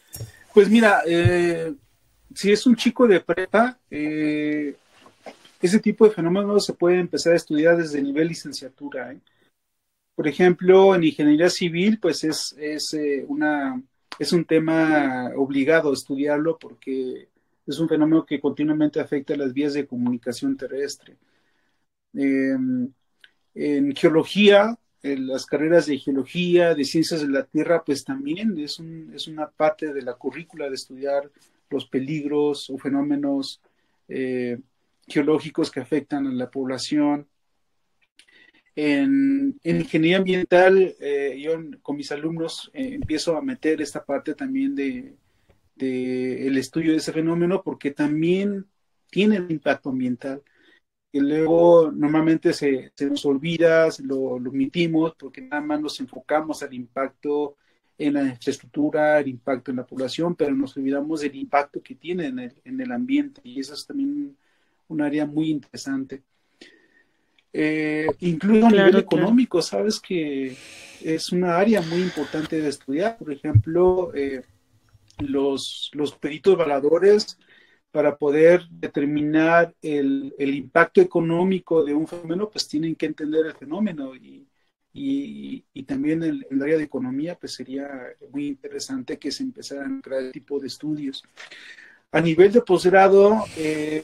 pues 0.53 0.68
mira, 0.68 1.03
eh, 1.07 1.74
si 2.34 2.51
es 2.51 2.66
un 2.66 2.76
chico 2.76 3.07
de 3.07 3.20
prepa, 3.20 3.78
eh, 3.90 4.74
ese 5.61 5.78
tipo 5.78 6.07
de 6.07 6.14
fenómenos 6.14 6.64
se 6.64 6.72
puede 6.72 6.99
empezar 6.99 7.32
a 7.34 7.36
estudiar 7.36 7.76
desde 7.76 7.99
el 7.99 8.05
nivel 8.05 8.28
licenciatura. 8.28 9.12
¿eh? 9.12 9.20
Por 10.14 10.26
ejemplo, 10.26 10.94
en 10.94 11.05
ingeniería 11.05 11.51
civil, 11.51 11.99
pues 12.01 12.24
es, 12.24 12.55
es, 12.59 12.97
una, 13.28 13.80
es 14.18 14.32
un 14.32 14.44
tema 14.44 15.30
obligado 15.36 15.90
a 15.90 15.94
estudiarlo 15.94 16.59
porque 16.59 17.28
es 17.66 17.78
un 17.78 17.88
fenómeno 17.88 18.24
que 18.24 18.40
continuamente 18.40 19.01
afecta 19.01 19.36
las 19.36 19.53
vías 19.53 19.74
de 19.74 19.86
comunicación 19.86 20.57
terrestre. 20.57 21.16
en 22.14 22.94
geología, 23.94 24.76
las 25.03 25.47
carreras 25.47 25.86
de 25.86 25.99
geología, 25.99 26.74
de 26.74 26.84
ciencias 26.84 27.20
de 27.20 27.28
la 27.28 27.44
tierra, 27.44 27.84
pues 27.84 28.05
también 28.05 28.59
es, 28.59 28.78
un, 28.78 29.12
es 29.14 29.28
una 29.28 29.49
parte 29.49 29.92
de 29.92 30.03
la 30.03 30.14
currícula 30.14 30.68
de 30.68 30.74
estudiar 30.74 31.30
los 31.70 31.86
peligros 31.86 32.70
o 32.70 32.78
fenómenos 32.78 33.61
eh, 34.09 34.59
geológicos 35.07 35.70
que 35.70 35.80
afectan 35.80 36.26
a 36.26 36.32
la 36.32 36.51
población. 36.51 37.26
En, 38.74 39.59
ingeniería 39.64 40.18
ambiental, 40.18 40.94
eh, 41.01 41.40
yo 41.42 41.53
con 41.82 41.97
mis 41.97 42.12
alumnos 42.12 42.70
eh, 42.74 42.94
empiezo 42.94 43.36
a 43.36 43.42
meter 43.42 43.80
esta 43.80 44.05
parte 44.05 44.34
también 44.34 44.74
de, 44.74 45.14
de, 45.76 46.47
el 46.47 46.59
estudio 46.59 46.92
de 46.92 46.99
ese 46.99 47.12
fenómeno 47.12 47.62
porque 47.62 47.90
también 47.90 48.66
tiene 49.11 49.36
el 49.36 49.51
impacto 49.51 49.90
ambiental 49.90 50.42
que 51.16 51.22
luego 51.22 51.90
normalmente 51.90 52.52
se, 52.52 52.92
nos 53.00 53.24
olvida, 53.24 53.88
lo, 54.04 54.38
lo 54.38 54.50
omitimos 54.50 55.14
porque 55.18 55.40
nada 55.40 55.62
más 55.62 55.80
nos 55.80 55.98
enfocamos 55.98 56.62
al 56.62 56.74
impacto 56.74 57.56
en 57.96 58.12
la 58.12 58.22
infraestructura, 58.24 59.18
el 59.20 59.28
impacto 59.28 59.70
en 59.70 59.78
la 59.78 59.86
población, 59.86 60.34
pero 60.34 60.54
nos 60.54 60.76
olvidamos 60.76 61.22
del 61.22 61.34
impacto 61.36 61.82
que 61.82 61.94
tiene 61.94 62.26
en 62.26 62.38
el, 62.38 62.52
en 62.64 62.80
el 62.82 62.92
ambiente 62.92 63.40
y 63.44 63.60
eso 63.60 63.72
es 63.72 63.86
también 63.86 64.36
un 64.88 65.00
área 65.00 65.24
muy 65.24 65.48
interesante. 65.48 66.22
Eh, 67.50 68.06
incluso 68.20 68.66
a 68.66 68.70
nivel 68.70 68.96
económico, 68.96 69.62
sabes 69.62 69.98
que 69.98 70.54
es 71.02 71.32
una 71.32 71.56
área 71.56 71.80
muy 71.80 72.00
importante 72.02 72.60
de 72.60 72.68
estudiar. 72.68 73.16
Por 73.16 73.32
ejemplo, 73.32 74.14
eh, 74.14 74.42
los, 75.20 75.90
los 75.94 76.12
peritos 76.12 76.58
valadores 76.58 77.38
para 77.97 78.14
poder 78.14 78.68
determinar 78.68 79.74
el, 79.80 80.34
impacto 80.38 81.01
económico 81.01 81.82
de 81.82 81.94
un 81.94 82.07
fenómeno, 82.07 82.51
pues 82.51 82.68
tienen 82.68 82.94
que 82.94 83.07
entender 83.07 83.47
el 83.47 83.55
fenómeno 83.55 84.12
y, 84.14 85.64
también 85.86 86.22
el, 86.22 86.47
el, 86.51 86.62
área 86.62 86.76
de 86.76 86.84
economía, 86.84 87.36
pues 87.36 87.55
sería 87.55 87.88
muy 88.30 88.49
interesante 88.49 89.18
que 89.18 89.30
se 89.30 89.44
empezaran 89.44 89.97
a 89.97 90.03
crear 90.03 90.20
este 90.24 90.40
tipo 90.40 90.61
de 90.61 90.66
estudios. 90.66 91.24
A 92.12 92.20
nivel 92.20 92.53
de 92.53 92.61
posgrado, 92.61 93.42
eh, 93.57 94.03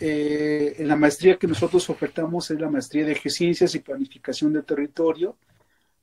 eh, 0.00 0.76
en 0.78 0.88
la 0.88 0.96
maestría 0.96 1.36
que 1.36 1.46
nosotros 1.46 1.90
ofertamos 1.90 2.50
es 2.50 2.58
la 2.58 2.70
maestría 2.70 3.04
de 3.04 3.14
Geociencias 3.14 3.74
y 3.74 3.80
Planificación 3.80 4.54
de 4.54 4.62
Territorio, 4.62 5.36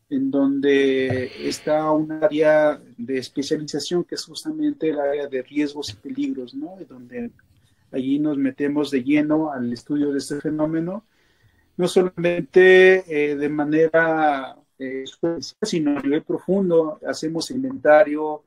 en 0.10 0.32
donde 0.32 1.32
está 1.47 1.91
un 1.91 2.12
área 2.12 2.82
de 2.97 3.18
especialización 3.18 4.03
que 4.03 4.16
es 4.16 4.26
justamente 4.26 4.89
el 4.89 4.99
área 4.99 5.28
de 5.28 5.43
riesgos 5.43 5.91
y 5.91 5.95
peligros, 5.95 6.53
¿no? 6.53 6.78
Donde 6.88 7.32
allí 7.91 8.20
nos 8.20 8.38
metemos 8.38 8.91
de 8.91 9.03
lleno 9.03 9.51
al 9.51 9.72
estudio 9.74 10.12
de 10.12 10.20
este 10.20 10.39
fenómeno, 10.39 11.05
no 11.76 11.88
solamente 11.88 13.32
eh, 13.32 13.36
de 13.36 13.49
manera 13.49 14.58
eh, 14.80 15.03
sino 15.62 15.97
a 15.97 16.01
nivel 16.01 16.24
profundo, 16.24 16.99
hacemos 17.05 17.51
inventario, 17.51 18.43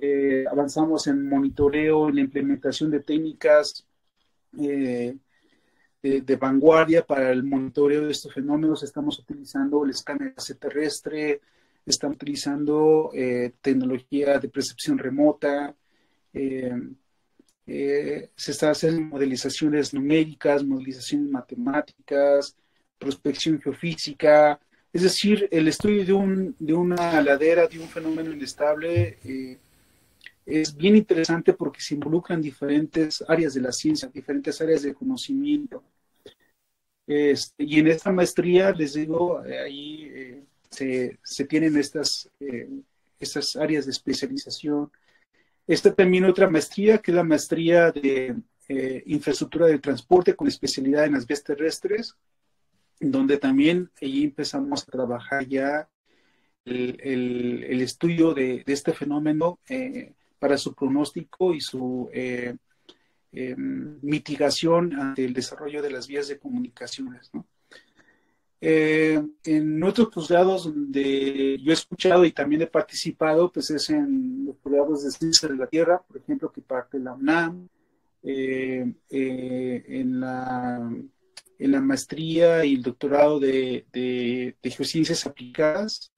eh, 0.00 0.44
avanzamos 0.50 1.06
en 1.06 1.28
monitoreo, 1.28 2.08
en 2.08 2.16
la 2.16 2.20
implementación 2.22 2.90
de 2.90 3.00
técnicas 3.00 3.86
de, 6.10 6.36
vanguardia 6.36 7.06
para 7.06 7.30
el 7.30 7.42
monitoreo 7.44 8.06
de 8.06 8.12
estos 8.12 8.32
fenómenos. 8.32 8.82
Estamos 8.82 9.18
utilizando 9.18 9.84
el 9.84 9.90
escáner 9.90 10.34
terrestre, 10.58 11.40
estamos 11.86 12.16
utilizando 12.16 13.10
tecnología 13.60 14.38
de 14.38 14.48
percepción 14.48 14.98
remota, 14.98 15.74
eh, 17.66 18.30
se 18.36 18.50
está 18.52 18.70
haciendo 18.70 19.00
modelizaciones 19.00 19.94
numéricas, 19.94 20.62
modelizaciones 20.64 21.30
matemáticas, 21.30 22.56
prospección 22.98 23.60
geofísica, 23.60 24.60
es 24.92 25.02
decir, 25.02 25.48
el 25.50 25.66
estudio 25.68 26.04
de, 26.04 26.12
un, 26.12 26.56
de 26.58 26.74
una 26.74 27.20
ladera, 27.22 27.66
de 27.66 27.80
un 27.80 27.88
fenómeno 27.88 28.32
inestable, 28.32 29.18
eh, 29.24 29.58
es 30.46 30.76
bien 30.76 30.94
interesante 30.94 31.54
porque 31.54 31.80
se 31.80 31.94
involucran 31.94 32.42
diferentes 32.42 33.24
áreas 33.26 33.54
de 33.54 33.62
la 33.62 33.72
ciencia, 33.72 34.10
diferentes 34.12 34.60
áreas 34.60 34.82
de 34.82 34.94
conocimiento. 34.94 35.82
Este, 37.06 37.64
y 37.64 37.80
en 37.80 37.88
esta 37.88 38.12
maestría, 38.12 38.72
les 38.72 38.94
digo, 38.94 39.44
eh, 39.44 39.58
ahí 39.58 40.44
se, 40.70 41.18
se, 41.22 41.44
tienen 41.44 41.76
estas, 41.76 42.30
estas 43.18 43.56
áreas 43.56 43.84
de 43.84 43.92
especialización. 43.92 44.90
Esta 45.66 45.94
también 45.94 46.24
otra 46.24 46.48
maestría, 46.48 46.98
que 46.98 47.10
es 47.10 47.14
la 47.14 47.24
maestría 47.24 47.90
de 47.90 48.36
eh, 48.68 49.02
infraestructura 49.06 49.66
de 49.66 49.78
transporte 49.78 50.34
con 50.34 50.48
especialidad 50.48 51.04
en 51.04 51.12
las 51.12 51.26
vías 51.26 51.44
terrestres, 51.44 52.16
donde 52.98 53.36
también 53.36 53.90
ahí 54.00 54.24
empezamos 54.24 54.82
a 54.82 54.90
trabajar 54.90 55.46
ya 55.46 55.88
el, 56.64 57.80
estudio 57.82 58.32
de, 58.32 58.62
este 58.66 58.94
fenómeno 58.94 59.58
eh, 59.68 60.12
para 60.38 60.56
su 60.56 60.74
pronóstico 60.74 61.52
y 61.52 61.60
su 61.60 62.08
eh, 63.34 63.54
mitigación 63.56 64.98
ante 64.98 65.24
el 65.24 65.34
desarrollo 65.34 65.82
de 65.82 65.90
las 65.90 66.06
vías 66.06 66.28
de 66.28 66.38
comunicaciones. 66.38 67.30
¿no? 67.32 67.46
Eh, 68.66 69.22
en 69.44 69.82
otros 69.82 70.08
posgrados 70.08 70.64
donde 70.64 71.58
yo 71.58 71.70
he 71.70 71.74
escuchado 71.74 72.24
y 72.24 72.32
también 72.32 72.62
he 72.62 72.66
participado, 72.66 73.52
pues 73.52 73.68
es 73.70 73.90
en 73.90 74.46
los 74.46 74.56
posgrados 74.56 75.04
de 75.04 75.10
ciencia 75.10 75.50
de 75.50 75.56
la 75.56 75.66
Tierra, 75.66 76.00
por 76.00 76.16
ejemplo, 76.16 76.50
que 76.50 76.62
parte 76.62 76.98
la 76.98 77.12
UNAM, 77.12 77.68
eh, 78.22 78.90
eh, 79.10 79.84
en, 79.86 80.18
la, 80.18 80.90
en 81.58 81.72
la 81.72 81.80
maestría 81.82 82.64
y 82.64 82.76
el 82.76 82.82
doctorado 82.82 83.38
de, 83.38 83.84
de, 83.92 84.56
geociencias 84.70 85.26
aplicadas, 85.26 86.10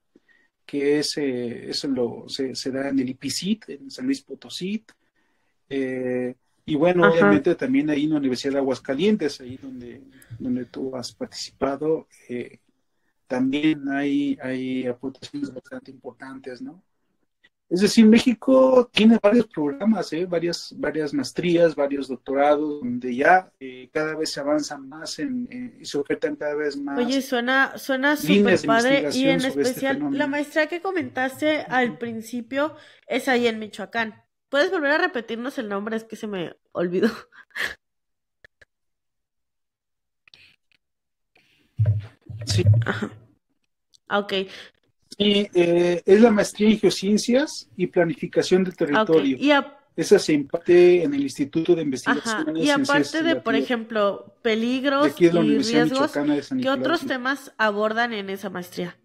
que 0.65 1.01
es, 1.01 1.19
eso 1.19 1.89
lo, 1.89 2.29
se, 2.29 2.55
se, 2.55 2.71
da 2.71 2.91
en 2.91 3.01
el 3.01 3.09
IPICIT, 3.09 3.71
en 3.71 3.91
San 3.91 4.07
Luis 4.07 4.23
Potosí. 4.23 4.85
Y 6.69 6.75
bueno, 6.75 7.09
obviamente 7.09 7.55
también 7.55 7.89
ahí 7.91 8.05
en 8.05 8.11
la 8.11 8.17
Universidad 8.17 8.55
de 8.55 8.59
Aguascalientes, 8.59 9.41
ahí 9.41 9.57
donde, 9.57 10.03
donde 10.37 10.65
tú 10.65 10.97
has 10.97 11.13
participado, 11.13 12.09
eh, 12.29 12.59
también 13.29 13.89
hay, 13.89 14.37
hay 14.43 14.85
aportaciones 14.87 15.55
bastante 15.55 15.93
importantes, 15.93 16.61
¿no? 16.61 16.83
Es 17.69 17.81
decir, 17.81 18.07
México 18.07 18.89
tiene 18.93 19.19
varios 19.21 19.47
programas, 19.49 20.13
¿eh? 20.13 20.25
varias, 20.25 20.73
varias 20.77 21.13
maestrías, 21.13 21.75
varios 21.75 22.07
doctorados, 22.07 22.81
donde 22.81 23.15
ya 23.15 23.51
eh, 23.59 23.89
cada 23.93 24.15
vez 24.15 24.31
se 24.31 24.39
avanza 24.39 24.79
más 24.79 25.19
en, 25.19 25.77
y 25.81 25.85
se 25.85 25.99
ofertan 25.99 26.37
cada 26.37 26.55
vez 26.55 26.77
más. 26.77 26.97
Oye, 26.99 27.21
suena, 27.23 27.77
suena 27.77 28.17
súper 28.17 28.61
padre 28.65 29.09
y 29.13 29.25
en 29.25 29.45
este 29.45 29.63
especial 29.63 30.01
la 30.13 30.29
maestría 30.29 30.69
que 30.69 30.81
comentaste 30.81 31.63
al 31.63 31.99
principio 31.99 32.77
es 33.09 33.27
ahí 33.27 33.49
en 33.49 33.59
Michoacán. 33.59 34.26
¿Puedes 34.49 34.71
volver 34.71 34.93
a 34.93 34.99
repetirnos 34.99 35.59
el 35.59 35.69
nombre? 35.69 35.97
Es 35.97 36.05
que 36.05 36.17
se 36.17 36.27
me 36.27 36.55
olvidó. 36.73 37.09
Sí. 42.47 42.65
Ajá. 42.85 43.11
Ah, 44.09 44.21
ok. 44.21 44.33
Sí, 45.19 45.49
eh, 45.55 46.03
es 46.05 46.21
la 46.21 46.31
maestría 46.31 46.71
en 46.71 46.79
geociencias 46.79 47.69
y 47.77 47.87
planificación 47.87 48.65
del 48.65 48.77
territorio. 48.77 49.37
Y 49.39 49.53
Esa 49.97 50.19
se 50.19 50.35
imparte 50.35 51.03
en 51.03 51.15
el 51.15 51.23
Instituto 51.23 51.75
de 51.75 51.83
Investigaciones. 51.83 52.65
Y 52.65 52.71
aparte 52.71 53.23
de, 53.23 53.37
por 53.37 53.55
ejemplo, 53.55 54.35
peligros 54.43 55.21
y 55.21 55.59
riesgos, 55.59 56.13
¿qué 56.63 56.71
otros 56.71 57.01
temas 57.07 57.53
abordan 57.59 58.13
en 58.13 58.31
esa 58.31 58.51
maestría? 58.51 58.97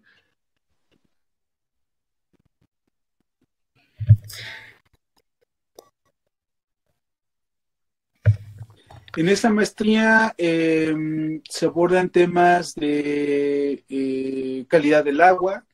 En 9.14 9.28
esta 9.28 9.50
maestría 9.50 10.34
em, 10.38 11.42
se 11.46 11.66
abordan 11.66 12.08
temas 12.08 12.74
de 12.74 13.84
eh, 13.86 14.64
calidad 14.68 15.04
del 15.04 15.20
agua, 15.20 15.66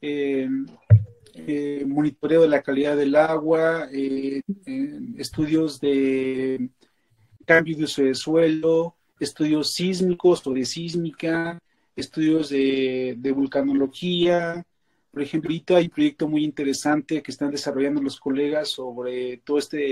em, 0.00 0.64
eh, 1.34 1.84
monitoreo 1.84 2.42
de 2.42 2.48
la 2.48 2.62
calidad 2.62 2.96
del 2.96 3.16
agua, 3.16 3.88
eh, 3.92 4.42
estudios 5.16 5.80
de 5.80 6.70
cambio 7.44 7.76
de 7.76 7.84
uso 7.84 8.02
de 8.02 8.14
suelo, 8.14 8.94
estudios 9.18 9.72
sísmicos 9.72 10.46
o 10.46 10.52
de 10.52 10.64
sísmica, 10.64 11.58
estudios 11.96 12.48
de, 12.48 13.16
de 13.18 13.32
vulcanología. 13.32 14.64
Por 15.10 15.22
ejemplo, 15.22 15.48
ahorita 15.48 15.78
hay 15.78 15.86
un 15.86 15.90
proyecto 15.90 16.28
muy 16.28 16.44
interesante 16.44 17.24
que 17.24 17.32
están 17.32 17.50
desarrollando 17.50 18.00
los 18.00 18.20
colegas 18.20 18.68
sobre 18.68 19.38
todo 19.38 19.58
este 19.58 19.90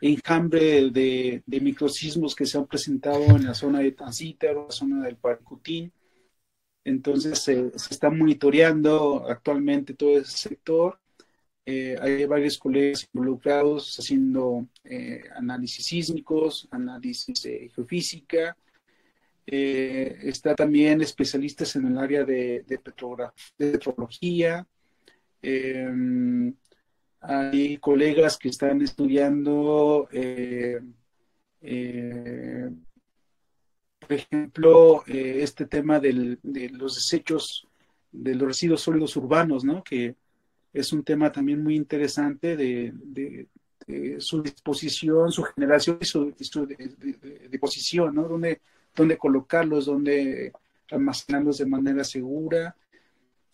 enjambre 0.00 0.90
de, 0.90 1.42
de 1.44 1.60
microsismos 1.60 2.34
que 2.34 2.46
se 2.46 2.58
han 2.58 2.66
presentado 2.66 3.24
en 3.36 3.44
la 3.44 3.54
zona 3.54 3.80
de 3.80 3.92
Tancítaro, 3.92 4.66
la 4.68 4.72
zona 4.72 5.04
del 5.04 5.16
Parcutín. 5.16 5.92
Entonces 6.84 7.38
se 7.40 7.70
está 7.90 8.10
monitoreando 8.10 9.26
actualmente 9.28 9.94
todo 9.94 10.18
ese 10.18 10.36
sector. 10.48 10.98
Eh, 11.66 11.96
hay 12.00 12.24
varios 12.24 12.58
colegas 12.58 13.06
involucrados 13.12 13.96
haciendo 13.98 14.66
eh, 14.82 15.22
análisis 15.36 15.84
sísmicos, 15.84 16.66
análisis 16.70 17.42
de 17.42 17.70
geofísica. 17.74 18.56
Eh, 19.46 20.18
está 20.22 20.54
también 20.54 21.02
especialistas 21.02 21.76
en 21.76 21.86
el 21.86 21.98
área 21.98 22.24
de, 22.24 22.64
de, 22.66 22.80
de 23.58 23.68
petrología. 23.68 24.66
Hay 27.20 27.76
colegas 27.78 28.38
que 28.38 28.48
están 28.48 28.80
estudiando, 28.80 30.08
eh, 30.10 30.80
eh, 31.60 32.70
por 33.98 34.12
ejemplo, 34.12 35.04
eh, 35.06 35.40
este 35.42 35.66
tema 35.66 36.00
de 36.00 36.38
los 36.72 36.94
desechos, 36.94 37.66
de 38.10 38.34
los 38.34 38.48
residuos 38.48 38.80
sólidos 38.80 39.16
urbanos, 39.16 39.64
¿no? 39.64 39.84
Que 39.84 40.16
es 40.72 40.92
un 40.94 41.04
tema 41.04 41.30
también 41.30 41.62
muy 41.62 41.76
interesante 41.76 42.56
de, 42.56 43.46
su 44.18 44.40
disposición, 44.40 45.32
su 45.32 45.42
generación 45.42 45.98
y 46.00 46.04
su, 46.04 46.32
disposición, 47.50 48.14
¿no? 48.14 48.28
Dónde, 48.28 48.60
dónde 48.94 49.18
colocarlos, 49.18 49.86
dónde 49.86 50.52
almacenarlos 50.90 51.58
de 51.58 51.66
manera 51.66 52.04
segura. 52.04 52.74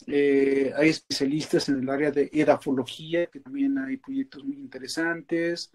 Eh, 0.06 0.72
hay 0.76 0.90
especialistas 0.90 1.68
en 1.68 1.80
el 1.80 1.90
área 1.90 2.10
de 2.10 2.30
edafología, 2.32 3.26
que 3.26 3.40
también 3.40 3.76
hay 3.78 3.96
proyectos 3.96 4.44
muy 4.44 4.56
interesantes. 4.56 5.72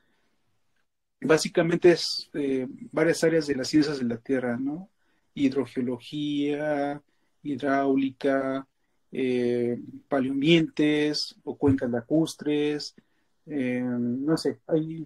Básicamente 1.20 1.92
es 1.92 2.30
eh, 2.34 2.68
varias 2.92 3.24
áreas 3.24 3.48
de 3.48 3.56
las 3.56 3.68
ciencias 3.68 4.00
de 4.00 4.06
la 4.06 4.18
Tierra, 4.18 4.58
¿no? 4.58 4.90
Hidrogeología, 5.34 7.02
hidráulica, 7.44 8.66
eh, 9.12 9.80
paleoambientes 10.08 11.36
o 11.44 11.58
cuencas 11.58 11.90
lacustres, 11.90 12.96
no 13.46 14.38
sé, 14.38 14.60
hay, 14.68 15.06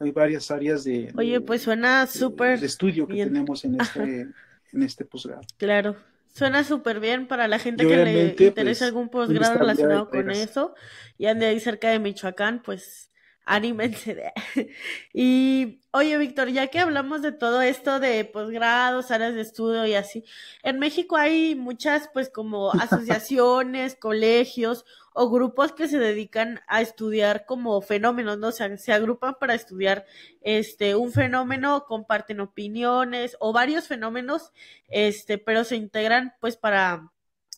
hay 0.00 0.10
varias 0.10 0.50
áreas 0.50 0.82
de, 0.82 1.12
Oye, 1.16 1.40
pues 1.40 1.62
suena 1.62 2.06
súper 2.06 2.58
de, 2.58 2.66
estudio 2.66 3.06
que 3.06 3.24
tenemos 3.24 3.64
en 3.64 3.80
este, 3.80 4.20
en 4.72 4.82
este 4.82 5.04
posgrado. 5.04 5.42
Claro. 5.56 5.96
Suena 6.36 6.64
súper 6.64 7.00
bien 7.00 7.28
para 7.28 7.48
la 7.48 7.58
gente 7.58 7.86
que 7.86 7.96
le 7.96 8.26
interese 8.28 8.62
pues, 8.62 8.82
algún 8.82 9.08
posgrado 9.08 9.54
relacionado 9.54 10.10
con 10.10 10.30
eso 10.30 10.74
y 11.16 11.28
ande 11.28 11.46
ahí 11.46 11.58
cerca 11.60 11.88
de 11.88 11.98
Michoacán, 11.98 12.60
pues 12.62 13.10
anímense. 13.46 14.34
y 15.14 15.80
oye, 15.92 16.18
Víctor, 16.18 16.50
ya 16.50 16.66
que 16.66 16.78
hablamos 16.78 17.22
de 17.22 17.32
todo 17.32 17.62
esto 17.62 18.00
de 18.00 18.26
posgrados, 18.26 19.10
áreas 19.10 19.34
de 19.34 19.40
estudio 19.40 19.86
y 19.86 19.94
así, 19.94 20.26
en 20.62 20.78
México 20.78 21.16
hay 21.16 21.54
muchas, 21.54 22.10
pues, 22.12 22.28
como 22.28 22.70
asociaciones, 22.82 23.94
colegios 23.94 24.84
o 25.18 25.30
grupos 25.30 25.72
que 25.72 25.88
se 25.88 25.98
dedican 25.98 26.60
a 26.68 26.82
estudiar 26.82 27.46
como 27.46 27.80
fenómenos, 27.80 28.38
¿no? 28.38 28.48
O 28.48 28.52
sea, 28.52 28.76
se 28.76 28.92
agrupan 28.92 29.36
para 29.40 29.54
estudiar 29.54 30.04
este 30.42 30.94
un 30.94 31.10
fenómeno, 31.10 31.86
comparten 31.86 32.40
opiniones 32.40 33.34
o 33.40 33.52
varios 33.54 33.88
fenómenos, 33.88 34.52
este, 34.88 35.38
pero 35.38 35.64
se 35.64 35.76
integran 35.76 36.34
pues 36.38 36.58
para 36.58 37.12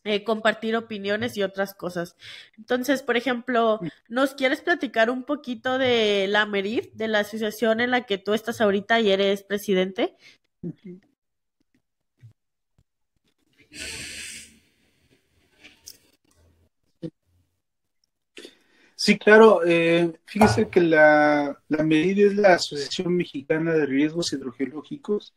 eh, 0.04 0.22
compartir 0.22 0.76
opiniones 0.76 1.36
y 1.36 1.42
otras 1.42 1.74
cosas. 1.74 2.16
Entonces, 2.56 3.02
por 3.02 3.16
ejemplo, 3.16 3.80
¿nos 4.08 4.34
quieres 4.34 4.60
platicar 4.60 5.10
un 5.10 5.24
poquito 5.24 5.78
de 5.78 6.28
la 6.28 6.46
MERID, 6.46 6.92
de 6.94 7.08
la 7.08 7.20
asociación 7.20 7.80
en 7.80 7.90
la 7.90 8.06
que 8.06 8.18
tú 8.18 8.34
estás 8.34 8.60
ahorita 8.60 9.00
y 9.00 9.10
eres 9.10 9.42
presidente? 9.42 10.16
Sí, 19.00 19.16
claro. 19.16 19.60
Eh, 19.64 20.12
fíjese 20.24 20.68
que 20.68 20.80
la, 20.80 21.56
la 21.68 21.84
MERID 21.84 22.26
es 22.26 22.34
la 22.34 22.54
Asociación 22.54 23.16
Mexicana 23.16 23.72
de 23.72 23.86
Riesgos 23.86 24.32
Hidrogeológicos 24.32 25.34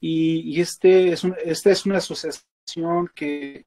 y, 0.00 0.60
este 0.60 1.10
es 1.10 1.24
esta 1.44 1.72
es 1.72 1.86
una 1.86 1.98
asociación 1.98 3.10
que, 3.16 3.66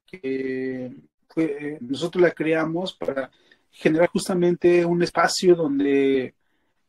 nosotros 1.80 2.22
la 2.22 2.30
creamos 2.30 2.94
para 2.94 3.30
generar 3.70 4.08
justamente 4.08 4.82
un 4.86 5.02
espacio 5.02 5.56
donde 5.56 6.34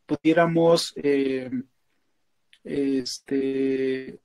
pudiéramos 0.06 0.94
eh, 0.96 1.52
este, 2.64 4.18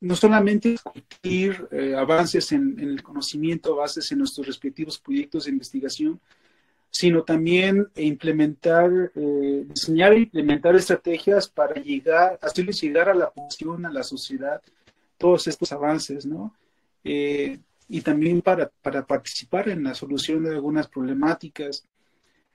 no 0.00 0.14
solamente 0.14 0.70
discutir 0.72 1.68
eh, 1.70 1.94
avances 1.96 2.52
en, 2.52 2.78
el 2.80 3.02
conocimiento, 3.02 3.72
avances 3.72 4.12
en 4.12 4.18
nuestros 4.18 4.46
respectivos 4.46 4.98
proyectos 4.98 5.46
de 5.46 5.52
investigación, 5.52 6.20
sino 6.96 7.24
también 7.24 7.88
implementar, 7.94 9.12
eh, 9.14 9.66
diseñar 9.68 10.14
e 10.14 10.20
implementar 10.20 10.74
estrategias 10.74 11.46
para 11.46 11.74
llegar, 11.74 12.38
hacerles 12.40 12.80
llegar 12.80 13.10
a 13.10 13.14
la 13.14 13.30
población, 13.30 13.84
a 13.84 13.92
la 13.92 14.02
sociedad, 14.02 14.62
todos 15.18 15.46
estos 15.46 15.72
avances, 15.72 16.24
¿no? 16.24 16.54
Eh, 17.04 17.58
y 17.90 18.00
también 18.00 18.40
para, 18.40 18.70
para, 18.80 19.04
participar 19.04 19.68
en 19.68 19.84
la 19.84 19.94
solución 19.94 20.42
de 20.42 20.54
algunas 20.54 20.88
problemáticas. 20.88 21.86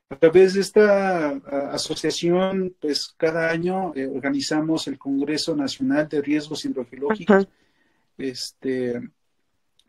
A 0.10 0.16
través 0.16 0.56
de 0.56 0.62
esta 0.62 1.30
asociación, 1.72 2.76
pues 2.82 3.14
cada 3.16 3.52
año 3.52 3.94
eh, 3.96 4.08
organizamos 4.08 4.88
el 4.88 4.98
Congreso 4.98 5.56
Nacional 5.56 6.10
de 6.10 6.20
Riesgos 6.20 6.66
Hidrogeológicos. 6.66 7.48
Este, 8.18 9.08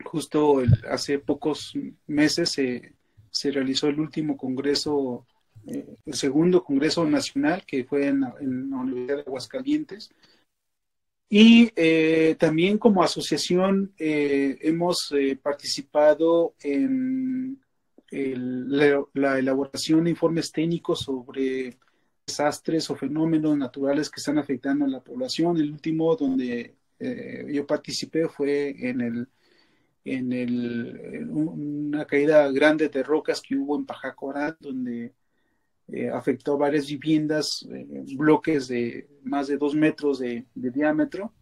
justo 0.05 0.61
hace 0.87 1.17
pocos 1.17 1.73
meses 2.05 2.51
se, 2.51 2.93
se, 3.33 3.51
realizó 3.51 3.87
el 3.87 3.99
último 3.99 4.37
Congreso, 4.37 5.25
eh, 5.67 5.95
el 6.05 6.13
segundo 6.13 6.63
Congreso 6.63 7.05
Nacional, 7.05 7.63
que 7.65 7.83
fue 7.83 8.07
en 8.07 8.23
en 8.39 8.69
la 8.69 8.77
Universidad 8.77 9.17
de 9.17 9.23
Aguascalientes. 9.23 10.11
Y 11.29 11.71
eh, 11.75 12.35
también 12.37 12.77
como 12.77 13.03
asociación 13.03 13.93
eh, 13.97 14.57
hemos 14.61 15.11
participado 15.41 16.53
en 16.61 17.59
la, 18.11 19.39
elaboración 19.39 20.03
de 20.03 20.11
informes 20.11 20.51
técnicos 20.51 20.99
sobre 20.99 21.79
desastres 22.27 22.87
o 22.91 22.95
fenómenos 22.95 23.57
naturales 23.57 24.11
que 24.11 24.19
están 24.19 24.37
afectando 24.37 24.85
a 24.85 24.89
la 24.89 25.03
población. 25.03 25.57
El 25.57 25.71
último 25.71 26.15
donde 26.15 26.75
yo 27.49 27.65
participé 27.65 28.29
fue 28.29 28.75
en 28.87 29.01
el 29.01 29.27
en 30.05 30.33
el, 30.33 31.27
una 31.29 32.05
caída 32.05 32.51
grande 32.51 32.89
de 32.89 33.03
rocas 33.03 33.41
que 33.41 33.55
hubo 33.55 33.77
en 33.77 33.85
Pajacorán, 33.85 34.57
donde 34.59 35.13
eh, 35.87 36.09
afectó 36.09 36.57
varias 36.57 36.87
viviendas, 36.87 37.65
eh, 37.69 38.05
bloques 38.15 38.67
de 38.67 39.07
más 39.23 39.47
de 39.47 39.57
dos 39.57 39.75
metros 39.75 40.19
de, 40.19 40.45
diámetro. 40.55 41.33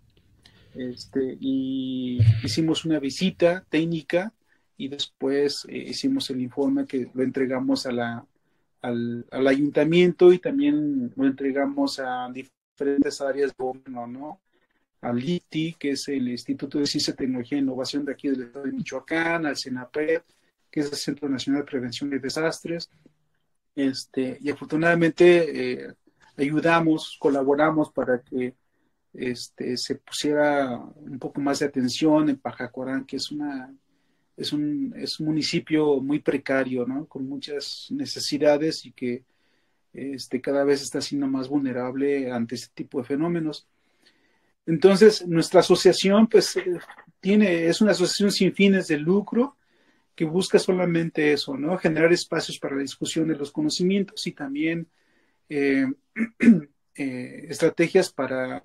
Este, 0.74 1.38
y 1.40 2.20
hicimos 2.44 2.86
una 2.86 3.00
visita 3.00 3.66
técnica 3.70 4.34
y 4.78 4.88
después 4.88 5.66
eh, 5.68 5.78
hicimos 5.78 6.30
el 6.30 6.42
informe 6.42 6.86
que 6.86 7.10
lo 7.14 7.24
entregamos 7.24 7.86
a 7.86 7.92
la, 7.92 8.26
al, 8.82 9.26
ayuntamiento 9.48 10.32
y 10.34 10.40
también 10.40 11.12
lo 11.16 11.26
entregamos 11.26 12.00
a 12.00 12.30
diferentes 12.32 13.22
áreas 13.22 13.52
de 13.52 13.64
gobierno, 13.64 14.08
¿no? 14.08 14.40
Al 15.02 15.24
ITI, 15.24 15.74
que 15.74 15.92
es 15.92 16.08
el 16.08 16.28
Instituto 16.30 16.80
de 16.80 16.86
Ciencia, 16.86 17.16
Tecnología 17.16 17.58
e 17.58 17.62
Innovación 17.62 18.06
de 18.06 18.14
aquí 18.14 18.30
del 18.30 18.44
Estado 18.44 18.66
de 18.66 18.72
Michoacán, 18.72 19.46
al 19.46 19.58
CENAPRED, 19.58 20.22
que 20.70 20.80
es 20.80 20.92
el 20.92 20.98
Centro 20.98 21.28
Nacional 21.28 21.64
de 21.64 21.72
Prevención 21.72 22.10
de 22.10 22.20
Desastres, 22.20 22.90
este, 23.76 24.38
y 24.42 24.50
afortunadamente 24.50 25.84
eh, 25.84 25.94
ayudamos, 26.38 27.18
colaboramos 27.20 27.92
para 27.92 28.22
que 28.22 28.56
este, 29.14 29.78
se 29.78 29.96
pusiera 29.96 30.78
un 30.78 31.20
poco 31.20 31.42
más 31.42 31.60
de 31.60 31.66
atención 31.66 32.30
en 32.30 32.38
Pajacorán, 32.38 33.06
que 33.06 33.18
es 33.18 33.32
una 33.32 33.74
es 34.38 34.54
un, 34.54 34.94
es 34.98 35.20
un 35.20 35.28
municipio 35.28 36.02
muy 36.02 36.20
precario, 36.20 36.86
¿no? 36.86 37.06
con 37.06 37.28
muchas 37.28 37.88
necesidades 37.92 38.86
y 38.86 38.92
que 38.92 39.24
este, 39.94 40.42
cada 40.42 40.64
vez 40.64 40.82
está 40.82 41.02
siendo 41.02 41.28
más 41.28 41.50
vulnerable 41.50 42.32
ante 42.32 42.56
este 42.56 42.70
tipo 42.74 43.00
de 43.00 43.06
fenómenos. 43.06 43.68
Entonces, 44.66 45.26
nuestra 45.28 45.62
asociación, 45.62 46.28
pues, 46.28 46.56
eh, 46.58 46.80
tiene, 47.20 47.68
es 47.68 47.82
una 47.82 47.92
asociación 47.92 48.32
sin 48.32 48.54
fines 48.54 48.88
de 48.88 48.98
lucro, 48.98 49.58
que 50.16 50.26
busca 50.26 50.60
solamente 50.60 51.34
eso, 51.34 51.58
¿no? 51.58 51.78
Generar 51.78 52.12
espacios 52.14 52.60
para 52.60 52.76
la 52.76 52.82
discusión 52.82 53.28
de 53.28 53.36
los 53.36 53.52
conocimientos 53.52 54.28
y 54.28 54.34
también 54.34 54.88
eh, 55.50 55.86
eh, 56.96 57.46
estrategias 57.50 58.12
para 58.12 58.62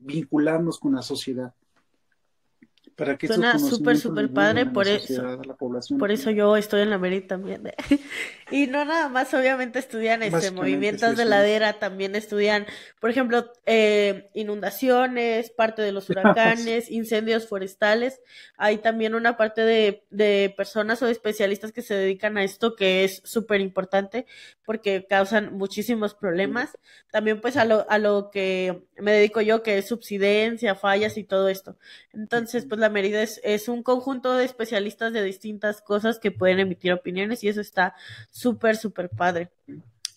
vincularnos 0.00 0.78
con 0.78 0.94
la 0.94 1.02
sociedad 1.02 1.54
para 3.00 3.16
que 3.16 3.28
Suena 3.28 3.58
súper, 3.58 3.96
súper 3.96 4.30
padre, 4.30 4.66
por 4.66 4.86
eso. 4.86 5.40
Por 5.98 6.12
eso 6.12 6.30
yo 6.30 6.54
estoy 6.54 6.82
en 6.82 6.90
la 6.90 6.98
Merit 6.98 7.26
también. 7.26 7.62
y 8.50 8.66
no 8.66 8.84
nada 8.84 9.08
más, 9.08 9.32
obviamente 9.32 9.78
estudian 9.78 10.22
este, 10.22 10.50
movimientos 10.50 11.16
de 11.16 11.24
ladera, 11.24 11.78
también 11.78 12.14
estudian, 12.14 12.66
por 13.00 13.08
ejemplo, 13.08 13.50
eh, 13.64 14.28
inundaciones, 14.34 15.48
parte 15.48 15.80
de 15.80 15.92
los 15.92 16.10
huracanes, 16.10 16.90
incendios 16.90 17.48
forestales. 17.48 18.20
Hay 18.58 18.76
también 18.76 19.14
una 19.14 19.38
parte 19.38 19.62
de, 19.62 20.04
de 20.10 20.52
personas 20.54 21.00
o 21.00 21.06
de 21.06 21.12
especialistas 21.12 21.72
que 21.72 21.80
se 21.80 21.94
dedican 21.94 22.36
a 22.36 22.44
esto 22.44 22.76
que 22.76 23.04
es 23.04 23.22
súper 23.24 23.62
importante 23.62 24.26
porque 24.66 25.06
causan 25.08 25.54
muchísimos 25.56 26.14
problemas. 26.14 26.78
También 27.10 27.40
pues 27.40 27.56
a 27.56 27.64
lo, 27.64 27.90
a 27.90 27.96
lo 27.96 28.30
que 28.30 28.84
me 28.98 29.12
dedico 29.12 29.40
yo, 29.40 29.62
que 29.62 29.78
es 29.78 29.88
subsidencia, 29.88 30.74
fallas 30.74 31.16
y 31.16 31.24
todo 31.24 31.48
esto. 31.48 31.78
Entonces, 32.12 32.66
pues 32.66 32.78
la 32.78 32.89
Mérida 32.90 33.22
es, 33.22 33.68
un 33.68 33.82
conjunto 33.82 34.34
de 34.34 34.44
especialistas 34.44 35.12
de 35.12 35.22
distintas 35.22 35.80
cosas 35.82 36.18
que 36.18 36.30
pueden 36.30 36.60
emitir 36.60 36.92
opiniones 36.92 37.42
y 37.44 37.48
eso 37.48 37.60
está 37.60 37.94
súper, 38.30 38.76
súper 38.76 39.08
padre. 39.08 39.50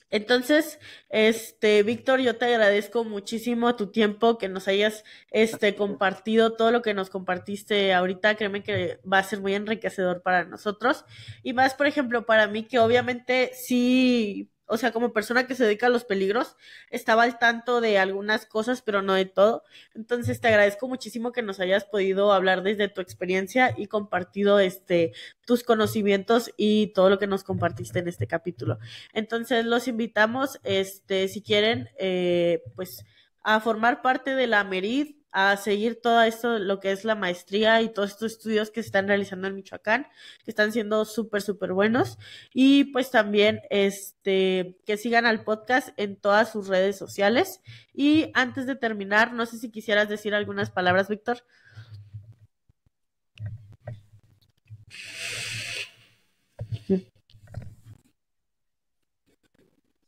Entonces, 0.10 0.80
este, 1.10 1.82
Víctor, 1.82 2.20
yo 2.20 2.38
te 2.38 2.46
agradezco 2.46 3.04
muchísimo 3.04 3.76
tu 3.76 3.88
tiempo, 3.88 4.38
que 4.38 4.48
nos 4.48 4.68
hayas, 4.68 5.04
este, 5.32 5.76
compartido 5.76 6.54
todo 6.54 6.70
lo 6.70 6.84
que 6.84 6.94
nos 6.94 7.10
compartiste 7.10 7.94
ahorita. 7.94 8.36
Créeme 8.36 8.62
que 8.62 9.00
va 9.12 9.18
a 9.18 9.24
ser 9.24 9.42
muy 9.42 9.56
enriquecedor 9.56 10.22
para 10.22 10.46
nosotros. 10.46 11.04
Y 11.42 11.54
más, 11.54 11.74
por 11.74 11.88
ejemplo, 11.88 12.28
para 12.28 12.46
mí, 12.46 12.64
que 12.64 12.78
obviamente 12.78 13.52
sí 13.56 14.53
o 14.66 14.78
sea, 14.78 14.92
como 14.92 15.14
persona 15.14 15.46
que 15.46 15.56
se 15.56 15.66
dedica 15.66 15.88
a 15.88 15.90
los 15.90 16.06
peligros, 16.06 16.56
estaba 16.90 17.24
al 17.24 17.38
tanto 17.40 17.82
de 17.82 17.98
algunas 17.98 18.46
cosas, 18.46 18.82
pero 18.82 19.02
no 19.02 19.14
de 19.14 19.26
todo. 19.26 19.64
Entonces, 19.94 20.40
te 20.40 20.48
agradezco 20.48 20.88
muchísimo 20.88 21.32
que 21.32 21.42
nos 21.42 21.60
hayas 21.60 21.86
podido 21.86 22.32
hablar 22.32 22.64
desde 22.64 22.88
tu 22.88 23.02
experiencia 23.02 23.74
y 23.78 23.88
compartido 23.88 24.60
este 24.60 25.14
tus 25.46 25.64
conocimientos 25.64 26.52
y 26.56 26.88
todo 26.94 27.10
lo 27.10 27.20
que 27.20 27.28
nos 27.28 27.44
compartiste 27.44 28.00
en 28.00 28.08
este 28.08 28.28
capítulo. 28.28 28.80
Entonces, 29.14 29.66
los 29.66 29.88
invitamos, 29.88 30.60
este, 30.64 31.28
si 31.28 31.42
quieren, 31.42 31.90
eh, 31.98 32.64
pues, 32.76 33.06
a 33.42 33.60
formar 33.60 34.02
parte 34.02 34.36
de 34.36 34.48
la 34.48 34.64
Merid 34.64 35.23
a 35.34 35.58
seguir 35.58 36.00
todo 36.02 36.22
esto, 36.22 36.60
lo 36.60 36.80
que 36.80 36.92
es 36.92 37.04
la 37.06 37.16
maestría 37.16 37.82
y 37.82 37.90
todos 37.90 38.12
estos 38.12 38.34
estudios 38.34 38.70
que 38.70 38.84
se 38.84 38.88
están 38.88 39.08
realizando 39.08 39.48
en 39.48 39.56
Michoacán, 39.56 40.08
que 40.46 40.52
están 40.52 40.72
siendo 40.72 41.06
súper, 41.06 41.42
súper 41.42 41.74
buenos. 41.74 42.20
Y 42.54 42.86
pues 42.86 43.10
también 43.10 43.62
este, 43.72 44.78
que 44.86 44.96
sigan 44.96 45.26
al 45.26 45.44
podcast 45.44 45.90
en 45.98 46.16
todas 46.18 46.52
sus 46.52 46.68
redes 46.68 46.98
sociales. 46.98 47.62
Y 47.94 48.30
antes 48.36 48.68
de 48.68 48.76
terminar, 48.76 49.34
no 49.34 49.48
sé 49.48 49.58
si 49.58 49.72
quisieras 49.72 50.08
decir 50.08 50.36
algunas 50.36 50.70
palabras, 50.70 51.10
Víctor. 51.10 51.44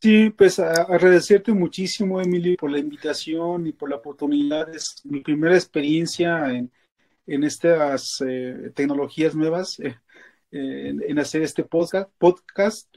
Sí, 0.05 0.29
pues 0.29 0.59
agradecerte 0.59 1.51
muchísimo, 1.51 2.21
Emily, 2.21 2.57
por 2.57 2.69
la 2.69 2.77
invitación 2.77 3.65
y 3.65 3.71
por 3.71 3.89
la 3.89 3.95
oportunidad. 3.95 4.69
Es 4.69 5.01
mi 5.03 5.21
primera 5.21 5.55
experiencia 5.55 6.53
en, 6.53 6.71
en 7.25 7.43
estas 7.43 8.21
eh, 8.23 8.71
tecnologías 8.75 9.33
nuevas, 9.33 9.79
eh, 9.79 9.95
en, 10.51 11.17
hacer 11.17 11.41
este 11.41 11.63
podcast. 11.63 12.87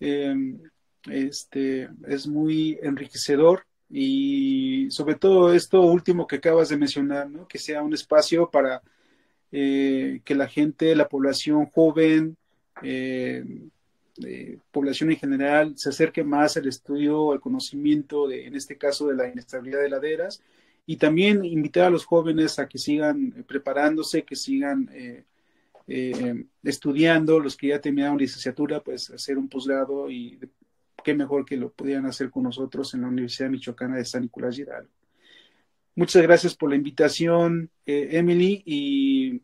Em, 0.00 0.58
este, 1.06 1.90
es 2.08 2.26
muy 2.26 2.78
enriquecedor 2.82 3.66
y 3.90 4.90
sobre 4.90 5.16
todo 5.16 5.52
esto 5.52 5.82
último 5.82 6.26
que 6.26 6.36
acabas 6.36 6.70
de 6.70 6.78
mencionar, 6.78 7.28
que 7.46 7.58
sea 7.58 7.82
un 7.82 7.92
espacio 7.92 8.48
para 8.50 8.80
eh, 9.52 10.22
que 10.24 10.34
la 10.34 10.48
gente, 10.48 10.96
la 10.96 11.10
población 11.10 11.66
joven, 11.66 12.38
población 14.70 15.10
en 15.10 15.16
general 15.16 15.74
se 15.76 15.88
acerque 15.88 16.22
más 16.22 16.56
al 16.56 16.68
estudio, 16.68 17.32
al 17.32 17.40
conocimiento, 17.40 18.28
de, 18.28 18.46
en 18.46 18.54
este 18.54 18.78
caso, 18.78 19.08
de 19.08 19.16
la 19.16 19.28
inestabilidad 19.28 19.80
de 19.80 19.90
laderas, 19.90 20.42
y 20.86 20.96
también 20.96 21.44
invitar 21.44 21.86
a 21.86 21.90
los 21.90 22.04
jóvenes 22.04 22.58
a 22.58 22.68
que 22.68 22.78
sigan 22.78 23.34
eh, 23.36 23.42
preparándose, 23.42 24.22
que 24.22 24.36
sigan 24.36 24.90
eh, 24.92 25.24
eh, 25.86 26.44
estudiando, 26.62 27.40
los 27.40 27.56
que 27.56 27.68
ya 27.68 27.80
terminaron 27.80 28.18
licenciatura, 28.18 28.80
pues 28.80 29.10
hacer 29.10 29.38
un 29.38 29.48
posgrado 29.48 30.10
y 30.10 30.38
qué 31.02 31.14
mejor 31.14 31.44
que 31.44 31.56
lo 31.56 31.70
pudieran 31.70 32.06
hacer 32.06 32.30
con 32.30 32.44
nosotros 32.44 32.94
en 32.94 33.02
la 33.02 33.08
Universidad 33.08 33.50
Michoacana 33.50 33.96
de 33.96 34.04
San 34.04 34.22
Nicolás 34.22 34.58
Hidalgo. 34.58 34.90
Muchas 35.96 36.22
gracias 36.22 36.56
por 36.56 36.70
la 36.70 36.76
invitación, 36.76 37.70
Emily, 37.86 38.62
y 38.66 39.42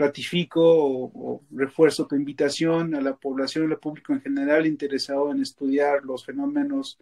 ratifico 0.00 0.60
o, 0.62 1.42
refuerzo 1.52 2.06
tu 2.06 2.16
invitación 2.16 2.94
a 2.94 3.00
la 3.00 3.14
población 3.14 3.68
y 3.68 3.72
al 3.72 3.78
público 3.78 4.12
en 4.12 4.22
general 4.22 4.66
interesado 4.66 5.30
en 5.30 5.40
estudiar 5.40 6.04
los 6.04 6.24
fenómenos 6.24 6.98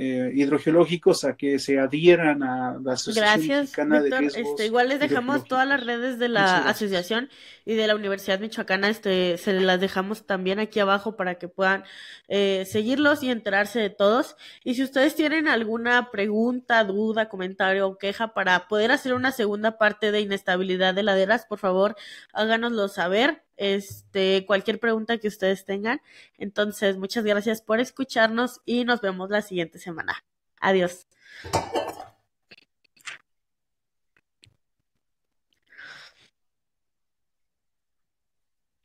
eh, 0.00 0.30
hidrogeológicos 0.32 1.24
a 1.24 1.36
que 1.36 1.58
se 1.58 1.76
adhieran 1.76 2.44
a 2.44 2.78
la 2.80 2.92
Asociación 2.92 3.62
Mexicana 3.62 4.00
de 4.00 4.16
Riesgos 4.16 4.50
este, 4.50 4.66
igual 4.66 4.90
les 4.90 5.00
dejamos 5.00 5.42
todas 5.44 5.66
las 5.66 5.84
redes 5.84 6.20
de 6.20 6.28
la 6.28 6.58
asociación 6.68 7.28
y 7.64 7.74
de 7.74 7.88
la 7.88 7.96
Universidad 7.96 8.38
Michoacana, 8.38 8.90
este, 8.90 9.38
se 9.38 9.54
las 9.54 9.80
dejamos 9.80 10.24
también 10.24 10.60
aquí 10.60 10.78
abajo 10.78 11.16
para 11.16 11.34
que 11.34 11.48
puedan 11.48 11.82
eh, 12.28 12.64
seguirlos 12.70 13.24
y 13.24 13.30
enterarse 13.30 13.80
de 13.80 13.90
todos. 13.90 14.36
Y 14.62 14.74
si 14.74 14.84
ustedes 14.84 15.16
tienen 15.16 15.48
alguna 15.48 16.12
pregunta, 16.12 16.84
duda, 16.84 17.28
comentario 17.28 17.88
o 17.88 17.98
queja 17.98 18.34
para 18.34 18.68
poder 18.68 18.92
hacer 18.92 19.14
una 19.14 19.32
segunda 19.32 19.78
parte 19.78 20.12
de 20.12 20.20
inestabilidad 20.20 20.94
de 20.94 21.02
laderas, 21.02 21.44
por 21.44 21.58
favor, 21.58 21.96
háganoslo 22.32 22.86
saber 22.86 23.42
este, 23.58 24.46
cualquier 24.46 24.80
pregunta 24.80 25.18
que 25.18 25.28
ustedes 25.28 25.64
tengan. 25.64 26.00
Entonces, 26.38 26.96
muchas 26.96 27.24
gracias 27.24 27.60
por 27.60 27.80
escucharnos 27.80 28.60
y 28.64 28.84
nos 28.84 29.00
vemos 29.00 29.30
la 29.30 29.42
siguiente 29.42 29.78
semana. 29.78 30.24
Adiós. 30.60 31.06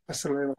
Hasta 0.07 0.30
luego. 0.30 0.55